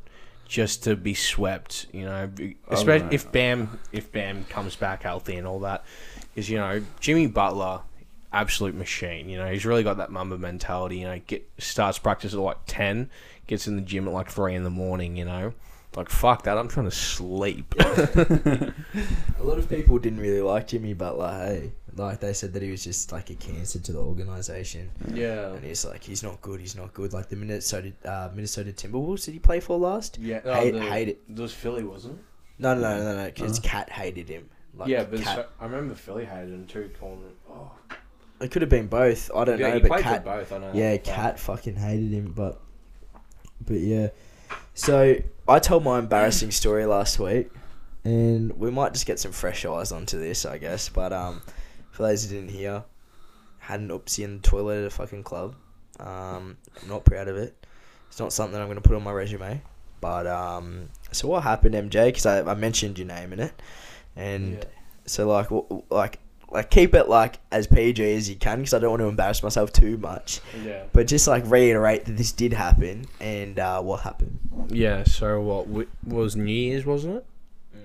just 0.51 0.83
to 0.83 0.97
be 0.97 1.13
swept. 1.13 1.87
You 1.93 2.05
know, 2.05 2.29
oh, 2.39 2.51
especially 2.67 3.05
right. 3.05 3.13
if 3.13 3.31
Bam 3.31 3.79
if 3.93 4.11
Bam 4.11 4.43
comes 4.45 4.75
back 4.75 5.03
healthy 5.03 5.37
and 5.37 5.47
all 5.47 5.61
that. 5.61 5.85
Is 6.35 6.49
you 6.49 6.57
know 6.57 6.83
Jimmy 6.99 7.27
Butler, 7.27 7.81
absolute 8.33 8.75
machine. 8.75 9.29
You 9.29 9.37
know 9.37 9.49
he's 9.49 9.65
really 9.65 9.83
got 9.83 9.97
that 9.97 10.11
Mamba 10.11 10.37
mentality. 10.37 10.97
You 10.97 11.05
know, 11.05 11.21
get 11.25 11.49
starts 11.57 11.97
practice 11.97 12.33
at 12.33 12.39
like 12.39 12.57
ten, 12.67 13.09
gets 13.47 13.65
in 13.65 13.77
the 13.77 13.81
gym 13.81 14.07
at 14.07 14.13
like 14.13 14.29
three 14.29 14.53
in 14.53 14.63
the 14.63 14.69
morning. 14.69 15.15
You 15.15 15.25
know, 15.25 15.53
like 15.95 16.09
fuck 16.09 16.43
that. 16.43 16.57
I'm 16.57 16.67
trying 16.67 16.89
to 16.89 16.95
sleep. 16.95 17.73
A 17.79 18.73
lot 19.39 19.57
of 19.57 19.69
people 19.69 19.99
didn't 19.99 20.19
really 20.19 20.41
like 20.41 20.67
Jimmy 20.67 20.93
Butler. 20.93 21.31
Hey, 21.31 21.71
like 21.95 22.19
they 22.19 22.33
said 22.33 22.53
that 22.53 22.61
he 22.61 22.71
was 22.71 22.83
just 22.83 23.11
like 23.11 23.29
a 23.29 23.35
cancer 23.35 23.79
to 23.79 23.91
the 23.91 23.99
organization, 23.99 24.89
yeah. 25.13 25.53
and 25.53 25.63
he's 25.63 25.85
like 25.85 26.03
he's 26.03 26.23
not 26.23 26.41
good. 26.41 26.59
He's 26.59 26.75
not 26.75 26.93
good. 26.93 27.13
Like 27.13 27.29
the 27.29 27.35
Minnesota 27.35 27.91
uh, 28.05 28.29
Minnesota 28.33 28.71
Timberwolves 28.71 29.25
did 29.25 29.33
he 29.33 29.39
play 29.39 29.59
for 29.59 29.77
last? 29.77 30.17
Yeah, 30.17 30.41
Hate- 30.41 30.71
the, 30.71 30.81
hate 30.81 31.09
it. 31.09 31.21
It 31.29 31.39
was 31.39 31.53
Philly, 31.53 31.83
wasn't 31.83 32.19
it? 32.19 32.25
No, 32.59 32.75
no, 32.75 32.81
no, 32.81 33.03
no, 33.03 33.15
no. 33.15 33.25
Because 33.25 33.59
Cat 33.59 33.89
hated 33.89 34.29
him. 34.29 34.49
Like, 34.75 34.87
yeah, 34.87 35.03
but 35.03 35.19
so, 35.19 35.45
I 35.59 35.65
remember 35.65 35.95
Philly 35.95 36.25
hated 36.25 36.53
him 36.53 36.65
too, 36.67 36.91
calling 36.99 37.21
him. 37.21 37.33
Oh, 37.49 37.71
it 38.39 38.51
could 38.51 38.61
have 38.61 38.69
been 38.69 38.87
both. 38.87 39.29
I 39.35 39.43
don't 39.43 39.59
yeah, 39.59 39.73
know, 39.73 39.79
but 39.81 40.01
Cat 40.01 40.23
both. 40.23 40.51
I 40.51 40.57
know. 40.59 40.71
Yeah. 40.73 40.97
Cat 40.97 41.39
fucking 41.39 41.75
hated 41.75 42.11
him, 42.11 42.33
but 42.35 42.61
but 43.65 43.79
yeah. 43.79 44.09
So 44.73 45.17
I 45.47 45.59
told 45.59 45.83
my 45.83 45.99
embarrassing 45.99 46.51
story 46.51 46.85
last 46.85 47.19
week, 47.19 47.49
and 48.03 48.57
we 48.57 48.71
might 48.71 48.93
just 48.93 49.05
get 49.05 49.19
some 49.19 49.31
fresh 49.31 49.65
eyes 49.65 49.91
onto 49.91 50.19
this, 50.19 50.45
I 50.45 50.57
guess. 50.57 50.89
But 50.89 51.13
um, 51.13 51.41
for 52.01 52.07
those 52.07 52.23
who 52.27 52.35
didn't 52.35 52.49
hear, 52.49 52.83
had 53.59 53.79
an 53.79 53.89
oopsie 53.89 54.23
in 54.23 54.37
the 54.37 54.41
toilet 54.41 54.79
at 54.81 54.85
a 54.85 54.89
fucking 54.89 55.23
club. 55.23 55.53
Um, 55.99 56.57
I'm 56.81 56.89
not 56.89 57.05
proud 57.05 57.27
of 57.27 57.37
it. 57.37 57.55
It's 58.09 58.19
not 58.19 58.33
something 58.33 58.59
I'm 58.59 58.67
gonna 58.67 58.81
put 58.81 58.95
on 58.95 59.03
my 59.03 59.11
resume. 59.11 59.61
But 60.01 60.25
um, 60.25 60.89
so 61.11 61.27
what 61.27 61.43
happened, 61.43 61.75
MJ? 61.75 62.05
Because 62.07 62.25
I, 62.25 62.41
I 62.41 62.55
mentioned 62.55 62.97
your 62.97 63.07
name 63.07 63.33
in 63.33 63.39
it, 63.39 63.53
and 64.15 64.53
Yeah. 64.53 64.63
so 65.05 65.27
like 65.27 65.49
w- 65.49 65.83
like 65.91 66.17
like 66.51 66.71
keep 66.71 66.95
it 66.95 67.07
like 67.07 67.37
as 67.51 67.67
PG 67.67 68.03
as 68.15 68.27
you 68.29 68.35
can 68.35 68.57
because 68.59 68.73
I 68.73 68.79
don't 68.79 68.89
want 68.89 69.01
to 69.01 69.07
embarrass 69.07 69.43
myself 69.43 69.71
too 69.71 69.97
much. 69.97 70.41
Yeah. 70.65 70.83
But 70.91 71.05
just 71.07 71.27
like 71.27 71.43
reiterate 71.45 72.05
that 72.05 72.17
this 72.17 72.31
did 72.31 72.51
happen 72.51 73.05
and 73.19 73.59
uh, 73.59 73.81
what 73.83 74.01
happened. 74.01 74.39
Yeah, 74.69 75.03
so 75.03 75.39
what 75.39 75.67
wi- 75.67 75.87
was 76.05 76.35
New 76.35 76.51
Year's, 76.51 76.83
wasn't 76.85 77.17
it? 77.17 77.25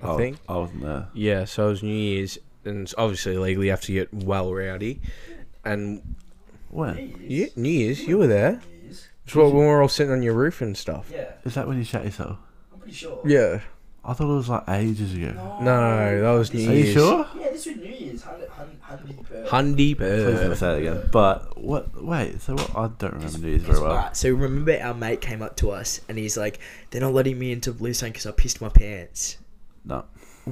I 0.03 0.07
Oh, 0.09 0.17
think. 0.17 0.39
I 0.49 0.57
wasn't 0.57 0.83
there. 0.83 1.09
Yeah, 1.15 1.45
so 1.45 1.67
it 1.67 1.71
was 1.71 1.83
New 1.83 1.95
Year's, 1.95 2.39
and 2.67 2.83
it's 2.83 2.95
obviously 2.99 3.37
legally 3.39 3.67
you 3.67 3.71
have 3.73 3.81
to 3.83 3.93
get 3.93 4.13
well 4.13 4.53
rowdy. 4.53 5.01
And 5.65 6.03
When? 6.71 7.17
yeah, 7.21 7.47
New 7.57 7.69
Year's, 7.71 8.01
you 8.07 8.19
were 8.19 8.27
there. 8.27 8.61
It's 9.25 9.35
what 9.35 9.47
when 9.47 9.55
we 9.63 9.67
were 9.67 9.83
all 9.83 9.89
sitting 9.89 10.13
on 10.13 10.23
your 10.23 10.35
roof 10.35 10.61
and 10.61 10.77
stuff. 10.77 11.11
Yeah, 11.13 11.33
Is 11.45 11.55
that 11.55 11.67
when 11.67 11.79
you 11.79 11.85
shut 11.85 12.05
yourself? 12.05 12.39
I'm 12.73 12.79
pretty 12.79 12.95
sure. 12.95 13.21
Yeah. 13.25 13.61
I 14.05 14.13
thought 14.13 14.31
it 14.31 14.37
was 14.37 14.49
like 14.49 14.63
ages 14.69 15.15
ago. 15.15 15.59
No, 15.61 16.21
that 16.23 16.31
was 16.39 16.55
New 16.55 16.61
Year's 16.61 16.71
Are 16.71 16.75
you 16.77 16.83
Year's. 16.85 16.95
sure? 16.95 17.27
Yeah, 17.41 17.51
this 17.51 17.67
was 17.67 17.77
New 17.77 17.83
Year's. 17.87 18.23
Hundred, 18.23 18.49
hundred 18.81 19.25
per. 19.29 19.45
Hundy 19.47 19.97
Please 19.97 19.99
never 19.99 20.49
Bird. 20.51 20.59
say 20.59 20.77
it 20.77 20.87
again. 20.87 21.09
But 21.11 21.61
what? 21.61 22.01
Wait. 22.05 22.41
So 22.41 22.55
what? 22.55 22.71
I 22.77 22.87
don't 22.99 23.15
remember 23.15 23.39
New 23.39 23.49
Year's 23.49 23.63
very 23.63 23.81
well. 23.81 23.91
Alright, 23.91 24.17
so 24.17 24.31
remember 24.31 24.79
our 24.81 24.95
mate 24.95 25.21
came 25.21 25.43
up 25.43 25.57
to 25.57 25.73
us 25.73 26.01
and 26.09 26.19
he's 26.19 26.37
like, 26.37 26.61
"They're 26.93 27.01
not 27.01 27.15
letting 27.15 27.37
me 27.37 27.51
into 27.51 27.73
Bluestone 27.73 28.11
because 28.11 28.27
I 28.27 28.31
pissed 28.31 28.61
my 28.61 28.69
pants." 28.69 29.39
No. 29.85 30.05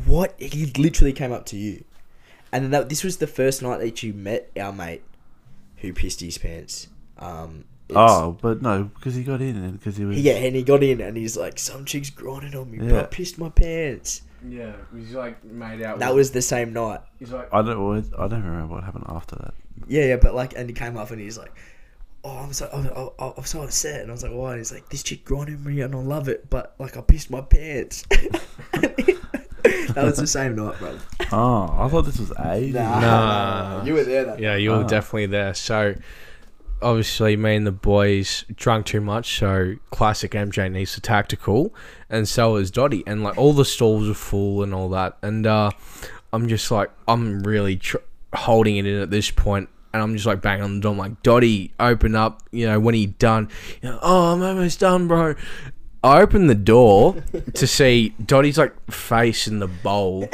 What? 0.05 0.35
He 0.41 0.67
literally 0.77 1.13
came 1.13 1.31
up 1.31 1.47
to 1.47 1.57
you, 1.57 1.85
and 2.55 2.73
that, 2.73 2.89
this 2.89 3.05
was 3.05 3.19
the 3.19 3.27
first 3.27 3.61
night 3.63 3.81
that 3.81 4.03
you 4.03 4.13
met 4.15 4.51
our 4.59 4.73
mate, 4.73 5.03
who 5.79 5.93
pissed 5.93 6.21
his 6.21 6.39
pants. 6.39 6.89
Um, 7.19 7.65
Oh, 7.95 8.39
but 8.41 8.63
no, 8.63 8.85
because 8.85 9.15
he 9.15 9.23
got 9.23 9.43
in 9.43 9.57
and 9.57 9.79
because 9.79 9.99
he 9.99 10.07
was. 10.07 10.19
Yeah, 10.19 10.33
and 10.37 10.57
he 10.57 10.63
got 10.63 10.83
in 10.83 11.03
and 11.03 11.19
he's 11.19 11.37
like, 11.37 11.59
"Some 11.59 11.85
chick's 11.85 12.09
grinding 12.09 12.55
on 12.57 12.71
me, 12.71 12.79
but 12.79 12.93
I 12.95 13.03
pissed 13.05 13.39
my 13.39 13.51
pants." 13.51 14.23
Yeah, 14.49 14.73
he's 14.97 15.13
like 15.13 15.45
made 15.45 15.83
out. 15.83 15.99
That 15.99 16.15
was 16.15 16.31
the 16.31 16.41
same 16.41 16.73
night. 16.73 17.01
He's 17.19 17.31
like. 17.31 17.53
I 17.53 17.61
don't. 17.61 17.77
always- 17.77 18.11
I 18.19 18.27
don't 18.27 18.43
remember 18.43 18.75
what 18.77 18.85
happened 18.85 19.05
after 19.09 19.37
that. 19.37 19.55
Yeah, 19.87 20.05
yeah, 20.07 20.17
but 20.17 20.35
like, 20.35 20.55
and 20.57 20.67
he 20.69 20.75
came 20.75 20.97
up 20.97 21.11
and 21.11 21.21
he's 21.21 21.37
like, 21.37 21.53
"Oh, 22.25 22.31
I'm 22.39 22.55
so, 22.55 22.69
oh, 23.19 23.35
I'm 23.37 23.45
so 23.45 23.63
upset," 23.63 24.01
and 24.01 24.11
I 24.11 24.13
was 24.13 24.23
like, 24.23 24.33
"Why?" 24.33 24.53
And 24.53 24.61
he's 24.61 24.73
like, 24.73 24.89
"This 24.89 25.03
chick 25.03 25.23
grinding 25.27 25.57
on 25.57 25.65
me, 25.65 25.83
and 25.83 25.95
I 25.95 25.99
love 25.99 26.29
it, 26.29 26.49
but 26.49 26.75
like, 26.79 26.97
I 26.97 27.03
pissed 27.03 27.31
my 27.31 27.43
pants." 27.43 28.05
that 29.65 30.05
was 30.05 30.17
the 30.19 30.27
same 30.27 30.57
night, 30.57 30.79
bro. 30.79 30.99
Oh, 31.33 31.75
I 31.79 31.89
thought 31.89 32.03
this 32.03 32.19
was 32.19 32.33
ages. 32.47 32.75
Nah, 32.75 32.99
ago. 32.99 33.07
Nah. 33.07 33.85
you 33.85 33.95
were 33.95 34.05
there. 34.05 34.25
That 34.25 34.39
Yeah, 34.41 34.57
you 34.57 34.71
were 34.71 34.77
Ah. 34.85 34.87
definitely 34.87 35.27
there. 35.27 35.55
So, 35.55 35.95
obviously, 36.83 37.37
me 37.37 37.57
and 37.57 37.67
the 37.67 37.73
boys 37.73 38.45
drunk 38.55 38.87
too 38.87 39.01
much. 39.01 39.39
So, 39.39 39.77
classic 39.91 40.33
MJ 40.33 40.69
needs 40.71 40.95
the 40.95 41.01
tactical, 41.01 41.75
and 42.11 42.29
so 42.29 42.57
is 42.57 42.71
Dotty. 42.71 43.03
And 43.07 43.23
like 43.23 43.39
all 43.39 43.53
the 43.53 43.65
stalls 43.65 44.09
are 44.09 44.15
full 44.15 44.63
and 44.63 44.75
all 44.75 44.89
that. 44.91 45.17
And 45.23 45.47
uh, 45.47 45.71
I'm 46.33 46.49
just 46.49 46.71
like, 46.71 46.91
I'm 47.09 47.43
really 47.43 47.77
tr- 47.77 47.97
holding 48.35 48.77
it 48.77 48.87
in 48.87 49.01
at 49.01 49.11
this 49.11 49.31
point, 49.31 49.69
And 49.95 50.03
I'm 50.03 50.13
just 50.15 50.27
like 50.27 50.43
banging 50.43 50.65
on 50.65 50.75
the 50.75 50.81
door. 50.81 50.93
I'm 50.93 50.99
like, 50.99 51.23
Dotty, 51.23 51.73
open 51.79 52.17
up. 52.17 52.43
You 52.51 52.67
know, 52.67 52.81
when 52.81 52.95
he 52.97 53.07
done, 53.07 53.49
you 53.81 53.89
know, 53.91 53.99
oh, 54.03 54.33
I'm 54.35 54.43
almost 54.43 54.81
done, 54.81 55.07
bro. 55.09 55.37
I 56.05 56.21
open 56.21 56.49
the 56.49 56.55
door 56.55 57.17
to 57.55 57.67
see 57.67 58.15
Dotty's 58.25 58.59
like 58.59 58.75
face 58.91 59.49
in 59.49 59.59
the 59.59 59.67
bowl 59.67 60.29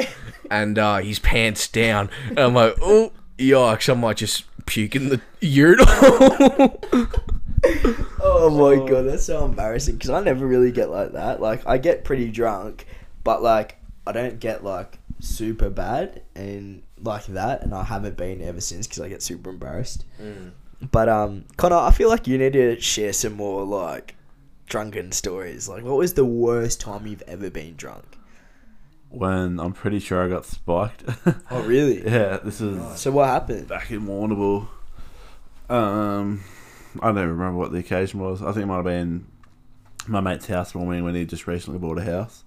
and 0.51 0.77
uh, 0.77 0.97
his 0.97 1.17
pants 1.19 1.67
down. 1.69 2.09
And 2.27 2.39
I'm 2.39 2.53
like, 2.53 2.75
oh, 2.81 3.13
yikes, 3.37 3.89
I 3.89 3.93
might 3.93 4.17
just 4.17 4.43
puke 4.65 4.95
in 4.97 5.09
the 5.09 5.21
urinal. 5.39 5.87
Oh 8.23 8.49
my 8.49 8.87
god, 8.87 9.03
that's 9.03 9.25
so 9.25 9.45
embarrassing 9.45 9.95
because 9.95 10.09
I 10.09 10.19
never 10.21 10.45
really 10.47 10.71
get 10.71 10.89
like 10.89 11.11
that. 11.13 11.39
Like 11.41 11.65
I 11.67 11.77
get 11.77 12.03
pretty 12.03 12.29
drunk, 12.29 12.85
but 13.23 13.43
like 13.43 13.77
I 14.05 14.11
don't 14.11 14.39
get 14.39 14.63
like 14.63 14.97
super 15.19 15.69
bad 15.69 16.23
and 16.35 16.81
like 16.99 17.25
that, 17.27 17.61
and 17.61 17.73
I 17.73 17.83
haven't 17.83 18.17
been 18.17 18.41
ever 18.41 18.61
since 18.61 18.87
because 18.87 19.01
I 19.01 19.09
get 19.09 19.21
super 19.21 19.51
embarrassed. 19.51 20.05
But 20.91 21.07
um, 21.09 21.45
Connor, 21.57 21.75
I 21.77 21.91
feel 21.91 22.09
like 22.09 22.27
you 22.27 22.37
need 22.39 22.53
to 22.53 22.79
share 22.79 23.13
some 23.13 23.33
more 23.33 23.63
like 23.63 24.15
drunken 24.71 25.11
stories. 25.11 25.67
Like, 25.69 25.83
what 25.83 25.97
was 25.97 26.13
the 26.15 26.25
worst 26.25 26.79
time 26.81 27.05
you've 27.05 27.23
ever 27.27 27.49
been 27.51 27.75
drunk? 27.75 28.17
when 29.13 29.59
I'm 29.59 29.73
pretty 29.73 29.99
sure 29.99 30.23
I 30.23 30.29
got 30.29 30.45
spiked. 30.45 31.03
Oh, 31.51 31.61
really? 31.63 32.01
yeah, 32.05 32.37
this 32.37 32.61
is 32.61 32.97
So 32.97 33.11
what 33.11 33.27
happened? 33.27 33.67
back 33.67 33.91
in 33.91 34.07
Warrnambool. 34.07 34.69
Um, 35.69 36.43
I 37.01 37.07
don't 37.07 37.17
even 37.17 37.29
remember 37.31 37.57
what 37.57 37.73
the 37.73 37.79
occasion 37.79 38.21
was. 38.21 38.41
I 38.41 38.53
think 38.53 38.63
it 38.63 38.67
might 38.67 38.77
have 38.77 38.85
been 38.85 39.27
my 40.07 40.21
mate's 40.21 40.47
house 40.47 40.73
warming 40.73 41.03
when 41.03 41.15
he 41.15 41.25
just 41.25 41.45
recently 41.45 41.77
bought 41.77 41.97
a 41.97 42.03
house. 42.03 42.45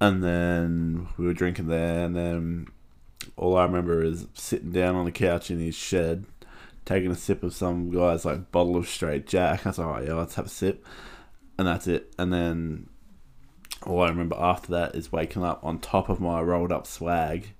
And 0.00 0.24
then 0.24 1.08
we 1.18 1.26
were 1.26 1.34
drinking 1.34 1.68
there, 1.68 2.06
and 2.06 2.16
then 2.16 2.68
all 3.36 3.56
I 3.56 3.64
remember 3.64 4.02
is 4.02 4.26
sitting 4.32 4.72
down 4.72 4.94
on 4.94 5.04
the 5.04 5.12
couch 5.12 5.50
in 5.50 5.60
his 5.60 5.74
shed, 5.74 6.24
taking 6.86 7.10
a 7.10 7.14
sip 7.14 7.42
of 7.42 7.54
some 7.54 7.90
guy's 7.90 8.24
like 8.24 8.50
bottle 8.50 8.76
of 8.76 8.88
straight 8.88 9.26
Jack. 9.26 9.66
I 9.66 9.68
was 9.68 9.78
like, 9.78 9.86
oh, 9.86 10.04
yeah, 10.04 10.14
let's 10.14 10.34
have 10.36 10.46
a 10.46 10.48
sip. 10.48 10.84
And 11.58 11.66
that's 11.66 11.86
it. 11.86 12.14
And 12.18 12.32
then 12.32 12.88
all 13.86 14.02
I 14.02 14.08
remember 14.08 14.36
after 14.38 14.70
that 14.72 14.94
is 14.94 15.12
waking 15.12 15.44
up 15.44 15.64
on 15.64 15.78
top 15.78 16.08
of 16.08 16.20
my 16.20 16.40
rolled 16.40 16.72
up 16.72 16.86
swag 16.86 17.54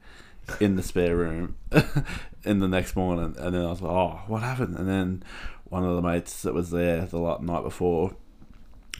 in 0.60 0.76
the 0.76 0.82
spare 0.82 1.16
room 1.16 1.56
in 2.44 2.58
the 2.58 2.68
next 2.68 2.96
morning, 2.96 3.34
and 3.38 3.54
then 3.54 3.64
I 3.64 3.70
was 3.70 3.80
like, 3.80 3.92
"Oh, 3.92 4.20
what 4.26 4.42
happened?" 4.42 4.76
And 4.76 4.88
then 4.88 5.22
one 5.64 5.84
of 5.84 5.94
the 5.94 6.02
mates 6.02 6.42
that 6.42 6.54
was 6.54 6.70
there 6.70 7.06
the 7.06 7.38
night 7.38 7.62
before, 7.62 8.14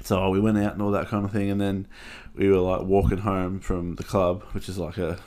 so 0.02 0.30
we 0.30 0.40
went 0.40 0.58
out 0.58 0.72
and 0.72 0.82
all 0.82 0.90
that 0.92 1.08
kind 1.08 1.24
of 1.24 1.32
thing, 1.32 1.50
and 1.50 1.60
then 1.60 1.86
we 2.34 2.48
were 2.48 2.58
like 2.58 2.82
walking 2.82 3.18
home 3.18 3.60
from 3.60 3.96
the 3.96 4.04
club, 4.04 4.42
which 4.52 4.68
is 4.68 4.78
like 4.78 4.98
a 4.98 5.18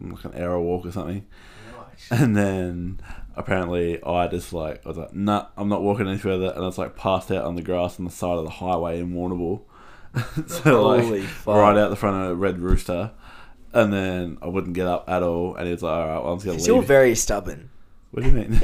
like 0.00 0.24
an 0.24 0.34
hour 0.42 0.60
walk 0.60 0.86
or 0.86 0.92
something, 0.92 1.26
and 2.10 2.36
then 2.36 3.00
apparently 3.36 4.02
I 4.02 4.28
just 4.28 4.52
like 4.52 4.84
I 4.84 4.88
was 4.88 4.98
like, 4.98 5.14
"Nah, 5.14 5.46
I'm 5.56 5.68
not 5.68 5.82
walking 5.82 6.08
any 6.08 6.18
further," 6.18 6.50
and 6.50 6.58
I 6.58 6.66
was 6.66 6.78
like 6.78 6.96
passed 6.96 7.30
out 7.30 7.44
on 7.44 7.56
the 7.56 7.62
grass 7.62 7.98
on 7.98 8.04
the 8.04 8.10
side 8.10 8.38
of 8.38 8.44
the 8.44 8.50
highway 8.50 9.00
in 9.00 9.12
Warrnambool. 9.12 9.62
so 10.46 10.60
Holy 10.62 11.20
like 11.20 11.28
fuck. 11.28 11.54
right 11.56 11.76
out 11.76 11.90
the 11.90 11.96
front 11.96 12.24
of 12.24 12.30
a 12.30 12.34
Red 12.34 12.58
Rooster. 12.58 13.12
And 13.70 13.92
then 13.92 14.38
I 14.40 14.46
wouldn't 14.46 14.74
get 14.74 14.86
up 14.86 15.04
at 15.10 15.22
all, 15.22 15.54
and 15.54 15.66
he 15.66 15.72
was 15.72 15.82
like, 15.82 15.92
"All 15.92 16.06
right, 16.08 16.24
well, 16.24 16.32
I'm 16.32 16.38
just 16.38 16.46
gonna 16.46 16.58
leave." 16.58 16.66
You're 16.66 16.82
very 16.82 17.14
stubborn. 17.14 17.68
What 18.10 18.22
do 18.22 18.28
you 18.30 18.34
mean? 18.34 18.60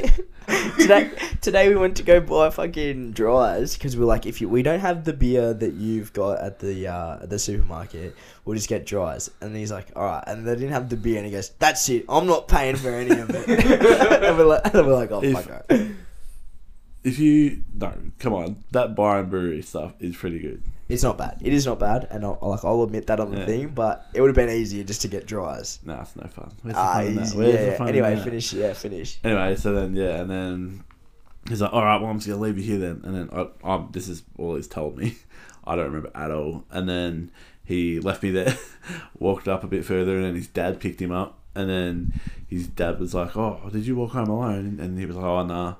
today, 0.79 1.11
today 1.41 1.69
we 1.69 1.75
went 1.75 1.97
to 1.97 2.03
go 2.03 2.19
buy 2.19 2.49
fucking 2.49 3.11
dries 3.11 3.75
because 3.75 3.95
we're 3.95 4.05
like, 4.05 4.25
if 4.25 4.41
you 4.41 4.49
we 4.49 4.63
don't 4.63 4.79
have 4.79 5.03
the 5.03 5.13
beer 5.13 5.53
that 5.53 5.73
you've 5.73 6.13
got 6.13 6.39
at 6.39 6.59
the 6.59 6.87
uh, 6.87 7.19
at 7.23 7.29
the 7.29 7.37
supermarket, 7.37 8.15
we'll 8.43 8.55
just 8.55 8.69
get 8.69 8.85
dries. 8.85 9.29
And 9.41 9.55
he's 9.55 9.71
like, 9.71 9.87
all 9.95 10.03
right. 10.03 10.23
And 10.25 10.47
they 10.47 10.55
didn't 10.55 10.71
have 10.71 10.89
the 10.89 10.97
beer, 10.97 11.17
and 11.17 11.25
he 11.25 11.31
goes, 11.31 11.49
that's 11.59 11.87
it. 11.89 12.05
I'm 12.09 12.25
not 12.25 12.47
paying 12.47 12.75
for 12.75 12.89
any 12.89 13.11
of 13.19 13.29
it. 13.29 13.47
and, 14.23 14.37
we're 14.37 14.45
like, 14.45 14.73
and 14.73 14.85
we're 14.87 14.93
like, 14.93 15.11
oh 15.11 15.21
If- 15.23 15.33
fuck 15.45 15.65
it. 15.69 15.91
if 17.03 17.19
you 17.19 17.63
no, 17.73 17.93
come 18.19 18.33
on, 18.33 18.63
that 18.71 18.95
bar 18.95 19.19
and 19.19 19.29
brewery 19.29 19.61
stuff 19.61 19.93
is 19.99 20.15
pretty 20.15 20.39
good. 20.39 20.63
It's 20.87 21.01
not 21.01 21.17
bad. 21.17 21.39
It 21.41 21.51
is 21.51 21.65
not 21.65 21.79
bad, 21.79 22.07
and 22.11 22.23
I'll, 22.23 22.37
like 22.41 22.63
I'll 22.63 22.83
admit 22.83 23.07
that 23.07 23.19
on 23.19 23.31
the 23.31 23.39
Yeah. 23.39 23.45
thing. 23.47 23.67
But 23.69 24.05
it 24.13 24.21
would 24.21 24.27
have 24.27 24.35
been 24.35 24.49
easier 24.55 24.83
just 24.83 25.01
to 25.01 25.07
get 25.07 25.25
dries. 25.25 25.79
Nah, 25.83 26.01
it's 26.01 26.15
no 26.15 26.27
fun. 26.27 26.51
Where's 26.61 26.75
the 26.75 26.79
Ah, 26.81 26.93
fun 26.93 27.05
in 27.07 27.15
that? 27.15 27.21
easy. 27.25 27.37
Where's 27.37 27.53
yeah. 27.55 27.59
the 27.61 27.65
yeah. 27.71 27.77
fun 27.77 27.87
in 27.89 27.95
Anyway, 27.95 28.15
that? 28.15 28.23
finish. 28.23 28.53
Yeah, 28.53 28.73
finish. 28.73 29.19
Anyway, 29.23 29.55
so 29.55 29.73
then 29.73 29.95
yeah, 29.95 30.21
and 30.21 30.29
then 30.29 30.83
he's 31.49 31.61
like, 31.61 31.73
"All 31.73 31.83
right, 31.83 31.99
well, 31.99 32.11
I'm 32.11 32.17
just 32.17 32.27
gonna 32.27 32.39
leave 32.41 32.57
you 32.59 32.63
here 32.63 32.77
then." 32.79 33.01
And 33.03 33.15
then 33.15 33.29
I, 33.33 33.47
I, 33.67 33.85
this 33.91 34.07
is 34.07 34.23
all 34.37 34.55
he's 34.55 34.67
told 34.67 34.97
me. 34.97 35.15
I 35.67 35.75
don't 35.75 35.85
remember 35.85 36.11
at 36.13 36.29
all. 36.29 36.65
And 36.69 36.87
then 36.87 37.31
he 37.63 37.99
left 37.99 38.21
me 38.21 38.29
there, 38.29 38.55
walked 39.17 39.47
up 39.47 39.63
a 39.63 39.67
bit 39.67 39.83
further, 39.85 40.17
and 40.17 40.25
then 40.25 40.35
his 40.35 40.47
dad 40.47 40.79
picked 40.79 41.01
him 41.01 41.11
up. 41.11 41.39
And 41.55 41.67
then 41.69 42.13
his 42.47 42.67
dad 42.67 42.99
was 42.99 43.15
like, 43.15 43.35
"Oh, 43.35 43.59
did 43.71 43.87
you 43.87 43.95
walk 43.95 44.11
home 44.11 44.29
alone?" 44.29 44.77
And 44.79 44.99
he 44.99 45.07
was 45.07 45.15
like, 45.15 45.25
"Oh, 45.25 45.43
nah." 45.43 45.75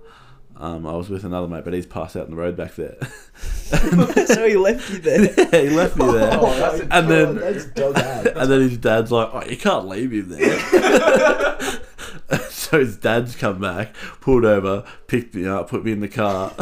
Um, 0.57 0.87
I 0.87 0.93
was 0.93 1.09
with 1.09 1.25
another 1.25 1.47
mate, 1.47 1.65
but 1.65 1.73
he's 1.73 1.85
passed 1.85 2.15
out 2.15 2.25
on 2.25 2.29
the 2.29 2.37
road 2.37 2.55
back 2.55 2.75
there. 2.75 2.97
so 3.35 4.47
he 4.47 4.55
left 4.55 4.89
you 4.89 4.99
there. 4.99 5.23
yeah, 5.37 5.61
he 5.61 5.69
left 5.69 5.97
me 5.97 6.05
there. 6.05 6.29
Oh, 6.33 6.55
that's 6.57 6.79
and 6.79 7.09
then 7.09 7.35
that's 7.35 7.65
dog 7.65 7.97
ad. 7.97 8.27
and 8.37 8.51
then 8.51 8.61
his 8.61 8.77
dad's 8.77 9.11
like, 9.11 9.29
"Oh, 9.33 9.43
you 9.43 9.57
can't 9.57 9.87
leave 9.87 10.13
him 10.13 10.29
there." 10.29 10.59
so 12.49 12.79
his 12.79 12.95
dad's 12.97 13.35
come 13.35 13.59
back, 13.59 13.93
pulled 14.21 14.45
over, 14.45 14.85
picked 15.07 15.35
me 15.35 15.45
up, 15.45 15.69
put 15.69 15.83
me 15.83 15.91
in 15.91 15.99
the 15.99 16.07
car, 16.07 16.53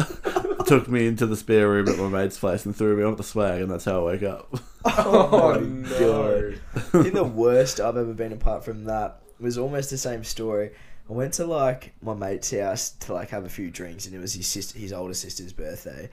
took 0.66 0.88
me 0.88 1.06
into 1.06 1.26
the 1.26 1.36
spare 1.36 1.68
room 1.68 1.88
at 1.88 1.96
my 1.96 2.08
mate's 2.08 2.38
place, 2.38 2.66
and 2.66 2.74
threw 2.74 2.96
me 2.96 3.04
on 3.04 3.14
the 3.14 3.22
swag, 3.22 3.62
and 3.62 3.70
that's 3.70 3.84
how 3.84 4.00
I 4.00 4.12
woke 4.12 4.22
up. 4.24 4.54
Oh, 4.84 5.60
my 5.60 5.88
god. 5.88 6.60
I 6.74 6.80
think 6.80 7.14
the 7.14 7.24
worst 7.24 7.80
I've 7.80 7.96
ever 7.96 8.12
been 8.12 8.32
apart 8.32 8.64
from 8.64 8.84
that 8.84 9.20
was 9.38 9.56
almost 9.56 9.90
the 9.90 9.98
same 9.98 10.24
story. 10.24 10.72
I 11.08 11.12
went 11.12 11.34
to 11.34 11.46
like 11.46 11.94
my 12.00 12.14
mate's 12.14 12.50
house 12.50 12.90
to 12.90 13.12
like 13.12 13.30
have 13.30 13.44
a 13.44 13.48
few 13.48 13.70
drinks 13.70 14.06
and 14.06 14.14
it 14.14 14.18
was 14.18 14.34
his 14.34 14.46
sister 14.46 14.78
his 14.78 14.92
older 14.92 15.14
sister's 15.14 15.52
birthday. 15.52 16.08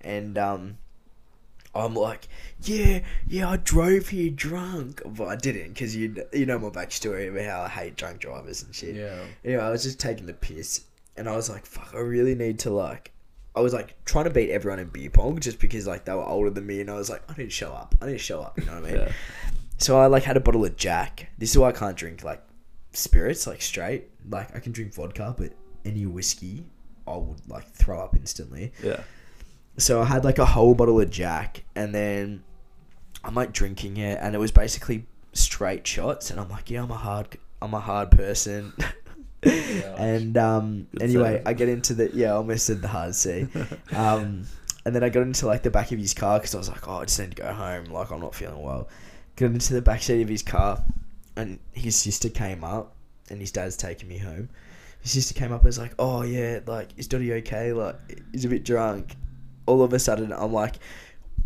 And 0.00 0.38
um 0.38 0.78
I'm 1.74 1.94
like, 1.94 2.28
yeah, 2.62 3.00
yeah, 3.28 3.50
I 3.50 3.56
drove 3.58 4.08
here 4.08 4.30
drunk, 4.30 5.02
but 5.04 5.26
I 5.28 5.36
didn't 5.36 5.74
because 5.74 5.94
you 5.94 6.24
you 6.32 6.46
know 6.46 6.58
my 6.58 6.68
backstory 6.68 7.28
about 7.28 7.44
how 7.44 7.62
I 7.62 7.68
hate 7.68 7.96
drunk 7.96 8.20
drivers 8.20 8.62
and 8.62 8.74
shit. 8.74 8.94
Yeah. 8.96 9.18
Anyway, 9.44 9.62
I 9.62 9.70
was 9.70 9.82
just 9.82 10.00
taking 10.00 10.26
the 10.26 10.32
piss, 10.32 10.84
and 11.16 11.28
I 11.28 11.36
was 11.36 11.50
like, 11.50 11.66
"Fuck, 11.66 11.90
I 11.94 11.98
really 11.98 12.34
need 12.34 12.58
to 12.60 12.70
like." 12.70 13.12
I 13.54 13.60
was 13.60 13.72
like 13.72 13.94
trying 14.04 14.24
to 14.24 14.30
beat 14.30 14.50
everyone 14.50 14.78
in 14.78 14.88
beer 14.88 15.10
pong 15.10 15.38
just 15.38 15.58
because 15.58 15.86
like 15.86 16.04
they 16.04 16.14
were 16.14 16.24
older 16.24 16.50
than 16.50 16.66
me, 16.66 16.80
and 16.80 16.90
I 16.90 16.94
was 16.94 17.10
like, 17.10 17.22
"I 17.28 17.34
need 17.36 17.44
to 17.44 17.50
show 17.50 17.72
up. 17.72 17.94
I 18.00 18.06
need 18.06 18.12
to 18.12 18.18
show 18.18 18.40
up." 18.40 18.58
You 18.58 18.66
know 18.66 18.80
what 18.80 18.84
I 18.84 18.86
mean? 18.86 18.96
Yeah. 18.96 19.12
So 19.78 19.98
I 19.98 20.06
like 20.06 20.22
had 20.22 20.38
a 20.38 20.40
bottle 20.40 20.64
of 20.64 20.76
Jack. 20.76 21.28
This 21.36 21.50
is 21.50 21.58
why 21.58 21.68
I 21.68 21.72
can't 21.72 21.96
drink 21.96 22.24
like 22.24 22.42
spirits 22.96 23.46
like 23.46 23.62
straight. 23.62 24.08
Like 24.28 24.54
I 24.54 24.60
can 24.60 24.72
drink 24.72 24.94
vodka, 24.94 25.34
but 25.36 25.52
any 25.84 26.06
whiskey, 26.06 26.64
I 27.06 27.16
would 27.16 27.48
like 27.48 27.68
throw 27.70 28.00
up 28.00 28.16
instantly. 28.16 28.72
Yeah, 28.82 29.02
So 29.78 30.00
I 30.00 30.04
had 30.04 30.24
like 30.24 30.38
a 30.38 30.46
whole 30.46 30.74
bottle 30.74 31.00
of 31.00 31.10
Jack, 31.10 31.64
and 31.74 31.94
then 31.94 32.42
I'm 33.24 33.34
like 33.34 33.52
drinking 33.52 33.96
it, 33.98 34.18
and 34.20 34.34
it 34.34 34.38
was 34.38 34.50
basically 34.50 35.06
straight 35.32 35.86
shots. 35.86 36.30
And 36.30 36.40
I'm 36.40 36.48
like, 36.48 36.70
yeah, 36.70 36.82
I'm 36.82 36.90
a 36.90 36.96
hard, 36.96 37.38
I'm 37.62 37.74
a 37.74 37.80
hard 37.80 38.10
person. 38.10 38.72
and 39.42 40.36
um, 40.36 40.86
Good 40.92 41.02
anyway. 41.02 41.42
I 41.46 41.52
get 41.52 41.68
into 41.68 41.94
the 41.94 42.10
yeah, 42.12 42.32
I 42.32 42.36
almost 42.36 42.66
said 42.66 42.82
the 42.82 42.88
hard 42.88 43.14
C. 43.14 43.46
Um, 43.94 44.46
and 44.84 44.94
then 44.94 45.02
I 45.02 45.08
got 45.08 45.22
into 45.22 45.46
like 45.46 45.62
the 45.62 45.70
back 45.70 45.90
of 45.92 45.98
his 45.98 46.14
car 46.14 46.38
because 46.38 46.54
I 46.54 46.58
was 46.58 46.68
like, 46.68 46.86
oh, 46.88 46.98
I 46.98 47.04
just 47.04 47.18
need 47.18 47.34
to 47.34 47.42
go 47.42 47.52
home. 47.52 47.86
Like 47.86 48.10
I'm 48.10 48.20
not 48.20 48.34
feeling 48.34 48.62
well. 48.62 48.88
Got 49.36 49.46
into 49.46 49.74
the 49.74 49.82
back 49.82 50.02
seat 50.02 50.22
of 50.22 50.28
his 50.28 50.42
car, 50.42 50.82
and 51.36 51.58
his 51.72 51.96
sister 51.96 52.28
came 52.28 52.64
up, 52.64 52.94
and 53.30 53.40
his 53.40 53.52
dad's 53.52 53.76
taking 53.76 54.08
me 54.08 54.18
home. 54.18 54.48
His 55.00 55.12
sister 55.12 55.34
came 55.34 55.52
up 55.52 55.60
and 55.60 55.66
was 55.66 55.78
like, 55.78 55.94
"Oh 55.98 56.22
yeah, 56.22 56.60
like 56.66 56.88
is 56.96 57.06
Dotty 57.06 57.32
okay? 57.34 57.72
Like 57.72 57.96
he's 58.32 58.44
a 58.44 58.48
bit 58.48 58.64
drunk." 58.64 59.14
All 59.66 59.82
of 59.82 59.92
a 59.92 59.98
sudden, 59.98 60.32
I'm 60.32 60.52
like, 60.52 60.76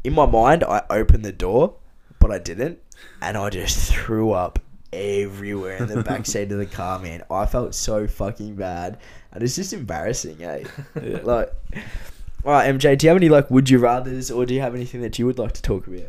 in 0.05 0.13
my 0.13 0.27
mind, 0.27 0.63
I 0.65 0.83
opened 0.91 1.25
the 1.25 1.33
door, 1.33 1.77
but 2.19 2.31
I 2.31 2.39
didn't, 2.39 2.79
and 3.23 3.37
I 3.37 3.49
just 3.51 3.93
threw 3.93 4.33
up 4.33 4.59
everywhere 4.93 5.77
in 5.77 5.87
the 5.87 6.03
back 6.05 6.27
seat 6.27 6.53
of 6.53 6.59
the 6.59 6.67
car. 6.67 6.99
Man, 6.99 7.23
I 7.31 7.47
felt 7.47 7.75
so 7.75 8.07
fucking 8.07 8.57
bad, 8.57 8.99
and 9.33 9.43
it's 9.43 9.57
just 9.57 9.73
embarrassing, 9.73 10.43
eh? 10.43 10.65
Yeah. 11.03 11.21
Like, 11.23 11.53
all 12.45 12.53
right, 12.53 12.75
MJ, 12.75 12.97
do 12.97 13.07
you 13.07 13.09
have 13.09 13.17
any 13.17 13.29
like 13.29 13.51
would 13.51 13.71
you 13.71 13.79
rather's, 13.79 14.31
or 14.31 14.47
do 14.47 14.55
you 14.55 14.61
have 14.61 14.75
anything 14.75 15.01
that 15.03 15.19
you 15.19 15.27
would 15.27 15.39
like 15.39 15.53
to 15.53 15.63
talk 15.63 15.87
about? 15.87 16.09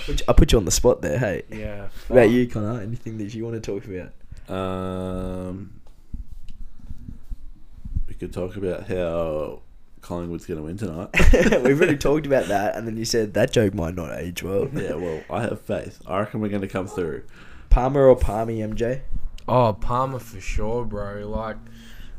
I 0.00 0.04
put 0.06 0.20
you, 0.20 0.24
I 0.28 0.32
put 0.32 0.52
you 0.52 0.58
on 0.58 0.64
the 0.64 0.70
spot 0.70 1.02
there. 1.02 1.18
Hey, 1.18 1.42
Yeah. 1.50 1.88
what 2.08 2.16
about 2.18 2.30
you, 2.30 2.46
Connor? 2.48 2.80
Anything 2.80 3.18
that 3.18 3.34
you 3.34 3.44
want 3.44 3.62
to 3.62 3.72
talk 3.80 3.84
about? 3.86 4.12
um, 4.48 5.72
we 8.08 8.14
could 8.14 8.32
talk 8.32 8.56
about 8.56 8.88
how 8.88 9.60
Collingwood's 10.00 10.46
going 10.46 10.58
to 10.58 10.64
win 10.64 10.76
tonight. 10.76 11.10
We've 11.62 11.78
already 11.78 11.96
talked 11.96 12.26
about 12.26 12.46
that, 12.48 12.74
and 12.76 12.86
then 12.86 12.96
you 12.96 13.04
said 13.04 13.34
that 13.34 13.52
joke 13.52 13.74
might 13.74 13.94
not 13.94 14.18
age 14.18 14.42
well. 14.42 14.68
yeah, 14.74 14.94
well, 14.94 15.22
I 15.30 15.42
have 15.42 15.60
faith. 15.60 16.00
I 16.06 16.20
reckon 16.20 16.40
we're 16.40 16.48
going 16.48 16.62
to 16.62 16.68
come 16.68 16.86
through. 16.86 17.22
Parma 17.68 18.00
or 18.00 18.16
Parmy, 18.16 18.58
MJ? 18.58 19.02
Oh, 19.46 19.72
Parma 19.72 20.18
for 20.18 20.40
sure, 20.40 20.84
bro. 20.84 21.28
Like, 21.28 21.56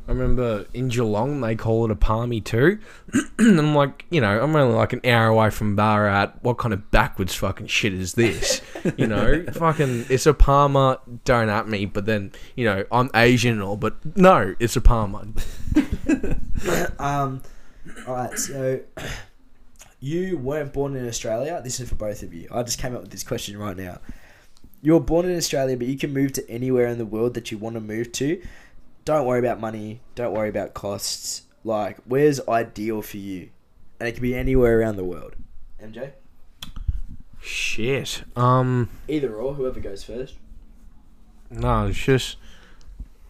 I 0.07 0.11
remember 0.11 0.65
in 0.73 0.89
Geelong 0.89 1.41
they 1.41 1.55
call 1.55 1.85
it 1.85 1.91
a 1.91 1.95
Parmy 1.95 2.43
too. 2.43 2.79
and 3.37 3.59
I'm 3.59 3.75
like, 3.75 4.05
you 4.09 4.19
know, 4.19 4.41
I'm 4.41 4.55
only 4.55 4.75
like 4.75 4.93
an 4.93 5.01
hour 5.05 5.27
away 5.27 5.49
from 5.49 5.75
Ballarat. 5.75 6.33
What 6.41 6.57
kind 6.57 6.73
of 6.73 6.91
backwards 6.91 7.35
fucking 7.35 7.67
shit 7.67 7.93
is 7.93 8.13
this? 8.13 8.61
You 8.97 9.05
know, 9.05 9.45
fucking, 9.53 10.07
it's 10.09 10.25
a 10.25 10.33
Parma. 10.33 10.99
Don't 11.23 11.49
at 11.49 11.67
me. 11.67 11.85
But 11.85 12.07
then, 12.07 12.31
you 12.55 12.65
know, 12.65 12.83
I'm 12.91 13.11
Asian 13.13 13.53
and 13.53 13.61
all, 13.61 13.77
but 13.77 14.03
no, 14.17 14.55
it's 14.59 14.75
a 14.75 14.81
Parma. 14.81 15.27
um, 16.99 17.41
all 18.07 18.15
right, 18.15 18.37
so 18.37 18.79
you 19.99 20.37
weren't 20.37 20.73
born 20.73 20.95
in 20.95 21.07
Australia. 21.07 21.61
This 21.63 21.79
is 21.79 21.89
for 21.89 21.95
both 21.95 22.23
of 22.23 22.33
you. 22.33 22.47
I 22.51 22.63
just 22.63 22.79
came 22.79 22.95
up 22.95 23.01
with 23.01 23.11
this 23.11 23.23
question 23.23 23.57
right 23.57 23.77
now. 23.77 23.99
You're 24.81 24.99
born 24.99 25.27
in 25.27 25.37
Australia, 25.37 25.77
but 25.77 25.87
you 25.87 25.97
can 25.97 26.11
move 26.11 26.33
to 26.33 26.49
anywhere 26.49 26.87
in 26.87 26.97
the 26.97 27.05
world 27.05 27.35
that 27.35 27.51
you 27.51 27.57
want 27.57 27.75
to 27.75 27.81
move 27.81 28.11
to. 28.13 28.41
Don't 29.05 29.25
worry 29.25 29.39
about 29.39 29.59
money. 29.59 30.01
Don't 30.15 30.33
worry 30.33 30.49
about 30.49 30.73
costs. 30.73 31.43
Like, 31.63 31.97
where's 32.05 32.39
ideal 32.47 33.01
for 33.01 33.17
you? 33.17 33.49
And 33.99 34.07
it 34.09 34.13
could 34.13 34.21
be 34.21 34.35
anywhere 34.35 34.79
around 34.79 34.95
the 34.97 35.03
world. 35.03 35.35
MJ? 35.81 36.11
Shit. 37.41 38.23
Um, 38.35 38.89
Either 39.07 39.33
or, 39.35 39.53
whoever 39.55 39.79
goes 39.79 40.03
first. 40.03 40.35
no, 41.49 41.87
it's 41.87 41.97
just. 41.97 42.37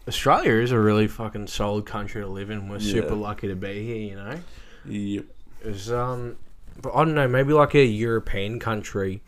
Australia 0.08 0.54
is 0.54 0.72
a 0.72 0.80
really 0.80 1.08
fucking 1.08 1.48
solid 1.48 1.86
country 1.86 2.22
to 2.22 2.28
live 2.28 2.50
in. 2.50 2.68
We're 2.68 2.78
Yeah. 2.80 2.92
super 2.94 3.16
lucky 3.16 3.48
to 3.48 3.56
be 3.56 3.86
here, 3.86 4.10
you 4.10 4.16
know? 4.16 4.40
Yep. 4.86 5.26
Is 5.64 5.92
um, 5.92 6.38
but 6.82 6.92
I 6.96 7.06
don't 7.06 7.14
know, 7.14 7.28
maybe 7.28 7.54
like 7.54 7.76
a 7.76 7.86
European 7.86 8.60
country, 8.60 9.22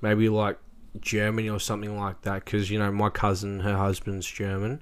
maybe 0.00 0.28
like 0.28 0.56
Germany 1.00 1.48
or 1.50 1.58
something 1.58 1.98
like 1.98 2.22
that. 2.22 2.44
Because 2.44 2.70
you 2.70 2.78
know, 2.78 2.92
my 2.92 3.10
cousin, 3.10 3.60
her 3.60 3.76
husband's 3.76 4.26
German, 4.26 4.80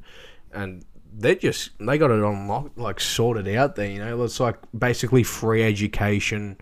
and 0.53 0.85
they 1.19 1.35
just 1.35 1.71
they 1.79 1.99
got 1.99 2.11
it 2.11 2.23
on 2.23 2.49
lock, 2.49 2.71
like 2.77 3.01
sorted 3.01 3.49
out 3.57 3.77
there. 3.77 3.91
You 3.91 3.99
know, 3.99 4.23
it's 4.25 4.41
like 4.41 4.57
basically 4.77 5.23
free 5.23 5.62
education 5.62 6.57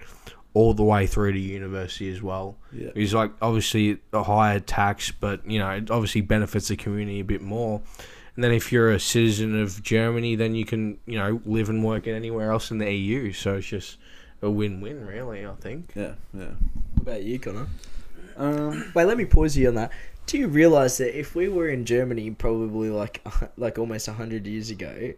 all 0.55 0.73
the 0.73 0.83
way 0.83 1.07
through 1.07 1.33
to 1.33 1.39
university 1.39 2.11
as 2.11 2.23
well. 2.23 2.57
Yeah. 2.73 2.89
It's 2.95 3.13
like 3.13 3.31
obviously 3.43 3.99
a 4.15 4.23
higher 4.23 4.59
tax, 4.59 5.11
but 5.11 5.49
you 5.49 5.59
know, 5.59 5.71
it 5.71 5.91
obviously 5.91 6.23
benefits 6.23 6.69
the 6.69 6.77
community 6.77 7.21
a 7.21 7.25
bit 7.25 7.43
more. 7.43 7.83
And 8.35 8.45
then 8.45 8.53
if 8.53 8.73
you're 8.73 8.91
a 8.91 9.01
citizen 9.01 9.61
of 9.61 9.83
Germany, 9.83 10.35
then 10.35 10.55
you 10.55 10.65
can, 10.65 10.99
you 11.07 11.19
know, 11.19 11.41
live 11.45 11.69
and 11.69 11.85
work 11.85 12.07
anywhere 12.07 12.53
else 12.53 12.71
in 12.71 12.79
the 12.79 12.91
EU. 12.91 13.33
So 13.33 13.57
it's 13.57 13.67
just 13.67 13.99
a 14.43 14.51
win-win, 14.51 15.07
really. 15.07 15.47
I 15.47 15.55
think. 15.55 15.93
Yeah, 15.95 16.13
yeah. 16.35 16.51
What 16.95 17.03
about 17.03 17.23
you, 17.23 17.39
Connor? 17.39 17.67
Um, 18.37 18.93
Wait, 18.95 19.05
let 19.05 19.17
me 19.17 19.25
pause 19.25 19.57
you 19.57 19.69
on 19.69 19.75
that. 19.77 19.93
Do 20.27 20.39
you 20.39 20.49
realize 20.49 20.99
that 20.99 21.18
if 21.18 21.35
we 21.35 21.49
were 21.49 21.68
in 21.68 21.85
Germany, 21.85 22.31
probably 22.33 22.91
like 22.91 23.24
like 23.57 23.79
almost 23.79 24.09
hundred 24.09 24.47
years 24.47 24.70
ago, 24.70 25.12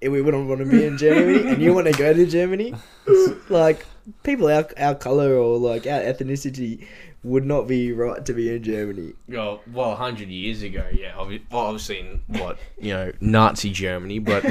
eh, 0.00 0.08
we 0.08 0.22
wouldn't 0.22 0.48
want 0.48 0.60
to 0.60 0.66
be 0.66 0.84
in 0.84 0.98
Germany, 0.98 1.50
and 1.50 1.62
you 1.62 1.74
want 1.74 1.88
to 1.88 1.92
go 1.92 2.12
to 2.12 2.26
Germany? 2.26 2.74
Like 3.48 3.84
people 4.22 4.48
our 4.48 4.66
our 4.78 4.94
color 4.94 5.34
or 5.34 5.58
like 5.58 5.86
our 5.86 6.00
ethnicity 6.00 6.86
would 7.24 7.44
not 7.44 7.68
be 7.68 7.92
right 7.92 8.24
to 8.24 8.32
be 8.32 8.54
in 8.54 8.62
Germany. 8.62 9.12
Well, 9.28 9.60
well, 9.72 9.94
hundred 9.94 10.28
years 10.28 10.62
ago, 10.62 10.86
yeah. 10.92 11.12
Obvi- 11.12 11.42
well, 11.50 11.66
obviously, 11.66 12.00
in 12.00 12.22
what 12.28 12.58
you 12.80 12.94
know, 12.94 13.12
Nazi 13.20 13.70
Germany, 13.70 14.20
but 14.20 14.44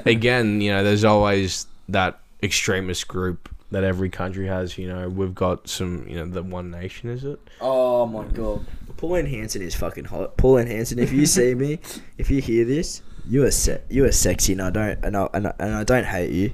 again, 0.06 0.60
you 0.60 0.72
know, 0.72 0.82
there's 0.82 1.04
always 1.04 1.66
that 1.88 2.20
extremist 2.42 3.06
group 3.08 3.48
that 3.70 3.84
every 3.84 4.10
country 4.10 4.46
has. 4.46 4.78
You 4.78 4.88
know, 4.88 5.08
we've 5.08 5.34
got 5.34 5.68
some, 5.68 6.06
you 6.08 6.16
know, 6.16 6.26
the 6.26 6.42
One 6.42 6.70
Nation, 6.70 7.10
is 7.10 7.24
it? 7.24 7.38
Oh 7.60 8.06
my 8.06 8.24
god, 8.24 8.66
Pauline 8.96 9.26
Hanson 9.26 9.62
is 9.62 9.74
fucking 9.74 10.04
hot. 10.04 10.36
Pauline 10.36 10.66
Hanson, 10.66 10.98
if 10.98 11.12
you 11.12 11.26
see 11.36 11.54
me, 11.54 11.78
if 12.16 12.30
you 12.30 12.40
hear 12.40 12.64
this, 12.64 13.02
you 13.28 13.44
are 13.44 13.50
se- 13.50 13.82
you 13.88 14.04
are 14.04 14.12
sexy, 14.12 14.52
and 14.52 14.62
I 14.62 14.70
don't 14.70 15.04
and 15.04 15.16
I, 15.16 15.28
and 15.34 15.46
I, 15.48 15.54
and 15.58 15.74
I 15.74 15.84
don't 15.84 16.06
hate 16.06 16.30
you. 16.32 16.52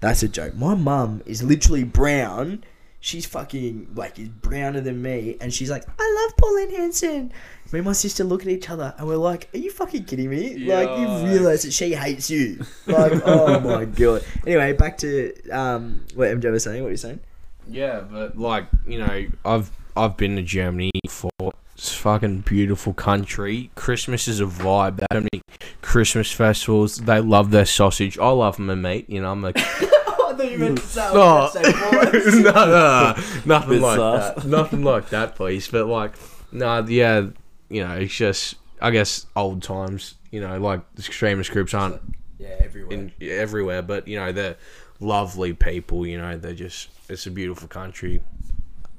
That's 0.00 0.22
a 0.22 0.28
joke. 0.28 0.54
My 0.54 0.74
mum 0.74 1.22
is 1.26 1.42
literally 1.42 1.84
brown. 1.84 2.64
She's 3.06 3.24
fucking 3.24 3.92
like 3.94 4.18
is 4.18 4.28
browner 4.28 4.80
than 4.80 5.00
me, 5.00 5.36
and 5.40 5.54
she's 5.54 5.70
like, 5.70 5.84
"I 5.96 6.24
love 6.26 6.36
Pauline 6.36 6.74
Hanson." 6.74 7.32
Me 7.70 7.78
and 7.78 7.84
my 7.84 7.92
sister 7.92 8.24
look 8.24 8.42
at 8.42 8.48
each 8.48 8.68
other, 8.68 8.96
and 8.98 9.06
we're 9.06 9.14
like, 9.14 9.48
"Are 9.54 9.58
you 9.58 9.70
fucking 9.70 10.06
kidding 10.06 10.28
me?" 10.28 10.56
Like 10.58 10.88
you 10.98 11.06
realize 11.24 11.62
that 11.62 11.70
she 11.70 11.94
hates 11.94 12.28
you. 12.28 12.64
Like, 12.84 13.12
oh 13.24 13.60
my 13.60 13.84
god. 13.84 14.24
Anyway, 14.44 14.72
back 14.72 14.98
to 14.98 15.32
um 15.50 16.04
what 16.16 16.30
MJ 16.30 16.50
was 16.50 16.64
saying. 16.64 16.82
What 16.82 16.88
are 16.88 16.90
you 16.90 16.96
saying? 16.96 17.20
Yeah, 17.68 18.00
but 18.00 18.36
like 18.36 18.66
you 18.88 18.98
know, 18.98 19.26
I've 19.44 19.70
I've 19.96 20.16
been 20.16 20.34
to 20.34 20.42
Germany 20.42 20.90
for 21.08 21.30
it's 21.76 21.94
fucking 21.94 22.40
beautiful 22.40 22.92
country. 22.92 23.70
Christmas 23.76 24.26
is 24.26 24.40
a 24.40 24.46
vibe. 24.46 24.96
They 24.96 25.06
have 25.12 25.28
many 25.32 25.42
Christmas 25.80 26.32
festivals. 26.32 26.96
They 26.96 27.20
love 27.20 27.52
their 27.52 27.66
sausage. 27.66 28.18
I 28.18 28.30
love 28.30 28.58
my 28.58 28.74
meat. 28.74 29.08
You 29.08 29.20
know, 29.20 29.30
I'm 29.30 29.42
like, 29.42 29.58
I 29.58 30.05
thought 30.36 30.50
you 30.50 30.58
meant 30.58 30.78
mm. 30.78 31.50
to 31.52 31.62
say. 31.62 32.42
no, 32.42 32.52
no, 32.52 32.66
no, 32.66 33.22
nothing 33.44 33.80
like 33.80 33.96
sus. 33.96 34.34
that. 34.34 34.44
Nothing 34.46 34.84
like 34.84 35.10
that, 35.10 35.34
please. 35.34 35.68
But 35.68 35.86
like, 35.86 36.14
no, 36.52 36.84
yeah, 36.86 37.26
you 37.68 37.86
know, 37.86 37.94
it's 37.94 38.14
just 38.14 38.56
I 38.80 38.90
guess 38.90 39.26
old 39.34 39.62
times. 39.62 40.14
You 40.30 40.40
know, 40.40 40.58
like 40.58 40.80
the 40.94 41.04
extremist 41.04 41.50
groups 41.50 41.72
aren't 41.72 42.00
Yeah, 42.38 42.56
everywhere. 42.60 42.92
in 42.92 43.12
everywhere, 43.20 43.82
but 43.82 44.06
you 44.06 44.18
know 44.18 44.32
they're 44.32 44.56
lovely 45.00 45.52
people. 45.52 46.06
You 46.06 46.18
know, 46.18 46.36
they're 46.36 46.52
just 46.52 46.88
it's 47.08 47.26
a 47.26 47.30
beautiful 47.30 47.68
country. 47.68 48.22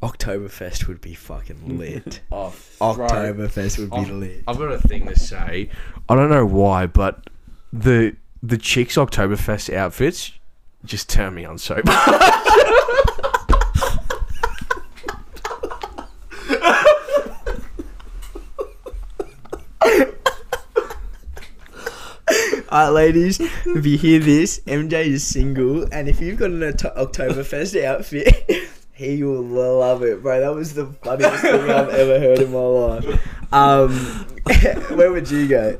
Oktoberfest 0.01 0.87
would 0.87 1.01
be 1.01 1.13
fucking 1.13 1.77
lit. 1.79 2.21
Oh, 2.31 2.53
Oktoberfest 2.79 3.79
would 3.79 3.89
be 3.91 3.97
I've, 3.97 4.09
lit. 4.11 4.43
I've 4.47 4.57
got 4.57 4.71
a 4.71 4.79
thing 4.79 5.07
to 5.07 5.17
say. 5.17 5.69
I 6.07 6.15
don't 6.15 6.29
know 6.29 6.45
why, 6.45 6.87
but 6.87 7.29
the 7.73 8.15
the 8.43 8.57
chicks 8.57 8.95
Oktoberfest 8.95 9.73
outfits 9.73 10.33
just 10.87 11.09
turn 11.09 11.35
me 11.35 11.45
on 11.45 11.57
so. 11.57 11.75
Alright, 22.69 22.93
ladies, 22.93 23.39
if 23.39 23.85
you 23.85 23.97
hear 23.97 24.19
this, 24.19 24.59
MJ 24.67 25.05
is 25.05 25.25
single, 25.25 25.87
and 25.91 26.09
if 26.09 26.19
you've 26.19 26.37
got 26.37 26.51
an 26.51 26.59
Oktoberfest 26.59 27.81
outfit, 27.83 28.69
he 28.93 29.23
will 29.23 29.41
love 29.41 30.03
it, 30.03 30.21
bro. 30.21 30.39
That 30.39 30.53
was 30.53 30.73
the 30.73 30.85
funniest 30.85 31.41
thing 31.41 31.69
I've 31.69 31.89
ever 31.89 32.19
heard 32.19 32.39
in 32.39 32.51
my 32.51 32.59
life. 32.59 33.53
Um, 33.53 33.91
where 34.97 35.11
would 35.11 35.31
you 35.31 35.47
go? 35.47 35.79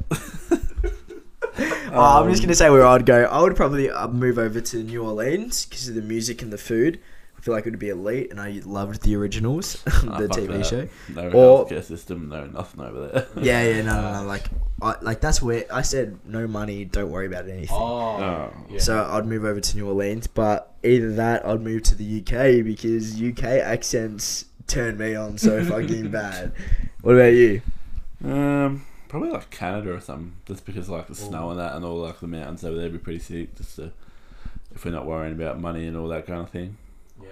Oh, 1.60 2.22
I'm 2.24 2.30
just 2.30 2.41
gonna 2.43 2.55
say 2.55 2.70
where 2.70 2.86
I'd 2.86 3.05
go. 3.05 3.24
I 3.24 3.41
would 3.41 3.55
probably 3.55 3.89
uh, 3.89 4.08
move 4.08 4.38
over 4.38 4.62
to 4.62 4.84
New 4.84 5.03
Orleans 5.03 5.66
because 5.66 5.88
of 5.89 5.95
the 5.95 6.01
music 6.01 6.41
and 6.41 6.51
the 6.51 6.58
food. 6.58 6.99
I 7.38 7.41
feel 7.41 7.53
like 7.53 7.66
it 7.68 7.70
would 7.70 7.80
be 7.80 7.89
elite, 7.89 8.32
and 8.32 8.41
I 8.41 8.62
loved 8.66 9.03
the 9.03 9.16
originals, 9.16 9.82
Ah, 9.88 10.18
the 10.20 10.28
fuck 10.28 10.38
TV 10.38 10.47
that. 10.58 10.66
show. 10.66 10.88
No 11.14 11.30
Or- 11.32 11.66
healthcare 11.66 11.84
system, 11.84 12.30
no 12.30 12.45
nothing 12.47 12.82
over 12.82 13.08
there. 13.08 13.28
Yeah, 13.43 13.62
yeah, 13.64 13.82
no, 13.84 14.01
no, 14.01 14.22
no. 14.22 14.28
Like, 14.28 14.45
I, 14.82 14.95
like 15.01 15.22
that's 15.22 15.41
where 15.41 15.64
I 15.72 15.82
said 15.84 16.20
no 16.26 16.47
money, 16.47 16.84
don't 16.86 17.10
worry 17.12 17.28
about 17.28 17.47
anything. 17.47 17.70
Oh. 17.72 18.51
yeah. 18.70 18.80
So 18.80 19.08
I'd 19.12 19.26
move 19.28 19.45
over 19.45 19.60
to 19.62 19.78
New 19.78 19.88
Orleans, 19.88 20.28
but 20.28 20.74
either 20.84 21.14
that, 21.14 21.45
I'd 21.45 21.62
move 21.62 21.84
to 21.84 21.95
the 21.95 22.20
UK 22.22 22.64
because 22.66 23.22
UK 23.22 23.43
accents 23.43 24.45
turn 24.66 24.97
me 24.97 25.16
on 25.16 25.38
so 25.38 25.64
fucking 25.70 26.10
bad. 26.12 26.51
What 27.01 27.16
about 27.16 27.34
you? 27.34 27.62
Um, 28.26 28.86
probably 29.08 29.30
like 29.30 29.49
Canada 29.49 29.93
or 29.93 29.99
something, 29.99 30.34
just 30.45 30.66
because 30.66 30.89
like 30.89 31.08
the 31.08 31.16
snow 31.16 31.49
and 31.51 31.60
that, 31.60 31.76
and 31.76 31.84
all 31.86 31.97
like 31.97 32.20
the 32.20 32.28
mountains 32.28 32.64
over 32.64 32.76
there 32.76 32.86
would 32.86 32.93
be 32.93 32.97
pretty 32.99 33.20
sick. 33.20 33.55
Just 33.55 33.76
to, 33.78 33.91
if 34.74 34.84
we're 34.86 34.91
not 34.91 35.05
worrying 35.05 35.34
about 35.34 35.60
money 35.60 35.88
and 35.88 35.97
all 35.97 36.08
that 36.10 36.26
kind 36.28 36.41
of 36.41 36.49
thing. 36.49 36.78
yeah. 37.22 37.28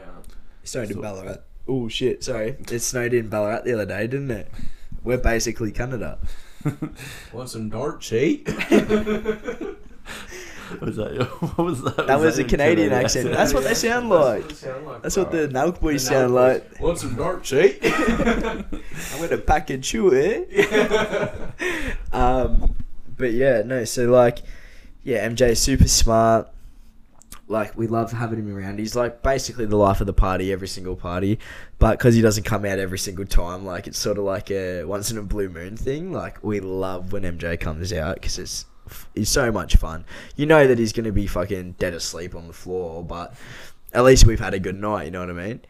It 0.64 0.68
snowed 0.68 0.90
in 0.92 1.02
Ballarat. 1.02 1.38
Oh 1.68 1.88
shit! 1.88 2.24
Sorry, 2.24 2.56
it 2.72 2.80
snowed 2.80 3.14
in 3.14 3.28
Ballarat 3.30 3.62
the 3.64 3.74
other 3.74 3.86
day, 3.86 4.08
didn't 4.08 4.32
it? 4.32 4.50
We're 5.04 5.18
basically 5.18 5.72
Canada. 5.72 6.18
Want 7.34 7.50
some 7.50 7.70
darts, 7.70 8.12
eh? 8.14 8.38
What 10.70 10.82
was 10.82 10.96
that? 10.98 11.28
What 11.56 11.66
was 11.66 11.82
that? 11.84 12.08
That 12.08 12.20
was 12.20 12.38
a 12.38 12.42
your 12.42 12.50
Canadian 12.50 12.92
accent. 12.92 13.32
That's 13.32 13.54
what 13.54 13.64
they 13.64 13.74
sound 13.74 14.10
like. 14.10 14.48
That's 14.48 15.18
what 15.18 15.32
the 15.32 15.48
Nelk 15.48 15.80
boys 15.80 16.06
sound 16.06 16.34
like. 16.34 16.80
Want 16.80 16.98
some 16.98 17.16
darts, 17.16 17.54
eh? 17.54 17.74
I'm 17.84 19.22
gonna 19.22 19.38
pack 19.38 19.70
and 19.70 19.84
chew 19.84 20.12
it. 20.14 20.50
um, 22.14 22.76
but 23.18 23.32
yeah, 23.34 23.62
no. 23.64 23.84
So 23.86 24.06
like, 24.10 24.40
yeah, 25.04 25.28
MJ 25.28 25.50
is 25.50 25.60
super 25.62 25.88
smart. 25.88 26.50
Like 27.48 27.78
we 27.78 27.86
love 27.86 28.12
having 28.12 28.40
him 28.40 28.56
around. 28.56 28.80
He's 28.80 28.96
like 28.96 29.22
basically 29.22 29.66
the 29.68 29.78
life 29.78 30.02
of 30.02 30.08
the 30.08 30.14
party, 30.14 30.52
every 30.52 30.68
single 30.68 30.96
party. 30.96 31.38
But 31.78 32.00
because 32.00 32.16
he 32.16 32.22
doesn't 32.22 32.44
come 32.44 32.66
out 32.66 32.80
every 32.80 32.98
single 32.98 33.26
time, 33.26 33.66
like 33.66 33.86
it's 33.86 34.00
sort 34.00 34.18
of 34.18 34.24
like 34.24 34.50
a 34.50 34.84
once 34.84 35.12
in 35.12 35.18
a 35.20 35.22
blue 35.22 35.50
moon 35.50 35.78
thing. 35.78 36.12
Like 36.12 36.44
we 36.44 36.60
love 36.60 37.14
when 37.14 37.22
MJ 37.22 37.60
comes 37.60 37.94
out 37.94 38.16
because 38.16 38.40
it's 38.40 38.66
he's 39.14 39.30
so 39.30 39.52
much 39.52 39.76
fun. 39.78 40.06
You 40.36 40.46
know 40.46 40.68
that 40.68 40.78
he's 40.80 40.94
gonna 40.94 41.12
be 41.12 41.28
fucking 41.28 41.76
dead 41.80 41.94
asleep 41.94 42.36
on 42.36 42.48
the 42.48 42.54
floor, 42.54 43.04
but 43.04 43.34
at 43.94 44.04
least 44.04 44.26
we've 44.26 44.40
had 44.40 44.54
a 44.54 44.60
good 44.60 44.80
night. 44.80 45.06
You 45.06 45.12
know 45.12 45.22
what 45.22 45.30
I 45.30 45.34
mean? 45.34 45.62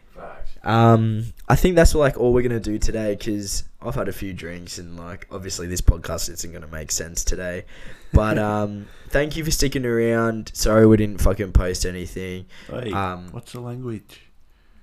Um, 0.64 1.32
I 1.48 1.54
think 1.56 1.76
that's 1.76 1.94
like 1.94 2.16
all 2.18 2.32
we're 2.32 2.42
gonna 2.42 2.58
do 2.58 2.78
today 2.78 3.14
because 3.14 3.64
I've 3.80 3.94
had 3.94 4.08
a 4.08 4.12
few 4.12 4.32
drinks 4.32 4.78
and 4.78 4.96
like 4.96 5.26
obviously 5.30 5.66
this 5.68 5.80
podcast 5.80 6.28
isn't 6.30 6.52
gonna 6.52 6.66
make 6.66 6.90
sense 6.90 7.22
today. 7.22 7.64
But 8.12 8.38
um, 8.52 8.86
thank 9.10 9.36
you 9.36 9.44
for 9.44 9.50
sticking 9.50 9.86
around. 9.86 10.50
Sorry 10.54 10.86
we 10.86 10.96
didn't 10.96 11.20
fucking 11.20 11.52
post 11.52 11.86
anything. 11.86 12.46
Hey, 12.68 12.92
Um, 12.92 13.28
what's 13.30 13.52
the 13.52 13.60
language? 13.60 14.22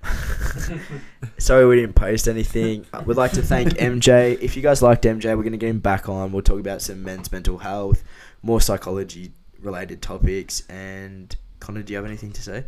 Sorry 1.38 1.66
we 1.66 1.76
didn't 1.76 1.94
post 1.94 2.28
anything. 2.28 2.86
Uh, 2.92 3.02
We'd 3.04 3.16
like 3.16 3.32
to 3.32 3.42
thank 3.42 3.70
MJ. 3.74 4.40
If 4.40 4.56
you 4.56 4.62
guys 4.62 4.82
liked 4.82 5.04
MJ, 5.04 5.36
we're 5.36 5.42
gonna 5.42 5.56
get 5.56 5.70
him 5.70 5.80
back 5.80 6.08
on. 6.08 6.32
We'll 6.32 6.42
talk 6.42 6.60
about 6.60 6.82
some 6.82 7.02
men's 7.02 7.30
mental 7.32 7.58
health, 7.58 8.04
more 8.42 8.60
psychology 8.60 9.32
related 9.60 10.02
topics. 10.02 10.62
And 10.68 11.34
Connor, 11.60 11.82
do 11.82 11.92
you 11.92 11.96
have 11.96 12.06
anything 12.06 12.32
to 12.32 12.42
say? 12.42 12.64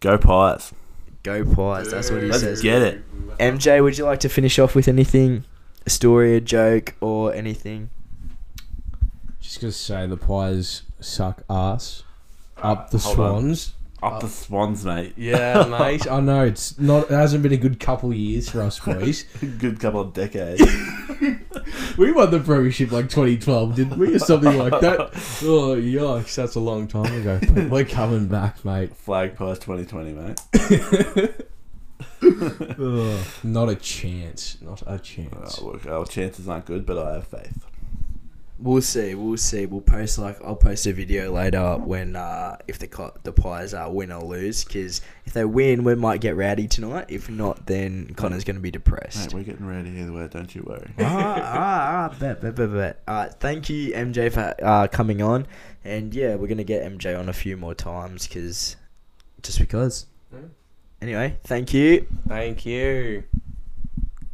Go 0.00 0.18
Pies. 0.18 0.72
Go 1.22 1.44
Pies. 1.44 1.90
That's 1.90 2.10
what 2.10 2.22
he 2.22 2.28
Let's 2.28 2.40
says. 2.42 2.60
get 2.62 2.82
it. 2.82 3.38
MJ, 3.38 3.82
would 3.82 3.98
you 3.98 4.04
like 4.04 4.20
to 4.20 4.28
finish 4.28 4.58
off 4.58 4.74
with 4.74 4.88
anything? 4.88 5.44
A 5.86 5.90
story, 5.90 6.34
a 6.36 6.40
joke, 6.40 6.94
or 7.00 7.32
anything? 7.34 7.90
Just 9.40 9.60
gonna 9.60 9.72
say 9.72 10.06
the 10.06 10.16
pies 10.16 10.82
suck 11.00 11.42
ass. 11.48 12.02
Up 12.58 12.90
the 12.90 12.98
hold 12.98 13.18
on. 13.20 13.40
swans. 13.40 13.74
Up 14.00 14.20
the 14.20 14.28
Swans, 14.28 14.84
mate. 14.84 15.14
Yeah, 15.16 15.64
mate. 15.64 16.06
I 16.10 16.20
know 16.20 16.44
it's 16.44 16.78
not. 16.78 17.10
It 17.10 17.14
hasn't 17.14 17.42
been 17.42 17.52
a 17.52 17.56
good 17.56 17.80
couple 17.80 18.10
of 18.10 18.16
years 18.16 18.48
for 18.48 18.62
us 18.62 18.78
boys. 18.78 19.22
Good 19.58 19.80
couple 19.80 20.02
of 20.02 20.12
decades. 20.12 20.60
we 21.98 22.12
won 22.12 22.30
the 22.30 22.40
premiership 22.44 22.92
like 22.92 23.08
2012, 23.08 23.74
didn't 23.74 23.98
we, 23.98 24.14
or 24.14 24.18
something 24.20 24.56
like 24.56 24.80
that? 24.80 25.00
Oh 25.42 25.74
yikes, 25.76 26.36
that's 26.36 26.54
a 26.54 26.60
long 26.60 26.86
time 26.86 27.12
ago. 27.12 27.40
But 27.52 27.70
we're 27.70 27.84
coming 27.84 28.28
back, 28.28 28.64
mate. 28.64 28.94
Flag 28.94 29.34
Pies 29.34 29.58
2020, 29.58 30.12
mate. 30.12 30.40
Not 33.42 33.68
a 33.68 33.74
chance. 33.74 34.58
Not 34.60 34.82
a 34.86 34.98
chance. 35.00 35.58
Oh, 35.60 35.66
look, 35.72 35.86
our 35.86 36.04
chances 36.06 36.48
aren't 36.48 36.66
good, 36.66 36.86
but 36.86 36.98
I 36.98 37.14
have 37.14 37.26
faith. 37.26 37.64
We'll 38.60 38.82
see. 38.82 39.14
We'll 39.14 39.36
see. 39.36 39.66
We'll 39.66 39.80
post 39.80 40.18
like 40.18 40.42
I'll 40.42 40.56
post 40.56 40.86
a 40.88 40.92
video 40.92 41.30
later 41.30 41.76
when 41.76 42.16
uh, 42.16 42.56
if 42.66 42.80
the 42.80 42.88
co- 42.88 43.14
the 43.22 43.32
Pies 43.32 43.72
uh, 43.72 43.88
win 43.88 44.10
or 44.10 44.24
lose. 44.24 44.64
Because 44.64 45.00
if 45.24 45.32
they 45.32 45.44
win, 45.44 45.84
we 45.84 45.94
might 45.94 46.20
get 46.20 46.34
rowdy 46.34 46.66
tonight. 46.66 47.06
If 47.08 47.30
not, 47.30 47.66
then 47.66 48.14
Connor's 48.16 48.42
gonna 48.42 48.58
be 48.58 48.72
depressed. 48.72 49.32
Mate, 49.32 49.34
we're 49.34 49.44
getting 49.44 49.66
ready 49.66 49.90
either 49.90 50.12
way, 50.12 50.26
don't 50.26 50.52
you 50.52 50.64
worry. 50.66 50.90
ah, 50.98 51.04
ah, 51.04 52.10
ah, 52.10 52.18
bet, 52.18 52.40
bet, 52.40 52.56
bet, 52.56 52.72
bet. 52.72 53.02
Uh, 53.06 53.28
thank 53.38 53.68
you, 53.70 53.92
MJ, 53.92 54.32
for 54.32 54.52
uh, 54.60 54.88
coming 54.88 55.22
on. 55.22 55.46
And 55.84 56.12
yeah, 56.12 56.34
we're 56.34 56.48
gonna 56.48 56.64
get 56.64 56.82
MJ 56.82 57.16
on 57.16 57.28
a 57.28 57.32
few 57.32 57.56
more 57.56 57.74
times 57.76 58.26
because 58.26 58.74
just 59.40 59.60
because. 59.60 60.06
Yeah. 60.32 60.40
Anyway, 61.00 61.38
thank 61.44 61.72
you. 61.72 62.08
Thank 62.26 62.66
you. 62.66 63.22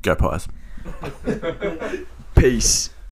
Go 0.00 0.14
Pies. 0.16 0.48
Peace. 2.36 2.88